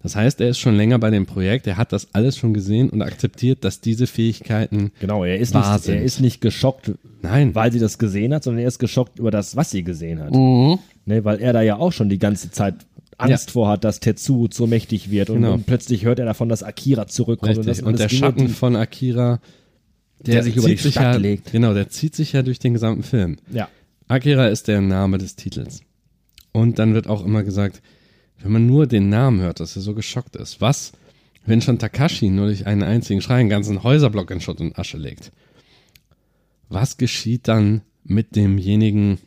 Das 0.03 0.15
heißt, 0.15 0.39
er 0.41 0.49
ist 0.49 0.59
schon 0.59 0.75
länger 0.77 0.99
bei 0.99 1.09
dem 1.09 1.25
Projekt, 1.25 1.65
er 1.67 1.75
hat 1.75 1.91
das 1.91 2.13
alles 2.13 2.37
schon 2.37 2.53
gesehen 2.53 2.89
und 2.89 3.01
akzeptiert, 3.01 3.63
dass 3.63 3.81
diese 3.81 4.05
Fähigkeiten 4.07 4.91
Genau, 4.99 5.23
er 5.25 5.37
ist, 5.39 5.53
wahr 5.53 5.73
nicht, 5.73 5.85
sind. 5.85 5.95
er 5.95 6.03
ist 6.03 6.21
nicht 6.21 6.39
geschockt, 6.39 6.91
Nein. 7.21 7.55
weil 7.55 7.71
sie 7.71 7.79
das 7.79 7.97
gesehen 7.97 8.33
hat, 8.33 8.43
sondern 8.43 8.61
er 8.61 8.67
ist 8.67 8.77
geschockt 8.79 9.17
über 9.19 9.31
das, 9.31 9.55
was 9.55 9.71
sie 9.71 9.83
gesehen 9.83 10.19
hat. 10.19 10.31
Mhm. 10.33 10.77
Ne, 11.05 11.25
weil 11.25 11.39
er 11.39 11.51
da 11.51 11.61
ja 11.61 11.77
auch 11.77 11.91
schon 11.91 12.09
die 12.09 12.19
ganze 12.19 12.51
Zeit 12.51 12.75
Angst 13.17 13.49
Ja. 13.49 13.53
vor 13.53 13.69
hat, 13.69 13.83
dass 13.83 13.99
Tetsu 13.99 14.47
so 14.51 14.67
mächtig 14.67 15.09
wird 15.09 15.31
und, 15.31 15.37
Genau. 15.41 15.53
und 15.53 15.65
plötzlich 15.65 16.05
hört 16.05 16.19
er 16.19 16.25
davon, 16.25 16.47
dass 16.47 16.61
Akira 16.61 17.07
zurückkommt. 17.07 17.57
Richtig. 17.57 17.65
das 17.65 17.79
Und, 17.81 17.97
der 17.97 18.01
alles 18.05 18.11
Dinge, 18.11 18.19
Schatten 18.19 18.49
von 18.49 18.75
Akira, 18.75 19.39
Der 20.19 20.43
sich 20.43 20.55
über 20.55 20.67
die 20.67 20.75
zieht 20.75 20.83
sich 20.83 20.93
Stadt 20.93 21.15
ja, 21.15 21.19
legt. 21.19 21.51
Genau, 21.51 21.73
der 21.73 21.89
zieht 21.89 22.15
sich 22.15 22.33
ja 22.33 22.41
durch 22.41 22.59
den 22.59 22.73
gesamten 22.73 23.03
Film. 23.03 23.37
Ja. 23.51 23.69
Akira 24.07 24.47
ist 24.47 24.67
der 24.67 24.81
Name 24.81 25.17
des 25.17 25.35
Titels. 25.35 25.81
Und 26.51 26.79
dann 26.79 26.93
wird 26.93 27.07
auch 27.07 27.23
immer 27.23 27.43
gesagt, 27.43 27.81
wenn 28.39 28.51
man 28.51 28.65
nur 28.65 28.87
den 28.87 29.09
Namen 29.09 29.41
hört, 29.41 29.59
dass 29.59 29.75
er 29.75 29.81
so 29.81 29.93
geschockt 29.93 30.35
ist. 30.35 30.61
Was, 30.61 30.93
wenn 31.45 31.61
schon 31.61 31.79
Takashi 31.79 32.29
nur 32.29 32.47
durch 32.47 32.65
einen 32.65 32.83
einzigen 32.83 33.21
Schrei 33.21 33.39
einen 33.39 33.49
ganzen 33.49 33.83
Häuserblock 33.83 34.31
in 34.31 34.41
Schutt 34.41 34.59
und 34.59 34.77
Asche 34.77 34.97
legt? 34.97 35.31
Was 36.69 36.97
geschieht 36.97 37.47
dann 37.47 37.81
mit 38.03 38.35
demjenigen, 38.35 39.19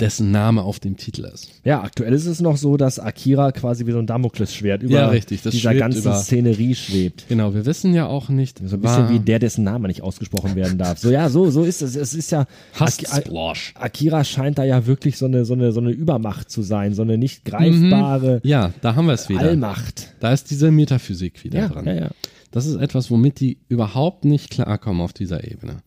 dessen 0.00 0.30
Name 0.30 0.62
auf 0.62 0.80
dem 0.80 0.96
Titel 0.96 1.24
ist? 1.32 1.50
Ja, 1.64 1.82
aktuell 1.82 2.12
ist 2.12 2.26
es 2.26 2.40
noch 2.40 2.56
so, 2.56 2.76
dass 2.76 2.98
Akira 2.98 3.52
quasi 3.52 3.86
wie 3.86 3.92
so 3.92 3.98
ein 3.98 4.06
Damoklesschwert 4.06 4.82
über 4.82 4.92
Ja, 4.94 5.08
richtig, 5.08 5.42
dieser 5.42 5.74
ganzen 5.74 6.00
über- 6.02 6.16
Szenerie 6.20 6.74
schwebt. 6.74 7.26
Genau, 7.28 7.54
wir 7.54 7.64
wissen 7.66 7.94
ja 7.94 8.06
auch 8.06 8.28
nicht, 8.28 8.60
So 8.64 8.76
ein 8.76 8.80
bisschen 8.80 9.08
wie 9.10 9.20
der, 9.20 9.38
dessen 9.38 9.62
Name 9.64 9.88
nicht 9.88 10.02
ausgesprochen 10.02 10.56
werden 10.56 10.78
darf. 10.78 10.98
So, 10.98 11.10
ja, 11.10 11.28
so, 11.28 11.50
so 11.50 11.62
ist 11.62 11.82
es. 11.82 11.94
Es 11.96 12.14
ist 12.14 12.30
ja. 12.32 12.46
Aki- 12.78 13.06
Hassplosh. 13.06 13.74
Akira 13.76 14.24
scheint 14.24 14.58
da 14.58 14.64
ja 14.64 14.86
wirklich 14.86 15.16
so 15.18 15.26
eine, 15.26 15.44
so 15.44 15.54
eine, 15.54 15.72
so 15.72 15.80
eine 15.80 15.90
Übermacht 15.90 16.50
zu 16.50 16.62
sein, 16.62 16.94
so 16.94 17.02
eine 17.02 17.18
nicht 17.18 17.44
greifbare 17.44 18.40
Ja, 18.44 18.72
da 18.80 18.94
haben 18.96 19.06
wir 19.06 19.14
es 19.14 19.28
wieder. 19.28 19.40
Allmacht. 19.40 20.14
Da 20.20 20.32
ist 20.32 20.50
diese 20.50 20.70
Metaphysik 20.70 21.44
wieder 21.44 21.58
Ja, 21.60 21.68
dran. 21.68 21.86
ja, 21.86 21.94
ja. 21.94 22.10
Das 22.50 22.66
ist 22.66 22.76
etwas, 22.76 23.10
womit 23.10 23.40
die 23.40 23.58
überhaupt 23.68 24.24
nicht 24.24 24.50
klarkommen 24.50 25.00
auf 25.02 25.12
dieser 25.12 25.44
Ebene. 25.50 25.78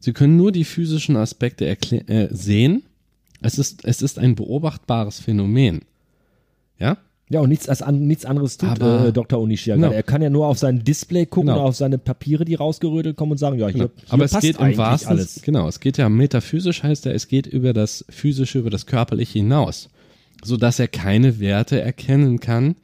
Sie 0.00 0.12
können 0.12 0.36
nur 0.36 0.52
die 0.52 0.64
physischen 0.64 1.16
Aspekte 1.16 1.66
äh, 1.66 2.28
sehen. 2.30 2.82
Es 3.44 3.58
ist, 3.58 3.84
es 3.84 4.02
ist 4.02 4.18
ein 4.18 4.34
beobachtbares 4.34 5.20
Phänomen. 5.20 5.82
Ja? 6.78 6.96
Ja, 7.30 7.40
und 7.40 7.48
nichts, 7.48 7.68
als 7.68 7.80
an, 7.82 8.06
nichts 8.06 8.24
anderes 8.24 8.58
tut 8.58 8.68
Aber- 8.70 9.06
äh, 9.08 9.12
Dr. 9.12 9.38
Genau. 9.46 9.54
gerade. 9.54 9.94
Er 9.94 10.02
kann 10.02 10.20
ja 10.22 10.30
nur 10.30 10.46
auf 10.46 10.58
sein 10.58 10.84
Display 10.84 11.24
gucken 11.26 11.48
Genau. 11.48 11.60
und 11.62 11.68
auf 11.68 11.76
seine 11.76 11.98
Papiere, 11.98 12.44
die 12.44 12.54
rausgerödelt 12.54 13.16
kommen 13.16 13.32
und 13.32 13.38
sagen, 13.38 13.58
ja, 13.58 13.68
hier, 13.68 13.84
hier 13.84 13.90
Aber 14.10 14.24
es 14.24 14.38
geht 14.40 14.58
im 14.60 14.76
wahrsten 14.76 15.10
alles. 15.10 15.40
genau, 15.42 15.66
es 15.68 15.80
geht 15.80 15.96
ja 15.96 16.08
metaphysisch 16.08 16.82
heißt 16.82 17.06
er, 17.06 17.14
es 17.14 17.28
geht 17.28 17.46
über 17.46 17.72
das 17.72 18.04
physische, 18.10 18.58
über 18.58 18.70
das 18.70 18.86
körperliche 18.86 19.38
hinaus, 19.38 19.88
so 20.42 20.56
dass 20.58 20.78
er 20.78 20.88
keine 20.88 21.40
Werte 21.40 21.80
erkennen 21.80 22.40
kann, 22.40 22.76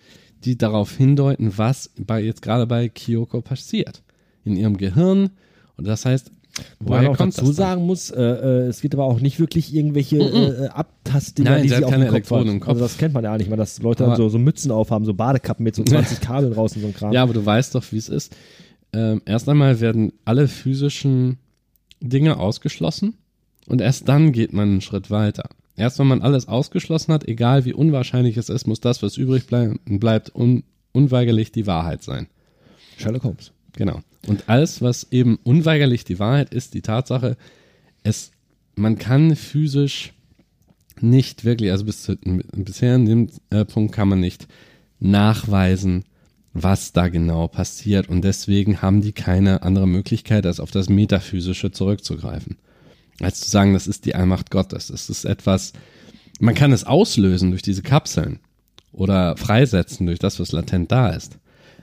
die 0.45 0.57
darauf 0.57 0.97
hindeuten, 0.97 1.53
was 1.59 1.91
bei 1.99 2.23
jetzt 2.23 2.41
gerade 2.43 2.67
bei 2.67 2.89
Kyoko 2.89 3.43
passiert 3.43 4.03
in 4.45 4.57
ihrem 4.57 4.79
Gehirn 4.79 5.31
und 5.77 5.87
das 5.87 6.07
heißt, 6.07 6.33
Wobei 6.81 7.03
man 7.03 7.07
auch 7.13 7.17
dazu 7.17 7.45
dann? 7.47 7.53
sagen 7.55 7.87
muss, 7.87 8.11
äh, 8.11 8.21
äh, 8.23 8.67
es 8.69 8.81
gibt 8.81 8.95
aber 8.95 9.05
auch 9.05 9.21
nicht 9.21 9.39
wirklich 9.41 9.75
irgendwelche 9.75 10.17
äh, 10.19 10.65
äh, 10.65 10.69
Abtastdinger, 10.69 11.51
Nein, 11.51 11.63
die 11.63 11.69
sie 11.69 11.85
auf 11.85 11.91
keine 11.91 12.07
dem 12.07 12.15
Kopf 12.23 12.31
hat. 12.31 12.47
im 12.47 12.61
Kopf. 12.61 12.69
Also 12.71 12.81
das 12.83 12.99
kennt 12.99 13.15
man 13.15 13.25
ja 13.25 13.33
eigentlich 13.33 13.49
mal, 13.49 13.57
dass 13.57 13.81
Leute 13.83 14.05
dann 14.05 14.13
Aber- 14.13 14.17
so, 14.17 14.29
so 14.29 14.39
Mützen 14.39 14.71
aufhaben, 14.71 15.05
so 15.05 15.15
Badekappen 15.15 15.65
mit 15.65 15.75
so 15.75 15.83
20 15.85 16.21
Kabeln 16.21 16.53
draußen, 16.53 16.81
so 16.81 16.89
ein 16.89 16.95
Kram. 16.95 17.13
Ja, 17.13 17.23
aber 17.23 17.35
du 17.35 17.45
weißt 17.45 17.75
doch, 17.75 17.85
wie 17.93 17.97
es 17.99 18.09
ist. 18.09 18.35
Ähm, 18.93 19.23
erst 19.25 19.49
einmal 19.49 19.81
werden 19.81 20.13
alle 20.25 20.49
physischen 20.49 21.39
Dinge 22.01 22.39
ausgeschlossen 22.39 23.15
und 23.67 23.81
erst 23.81 24.09
dann 24.09 24.33
geht 24.33 24.53
man 24.53 24.69
einen 24.71 24.81
Schritt 24.81 25.11
weiter. 25.11 25.49
Erst 25.77 25.99
wenn 25.99 26.09
man 26.09 26.23
alles 26.23 26.49
ausgeschlossen 26.49 27.13
hat, 27.13 27.27
egal 27.29 27.65
wie 27.65 27.73
unwahrscheinlich 27.73 28.37
es 28.37 28.49
ist, 28.49 28.67
muss 28.67 28.81
das, 28.81 29.03
was 29.03 29.17
übrig 29.17 29.47
bleib, 29.47 29.77
bleibt, 29.87 30.35
un, 30.35 30.65
unweigerlich 30.93 31.53
die 31.53 31.67
Wahrheit 31.67 32.03
sein. 32.03 32.27
Sherlock 32.99 33.25
Holmes. 33.25 33.53
Genau. 33.77 34.01
Und 34.27 34.49
alles, 34.49 34.83
was 34.83 35.07
eben 35.11 35.39
unweigerlich 35.45 36.05
die 36.05 36.19
Wahrheit 36.19 36.53
ist, 36.53 36.75
die 36.75 36.83
Tatsache, 36.83 37.37
es, 38.03 38.33
man 38.75 38.99
kann 38.99 39.35
physisch 39.37 40.13
nicht 41.01 41.45
wirklich, 41.45 41.71
also 41.71 41.85
bis 41.85 42.03
zu, 42.03 42.17
bisher 42.17 42.95
in 42.95 43.07
dem 43.07 43.29
äh, 43.51 43.65
Punkt 43.65 43.95
kann 43.95 44.09
man 44.09 44.21
nicht 44.21 44.47
nachweisen, 44.99 46.05
was 46.53 46.93
da 46.93 47.09
genau 47.09 47.49
passiert. 47.49 48.09
Und 48.09 48.23
deswegen 48.23 48.83
haben 48.83 49.01
die 49.01 49.13
keine 49.13 49.63
andere 49.63 49.89
Möglichkeit, 49.89 50.47
als 50.47 50.61
auf 50.61 50.71
das 50.71 50.89
Metaphysische 50.89 51.71
zurückzugreifen. 51.71 52.57
Als 53.21 53.41
zu 53.41 53.51
sagen, 53.51 53.73
das 53.73 53.87
ist 53.87 54.05
die 54.05 54.15
Allmacht 54.15 54.51
Gottes. 54.51 54.89
Das 54.89 55.09
ist 55.09 55.25
etwas, 55.25 55.73
man 56.41 56.55
kann 56.55 56.73
es 56.73 56.85
auslösen 56.85 57.51
durch 57.51 57.63
diese 57.63 57.83
Kapseln 57.83 58.41
oder 58.93 59.37
freisetzen 59.37 60.07
durch 60.07 60.19
das, 60.19 60.41
was 60.41 60.53
latent 60.53 60.91
da 60.91 61.11
ist. 61.11 61.39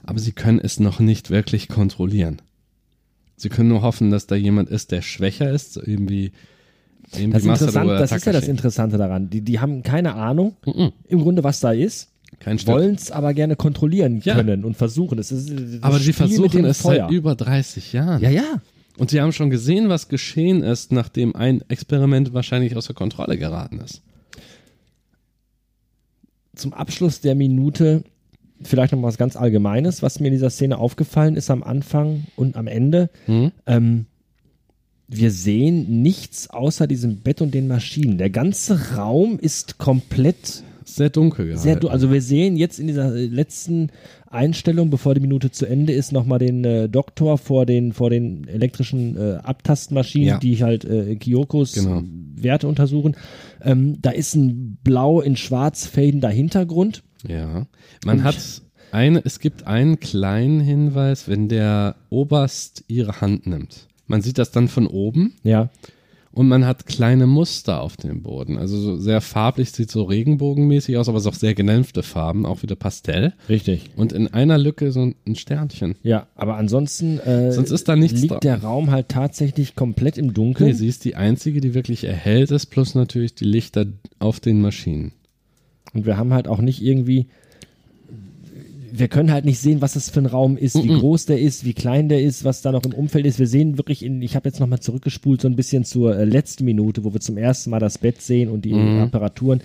Aber 0.07 0.19
sie 0.19 0.31
können 0.31 0.59
es 0.59 0.79
noch 0.79 0.99
nicht 0.99 1.29
wirklich 1.29 1.67
kontrollieren. 1.67 2.41
Sie 3.35 3.49
können 3.49 3.69
nur 3.69 3.83
hoffen, 3.83 4.09
dass 4.09 4.25
da 4.25 4.35
jemand 4.35 4.69
ist, 4.69 4.91
der 4.91 5.03
schwächer 5.03 5.51
ist, 5.51 5.73
so 5.73 5.83
eben 5.83 6.09
wie, 6.09 6.31
eben 7.15 7.31
Das, 7.31 7.43
interessant, 7.43 7.89
das 7.91 8.11
ist 8.11 8.25
ja 8.25 8.31
das. 8.31 8.47
Interessante 8.47 8.97
daran. 8.97 9.29
Die, 9.29 9.41
die 9.41 9.59
haben 9.59 9.83
keine 9.83 10.15
Ahnung, 10.15 10.55
Mhm. 10.65 10.91
im 11.07 11.21
Grunde, 11.21 11.43
was 11.43 11.59
da 11.59 11.71
ist, 11.71 12.09
Kein 12.39 12.65
wollen 12.67 12.95
es 12.95 13.11
aber 13.11 13.33
gerne 13.33 13.55
kontrollieren 13.55 14.21
Ja. 14.23 14.33
können 14.35 14.65
und 14.65 14.75
versuchen. 14.75 15.17
Das 15.17 15.31
ist, 15.31 15.49
das 15.51 15.83
Aber 15.83 15.99
sie 15.99 16.13
versuchen 16.13 16.65
es 16.65 16.81
Feuer. 16.81 17.03
seit 17.07 17.11
über 17.11 17.35
30 17.35 17.93
Jahren. 17.93 18.21
Ja, 18.23 18.29
ja. 18.31 18.61
Und 18.97 19.11
sie 19.11 19.21
haben 19.21 19.31
schon 19.31 19.49
gesehen, 19.51 19.89
was 19.89 20.07
geschehen 20.09 20.63
ist, 20.63 20.91
nachdem 20.91 21.35
ein 21.35 21.61
Experiment 21.69 22.33
wahrscheinlich 22.33 22.75
außer 22.75 22.93
Kontrolle 22.95 23.37
geraten 23.37 23.79
ist. 23.79 24.01
Zum 26.55 26.73
Abschluss 26.73 27.21
der 27.21 27.35
Minute 27.35 28.03
vielleicht 28.63 28.93
noch 28.93 29.01
was 29.01 29.17
ganz 29.17 29.35
Allgemeines, 29.35 30.01
was 30.01 30.19
mir 30.19 30.27
in 30.27 30.33
dieser 30.33 30.49
Szene 30.49 30.77
aufgefallen 30.77 31.35
ist 31.35 31.49
am 31.51 31.63
Anfang 31.63 32.25
und 32.35 32.55
am 32.55 32.67
Ende. 32.67 33.09
Hm? 33.25 33.51
Ähm, 33.65 34.05
wir 35.07 35.31
sehen 35.31 36.01
nichts 36.01 36.49
außer 36.49 36.85
diesem 36.87 37.17
Bett 37.17 37.41
und 37.41 37.53
den 37.53 37.67
Maschinen. 37.67 38.17
Der 38.17 38.29
ganze 38.29 38.95
Raum 38.97 39.39
ist 39.39 39.77
komplett 39.77 40.63
Sehr 40.83 41.09
dunkel 41.09 41.45
gehalten. 41.45 41.63
sehr 41.63 41.75
du 41.77 41.87
Also 41.87 42.11
wir 42.11 42.21
sehen 42.21 42.57
jetzt 42.57 42.77
in 42.79 42.87
dieser 42.87 43.15
äh, 43.15 43.25
letzten 43.27 43.89
Einstellung, 44.29 44.89
bevor 44.89 45.13
die 45.15 45.21
Minute 45.21 45.49
zu 45.51 45.65
Ende 45.65 45.93
ist, 45.93 46.11
nochmal 46.11 46.39
den 46.39 46.65
äh, 46.65 46.89
Doktor 46.89 47.37
vor 47.37 47.65
den, 47.65 47.93
vor 47.93 48.09
den 48.09 48.45
elektrischen 48.49 49.15
äh, 49.15 49.35
Abtastmaschinen, 49.35 50.27
Ja. 50.27 50.37
die 50.39 50.61
halt 50.61 50.83
äh, 50.83 51.15
Kyokos 51.15 51.73
Genau. 51.73 52.03
Werte 52.35 52.67
untersuchen. 52.67 53.15
Ähm, 53.61 53.97
da 54.01 54.09
ist 54.11 54.35
ein 54.35 54.77
blau 54.83 55.21
in 55.21 55.37
schwarz 55.37 55.85
fadender 55.87 56.29
Hintergrund. 56.29 57.03
Ja. 57.27 57.67
Man 58.05 58.23
hat 58.23 58.37
eine, 58.91 59.21
es 59.25 59.39
gibt 59.39 59.67
einen 59.67 59.99
kleinen 59.99 60.59
Hinweis, 60.59 61.27
wenn 61.27 61.49
der 61.49 61.95
Oberst 62.09 62.83
ihre 62.87 63.21
Hand 63.21 63.47
nimmt. 63.47 63.87
Man 64.07 64.21
sieht 64.21 64.37
das 64.37 64.51
dann 64.51 64.69
von 64.69 64.87
oben 64.87 65.33
Ja. 65.43 65.69
und 66.31 66.47
man 66.47 66.65
hat 66.65 66.85
kleine 66.85 67.27
Muster 67.27 67.81
auf 67.81 67.97
dem 67.97 68.23
Boden. 68.23 68.57
Also 68.57 68.79
so 68.79 68.95
sehr 68.97 69.19
farblich, 69.19 69.71
sieht 69.73 69.91
so 69.91 70.03
regenbogenmäßig 70.03 70.95
aus, 70.97 71.09
aber 71.09 71.17
es 71.17 71.25
ist 71.25 71.29
auch 71.29 71.33
sehr 71.33 71.53
gedämpfte 71.53 72.03
Farben, 72.03 72.45
auch 72.45 72.63
wieder 72.63 72.77
Pastell. 72.77 73.33
Richtig. 73.49 73.89
Und 73.97 74.13
in 74.13 74.29
einer 74.33 74.57
Lücke 74.57 74.93
so 74.93 75.01
ein 75.25 75.35
Sternchen. 75.35 75.95
Ja, 76.03 76.27
aber 76.35 76.55
ansonsten 76.55 77.19
äh, 77.19 77.51
Sonst 77.51 77.71
ist 77.71 77.89
da 77.89 77.97
nichts 77.97 78.21
liegt 78.21 78.31
dran. 78.31 78.39
der 78.41 78.61
Raum 78.63 78.91
halt 78.91 79.09
tatsächlich 79.09 79.75
komplett 79.75 80.17
im 80.17 80.33
Dunkeln. 80.33 80.69
Nee, 80.69 80.75
sie 80.75 80.87
ist 80.87 81.03
die 81.03 81.15
einzige, 81.15 81.59
die 81.59 81.73
wirklich 81.73 82.05
erhellt 82.05 82.51
ist, 82.51 82.67
plus 82.67 82.95
natürlich 82.95 83.35
die 83.35 83.43
Lichter 83.45 83.85
auf 84.19 84.39
den 84.39 84.61
Maschinen. 84.61 85.11
Und 85.97 86.05
wir 86.05 86.17
haben 86.17 86.31
halt 86.31 86.47
auch 86.47 86.61
nicht 86.61 86.83
irgendwie, 86.83 87.25
wir 88.91 89.07
können 89.07 89.31
halt 89.31 89.45
nicht 89.45 89.57
sehen, 89.57 89.81
was 89.81 89.93
das 89.93 90.11
für 90.11 90.19
ein 90.19 90.27
Raum 90.27 90.55
ist, 90.55 90.75
wie 90.75 90.87
groß 90.87 91.25
der 91.25 91.41
ist, 91.41 91.65
wie 91.65 91.73
klein 91.73 92.07
der 92.07 92.21
ist, 92.21 92.43
was 92.43 92.61
da 92.61 92.71
noch 92.71 92.83
im 92.83 92.93
Umfeld 92.93 93.25
ist. 93.25 93.39
Wir 93.39 93.47
sehen 93.47 93.77
wirklich 93.79 94.05
in, 94.05 94.21
ich 94.21 94.35
habe 94.35 94.47
jetzt 94.47 94.59
nochmal 94.59 94.79
zurückgespult, 94.79 95.41
so 95.41 95.47
ein 95.47 95.55
bisschen 95.55 95.85
zur 95.85 96.15
äh, 96.15 96.23
letzten 96.23 96.65
Minute, 96.65 97.03
wo 97.03 97.13
wir 97.13 97.19
zum 97.19 97.35
ersten 97.35 97.71
Mal 97.71 97.79
das 97.79 97.97
Bett 97.97 98.21
sehen 98.21 98.49
und 98.49 98.63
die 98.63 98.75
Apparaturen. 98.75 99.61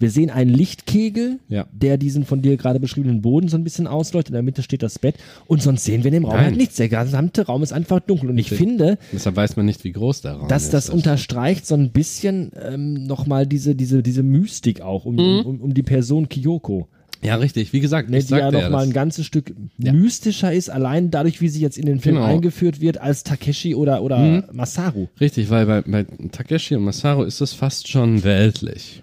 Wir 0.00 0.10
sehen 0.10 0.30
einen 0.30 0.50
Lichtkegel, 0.50 1.38
Ja. 1.48 1.66
der 1.72 1.96
diesen 1.98 2.24
von 2.24 2.40
dir 2.40 2.56
gerade 2.56 2.78
beschriebenen 2.78 3.20
Boden 3.20 3.48
so 3.48 3.56
ein 3.56 3.64
bisschen 3.64 3.86
ausleuchtet. 3.86 4.28
In 4.30 4.34
der 4.34 4.42
Mitte 4.42 4.62
steht 4.62 4.82
das 4.82 4.98
Bett. 4.98 5.16
Und 5.46 5.60
sonst 5.62 5.84
sehen 5.84 6.04
wir 6.04 6.08
in 6.08 6.14
dem 6.14 6.24
Raum 6.24 6.36
Nein. 6.36 6.44
halt 6.46 6.56
nichts. 6.56 6.76
Der 6.76 6.88
gesamte 6.88 7.46
Raum 7.46 7.62
ist 7.62 7.72
einfach 7.72 8.00
dunkel. 8.00 8.30
Und 8.30 8.38
ich 8.38 8.50
finde, 8.50 8.98
Deshalb 9.12 9.36
weiß 9.36 9.56
man 9.56 9.66
nicht, 9.66 9.82
wie 9.84 9.92
groß 9.92 10.20
der 10.20 10.32
Raum 10.34 10.48
dass 10.48 10.64
ist. 10.64 10.74
das 10.74 10.88
unterstreicht 10.90 11.66
so 11.66 11.74
ein 11.74 11.90
bisschen 11.90 12.52
ähm, 12.64 13.06
nochmal 13.06 13.46
diese, 13.46 13.74
diese, 13.74 14.02
diese 14.02 14.22
Mystik 14.22 14.80
auch 14.82 15.04
um, 15.04 15.18
um, 15.18 15.46
um, 15.46 15.60
um 15.60 15.74
die 15.74 15.82
Person 15.82 16.28
Kyoko. 16.28 16.86
ja, 17.20 17.34
richtig. 17.34 17.72
Wie 17.72 17.80
gesagt, 17.80 18.08
Ne, 18.08 18.18
ich 18.18 18.26
die 18.26 18.34
ja 18.34 18.38
sagte 18.42 18.58
ja, 18.58 18.64
nochmal 18.64 18.84
ein 18.84 18.92
ganzes 18.92 19.26
Stück 19.26 19.52
Ja. 19.78 19.92
mystischer 19.92 20.52
ist, 20.52 20.70
allein 20.70 21.10
dadurch, 21.10 21.40
wie 21.40 21.48
sie 21.48 21.60
jetzt 21.60 21.76
in 21.76 21.86
den 21.86 21.98
Film 21.98 22.14
Genau. 22.16 22.26
eingeführt 22.28 22.80
wird, 22.80 22.98
als 23.00 23.24
Takeshi 23.24 23.74
oder, 23.74 24.02
oder 24.02 24.44
Masaru. 24.52 25.08
Richtig, 25.20 25.50
weil 25.50 25.66
bei, 25.66 25.82
bei 25.82 26.04
Takeshi 26.30 26.76
und 26.76 26.84
Masaru 26.84 27.24
ist 27.24 27.40
es 27.40 27.52
fast 27.52 27.88
schon 27.88 28.22
weltlich. 28.22 29.02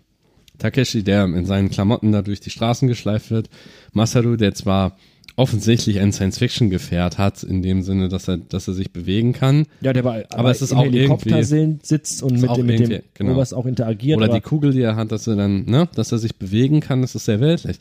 Takeshi, 0.57 1.03
der 1.03 1.25
in 1.25 1.45
seinen 1.45 1.69
Klamotten 1.69 2.11
da 2.11 2.21
durch 2.21 2.39
die 2.39 2.49
Straßen 2.49 2.87
geschleift 2.87 3.31
wird. 3.31 3.49
Masaru, 3.93 4.35
der 4.35 4.53
zwar 4.53 4.97
offensichtlich 5.37 5.99
ein 5.99 6.13
Science-Fiction-Gefährt 6.13 7.17
hat, 7.17 7.43
in 7.43 7.61
dem 7.61 7.81
Sinne, 7.81 8.07
dass 8.07 8.27
er, 8.29 8.37
dass 8.37 8.67
er 8.69 8.73
sich 8.73 8.91
bewegen 8.91 9.33
kann. 9.33 9.65
Ja, 9.81 9.91
der 9.91 10.05
war 10.05 10.23
Aber 10.29 10.49
es 10.49 10.61
ist 10.61 10.71
im 10.71 10.77
auch 10.77 10.85
Helikopter 10.85 11.41
irgendwie- 11.41 11.79
sitzt 11.83 12.23
und 12.23 12.39
mit 12.39 12.55
dem, 12.55 12.65
mit 12.65 12.79
dem 12.87 13.01
genau. 13.13 13.33
Oberst 13.33 13.53
auch 13.53 13.65
interagiert. 13.65 14.17
Oder 14.17 14.27
aber 14.27 14.35
die 14.35 14.41
Kugel, 14.41 14.71
die 14.71 14.81
er 14.81 14.95
hat, 14.95 15.11
dass 15.11 15.27
er 15.27 15.35
dann, 15.35 15.65
ne, 15.65 15.89
dass 15.95 16.11
er 16.13 16.19
sich 16.19 16.37
bewegen 16.37 16.79
kann, 16.79 17.01
das 17.01 17.15
ist 17.15 17.25
sehr 17.25 17.41
weltlich. 17.41 17.77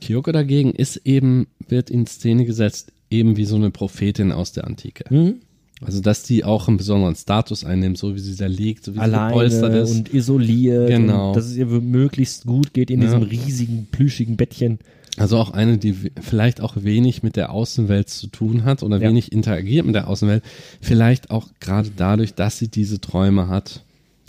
Kyoko 0.00 0.30
dagegen 0.30 0.72
ist 0.72 1.00
eben, 1.04 1.48
wird 1.68 1.90
in 1.90 2.06
Szene 2.06 2.44
gesetzt, 2.44 2.92
eben 3.10 3.36
wie 3.36 3.44
so 3.44 3.56
eine 3.56 3.70
Prophetin 3.70 4.30
aus 4.30 4.52
der 4.52 4.64
Antike. 4.64 5.04
Mhm. 5.12 5.40
Also, 5.84 6.00
dass 6.00 6.22
die 6.22 6.44
auch 6.44 6.66
einen 6.68 6.76
besonderen 6.78 7.14
Status 7.14 7.64
einnimmt, 7.64 7.98
so 7.98 8.14
wie 8.14 8.18
sie 8.20 8.36
da 8.36 8.46
liegt, 8.46 8.84
so 8.84 8.94
wie 8.94 8.98
sie 8.98 9.04
gepolstert 9.10 9.64
alleine 9.64 9.80
ist. 9.80 9.90
und 9.90 10.14
isoliert. 10.14 10.88
Genau. 10.88 11.28
Und 11.28 11.36
dass 11.36 11.46
es 11.46 11.56
ihr 11.56 11.66
möglichst 11.66 12.46
gut 12.46 12.72
geht 12.72 12.90
in 12.90 13.00
Ja. 13.02 13.06
diesem 13.06 13.22
riesigen, 13.22 13.86
plüschigen 13.90 14.36
Bettchen. 14.36 14.78
Also 15.16 15.38
auch 15.38 15.50
eine, 15.52 15.78
die 15.78 15.94
vielleicht 16.20 16.60
auch 16.60 16.74
wenig 16.82 17.22
mit 17.22 17.36
der 17.36 17.52
Außenwelt 17.52 18.08
zu 18.08 18.26
tun 18.26 18.64
hat 18.64 18.82
oder 18.82 18.96
Ja. 19.00 19.08
wenig 19.08 19.30
interagiert 19.30 19.86
mit 19.86 19.94
der 19.94 20.08
Außenwelt. 20.08 20.42
Vielleicht 20.80 21.30
auch 21.30 21.48
gerade 21.60 21.90
dadurch, 21.96 22.34
dass 22.34 22.58
sie 22.58 22.66
diese 22.68 23.00
Träume 23.00 23.46
hat 23.48 23.84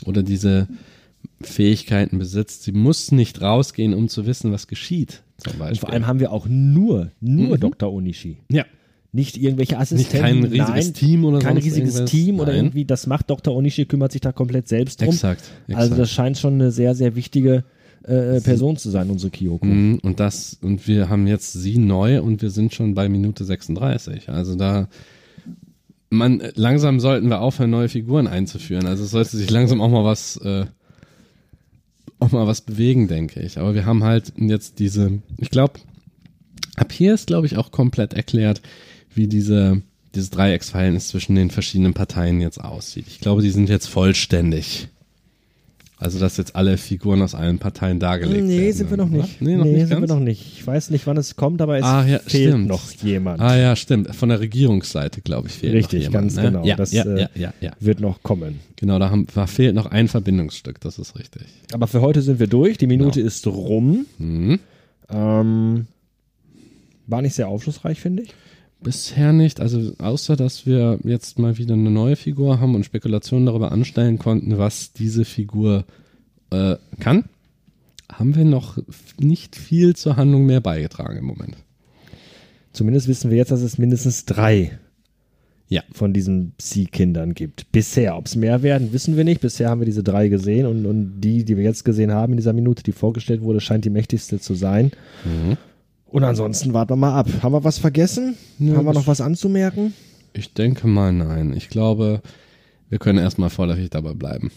oder 0.05 0.21
diese 0.21 0.67
Fähigkeiten 1.41 2.17
besitzt. 2.19 2.63
Sie 2.63 2.71
muss 2.71 3.11
nicht 3.11 3.41
rausgehen, 3.41 3.93
um 3.93 4.09
zu 4.09 4.25
wissen, 4.25 4.51
was 4.51 4.67
geschieht. 4.67 5.21
Zum 5.37 5.53
Beispiel. 5.57 5.67
Und 5.73 5.79
vor 5.79 5.89
allem 5.91 6.07
haben 6.07 6.19
wir 6.19 6.31
auch 6.31 6.47
nur, 6.47 7.11
nur 7.19 7.55
Mhm. 7.57 7.59
Dr. 7.59 7.91
Onishi. 7.91 8.37
ja. 8.49 8.65
Nicht 9.15 9.37
irgendwelche 9.37 9.77
Assistenten. 9.79 10.19
kein 10.19 10.43
riesiges 10.43 10.67
nein, 10.67 10.93
Team 10.93 11.23
oder 11.23 11.39
Kein 11.39 11.55
riesiges 11.55 11.95
irgendwas. 11.95 12.11
Team 12.11 12.39
oder 12.41 12.51
Nein. 12.51 12.65
irgendwie, 12.65 12.83
das 12.83 13.07
macht 13.07 13.29
Dr. 13.29 13.55
Onishi, 13.55 13.85
kümmert 13.85 14.11
sich 14.11 14.19
da 14.19 14.33
komplett 14.33 14.67
selbst 14.67 14.99
drum. 14.99 15.09
Exakt. 15.09 15.41
exakt. 15.67 15.81
Also 15.81 15.95
das 15.95 16.11
scheint 16.11 16.37
schon 16.37 16.55
eine 16.55 16.69
sehr, 16.71 16.95
sehr 16.95 17.15
wichtige 17.15 17.63
äh, 18.03 18.41
Person 18.41 18.75
zu 18.75 18.89
sein, 18.89 19.09
unsere 19.09 19.31
Kyoko. 19.31 19.65
Mhm, 19.65 19.99
Und 20.03 20.19
das, 20.19 20.57
und 20.61 20.85
wir 20.85 21.07
haben 21.09 21.27
jetzt 21.27 21.53
sie 21.53 21.77
neu 21.77 22.21
und 22.21 22.41
wir 22.41 22.49
sind 22.49 22.73
schon 22.73 22.93
bei 22.93 23.07
Minute 23.07 23.45
36. 23.45 24.27
Also 24.29 24.55
da, 24.55 24.89
man, 26.09 26.43
langsam 26.55 26.99
sollten 26.99 27.29
wir 27.29 27.39
aufhören, 27.39 27.69
neue 27.69 27.87
Figuren 27.87 28.27
einzuführen. 28.27 28.85
Also 28.85 29.05
es 29.05 29.11
sollte 29.11 29.37
sich 29.37 29.49
langsam 29.49 29.79
auch 29.79 29.89
mal 29.89 30.03
was, 30.03 30.35
äh, 30.43 30.65
auch 32.19 32.31
mal 32.33 32.47
was 32.47 32.59
bewegen, 32.59 33.07
denke 33.07 33.39
ich. 33.39 33.57
Aber 33.59 33.73
wir 33.75 33.85
haben 33.85 34.03
halt 34.03 34.33
jetzt 34.35 34.79
diese, 34.79 35.19
ich 35.37 35.49
glaube, 35.51 35.79
ab 36.75 36.91
hier 36.91 37.13
ist, 37.13 37.27
glaube 37.27 37.47
ich, 37.47 37.55
auch 37.55 37.71
komplett 37.71 38.13
erklärt, 38.13 38.61
wie 39.15 39.27
diese, 39.27 39.81
dieses 40.13 40.29
Dreiecksverhältnis 40.31 41.07
zwischen 41.09 41.35
den 41.35 41.49
verschiedenen 41.49 41.93
Parteien 41.93 42.41
jetzt 42.41 42.59
aussieht. 42.63 43.05
Ich 43.07 43.19
glaube, 43.19 43.41
die 43.41 43.49
sind 43.51 43.69
jetzt 43.69 43.87
vollständig. 43.87 44.87
Also, 45.97 46.19
dass 46.19 46.35
jetzt 46.35 46.57
alle 46.57 46.77
Figuren 46.77 47.21
aus 47.21 47.35
allen 47.35 47.57
Parteien 47.57 48.01
dargelegt 48.01 48.35
werden. 48.35 48.47
Nee, 48.47 48.71
sind 48.73 48.89
wir 48.89 48.97
noch 48.97 49.07
nicht. 49.07 49.41
Nee, 49.41 49.55
noch 49.55 49.63
nicht 49.63 49.87
sind 49.87 49.89
wir 49.91 49.99
ganz? 50.01 50.09
noch 50.09 50.19
nicht. 50.19 50.45
Ich 50.57 50.67
weiß 50.67 50.89
nicht, 50.89 51.07
wann 51.07 51.15
es 51.15 51.37
kommt, 51.37 51.61
aber 51.61 51.77
es 51.77 51.85
Ah, 51.85 52.05
ja, 52.05 52.19
fehlt 52.19 52.49
stimmt. 52.49 52.67
noch 52.67 52.91
jemand. 53.01 53.39
Ah 53.39 53.55
ja, 53.57 53.77
stimmt. 53.77 54.13
Von 54.13 54.27
der 54.27 54.41
Regierungsseite, 54.41 55.21
glaube 55.21 55.47
ich, 55.47 55.53
fehlt 55.53 55.73
Richtig, 55.73 56.03
noch 56.07 56.11
jemand, 56.11 56.23
ganz 56.25 56.35
ne? 56.35 56.41
genau. 56.43 56.65
Ja, 56.65 56.75
Das, 56.75 56.91
ja, 56.91 57.05
äh, 57.05 57.27
ja. 57.35 57.53
Wird 57.79 58.01
noch 58.01 58.21
kommen. 58.23 58.59
Genau, 58.75 58.99
da, 58.99 59.09
haben, 59.09 59.25
da 59.33 59.47
fehlt 59.47 59.73
noch 59.73 59.85
ein 59.85 60.09
Verbindungsstück, 60.09 60.81
das 60.81 60.99
ist 60.99 61.17
richtig. 61.17 61.43
Aber 61.71 61.87
für 61.87 62.01
heute 62.01 62.21
sind 62.21 62.39
wir 62.41 62.47
durch. 62.47 62.77
Die 62.77 62.87
Minute 62.87 63.19
Genau. 63.21 63.27
ist 63.27 63.47
rum. 63.47 64.05
Mhm. 64.17 64.59
Ähm, 65.09 65.87
war 67.07 67.21
nicht 67.21 67.35
sehr 67.35 67.47
aufschlussreich, 67.47 68.01
finde 68.01 68.23
ich. 68.23 68.33
Bisher 68.85 69.33
nicht, 69.33 69.59
also 69.59 69.93
außer 69.97 70.35
dass 70.35 70.65
wir 70.65 70.99
jetzt 71.03 71.39
mal 71.39 71.57
wieder 71.57 71.73
eine 71.73 71.89
neue 71.89 72.15
Figur 72.15 72.59
haben 72.59 72.75
und 72.75 72.85
Spekulationen 72.85 73.45
darüber 73.47 73.71
anstellen 73.71 74.19
konnten, 74.19 74.57
was 74.57 74.93
diese 74.93 75.25
Figur 75.25 75.85
äh, 76.51 76.75
kann, 76.99 77.25
haben 78.11 78.35
wir 78.35 78.45
noch 78.45 78.77
nicht 79.19 79.55
viel 79.55 79.95
zur 79.95 80.15
Handlung 80.17 80.45
mehr 80.45 80.61
beigetragen 80.61 81.17
im 81.17 81.25
Moment. 81.25 81.57
Zumindest 82.73 83.07
wissen 83.07 83.31
wir 83.31 83.37
jetzt, 83.37 83.51
dass 83.51 83.61
es 83.61 83.77
mindestens 83.79 84.25
drei 84.25 84.77
Ja. 85.67 85.81
von 85.91 86.13
diesen 86.13 86.51
Psi-Kindern 86.59 87.33
gibt. 87.33 87.71
Bisher. 87.71 88.15
Ob 88.15 88.27
es 88.27 88.35
mehr 88.35 88.61
werden, 88.61 88.93
wissen 88.93 89.17
wir 89.17 89.23
nicht. 89.23 89.41
Bisher 89.41 89.69
haben 89.69 89.81
wir 89.81 89.85
diese 89.85 90.03
drei 90.03 90.27
gesehen 90.27 90.67
und, 90.67 90.85
und 90.85 91.21
die, 91.21 91.43
die 91.43 91.57
wir 91.57 91.63
jetzt 91.63 91.85
gesehen 91.85 92.11
haben 92.11 92.33
in 92.33 92.37
dieser 92.37 92.53
Minute, 92.53 92.83
die 92.83 92.91
vorgestellt 92.91 93.41
wurde, 93.41 93.61
scheint 93.61 93.83
die 93.83 93.89
mächtigste 93.89 94.39
zu 94.39 94.53
sein. 94.53 94.91
Mhm. 95.23 95.57
Und 96.05 96.23
ansonsten 96.23 96.73
warten 96.73 96.91
wir 96.93 96.97
mal 96.97 97.17
ab. 97.19 97.27
Haben 97.41 97.53
wir 97.53 97.63
was 97.63 97.77
vergessen? 97.77 98.35
Ja, 98.59 98.75
haben 98.77 98.85
wir 98.85 98.93
noch 98.93 99.07
was 99.07 99.21
anzumerken? 99.21 99.93
Ich 100.33 100.53
denke 100.53 100.87
mal 100.87 101.11
nein. 101.11 101.53
Ich 101.55 101.69
glaube, 101.69 102.21
wir 102.89 102.99
können 102.99 103.19
erstmal 103.19 103.49
vorläufig 103.49 103.89
dabei 103.89 104.13
bleiben. 104.13 104.51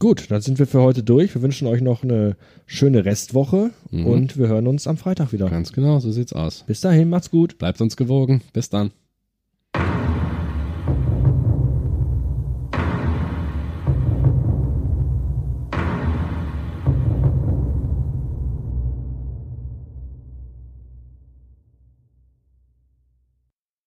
Gut, 0.00 0.30
dann 0.30 0.42
sind 0.42 0.58
wir 0.58 0.66
für 0.66 0.82
heute 0.82 1.02
durch. 1.02 1.34
Wir 1.34 1.42
wünschen 1.42 1.66
euch 1.68 1.80
noch 1.80 2.02
eine 2.02 2.36
schöne 2.66 3.04
Restwoche 3.04 3.70
Mhm. 3.90 4.06
und 4.06 4.36
wir 4.36 4.48
hören 4.48 4.66
uns 4.66 4.86
am 4.86 4.96
Freitag 4.96 5.32
wieder. 5.32 5.48
Ganz 5.48 5.72
genau, 5.72 6.00
so 6.00 6.10
sieht's 6.10 6.32
aus. 6.32 6.64
Bis 6.66 6.80
dahin, 6.80 7.08
macht's 7.08 7.30
gut. 7.30 7.58
Bleibt 7.58 7.80
uns 7.80 7.96
gewogen. 7.96 8.42
Bis 8.52 8.68
dann. 8.68 8.90